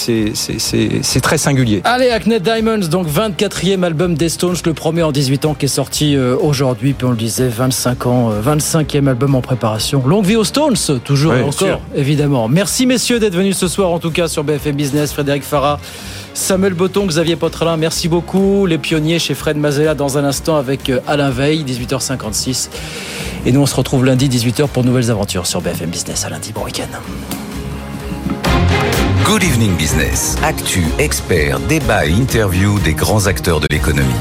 très 1.22 1.38
singulier. 1.38 1.80
Allez, 1.84 2.10
Hacknet 2.10 2.40
Diamonds, 2.40 2.88
donc 2.90 3.06
24e 3.08 3.82
album 3.82 4.14
des 4.14 4.28
Stones, 4.28 4.56
le 4.64 4.74
premier 4.74 5.02
en 5.02 5.12
18 5.12 5.44
ans 5.46 5.54
qui 5.54 5.66
est 5.66 5.68
sorti 5.68 6.16
euh, 6.16 6.36
aujourd'hui, 6.40 6.92
puis 6.92 7.06
on 7.06 7.10
le 7.10 7.16
disait, 7.16 7.48
25 7.48 8.06
ans, 8.06 8.30
euh, 8.30 8.40
25e 8.42 9.08
album 9.08 9.34
en 9.34 9.40
préparation. 9.40 10.02
Longue 10.06 10.26
vie 10.26 10.36
aux 10.36 10.44
Stones, 10.44 10.76
toujours 11.04 11.34
et 11.34 11.40
encore, 11.40 11.52
sûr. 11.52 11.80
évidemment. 11.94 12.48
Merci 12.48 12.86
messieurs 12.86 13.18
d'être 13.18 13.34
venus 13.34 13.56
ce 13.56 13.68
soir, 13.68 13.90
en 13.90 13.98
tout 13.98 14.10
cas 14.10 14.28
sur 14.28 14.44
BFM 14.44 14.76
Business, 14.76 15.12
Frédéric 15.12 15.42
Farah. 15.42 15.78
Samuel 16.36 16.74
Botton, 16.74 17.06
Xavier 17.06 17.34
Potrelin, 17.34 17.78
merci 17.78 18.08
beaucoup. 18.08 18.66
Les 18.66 18.76
pionniers 18.76 19.18
chez 19.18 19.34
Fred 19.34 19.56
Mazella 19.56 19.94
dans 19.94 20.18
un 20.18 20.24
instant 20.24 20.56
avec 20.56 20.90
euh, 20.90 21.00
Alain 21.06 21.30
Veil, 21.30 21.64
18h56. 21.64 22.68
Et 23.46 23.52
nous, 23.52 23.60
on 23.62 23.66
se 23.66 23.74
retrouve 23.74 24.04
lundi, 24.04 24.28
18h 24.28 24.68
pour 24.68 24.84
nouvelles 24.84 25.10
aventures 25.10 25.46
sur 25.46 25.62
BFM 25.62 25.88
Business. 25.88 26.26
À 26.26 26.28
lundi, 26.28 26.52
bon 26.52 26.64
week-end. 26.64 26.88
Good 29.24 29.44
Evening 29.44 29.74
Business. 29.76 30.36
Actu, 30.44 30.84
experts, 30.98 31.58
débat 31.60 32.06
et 32.06 32.10
interview 32.10 32.78
des 32.80 32.92
grands 32.92 33.26
acteurs 33.26 33.58
de 33.58 33.66
l'économie. 33.70 34.12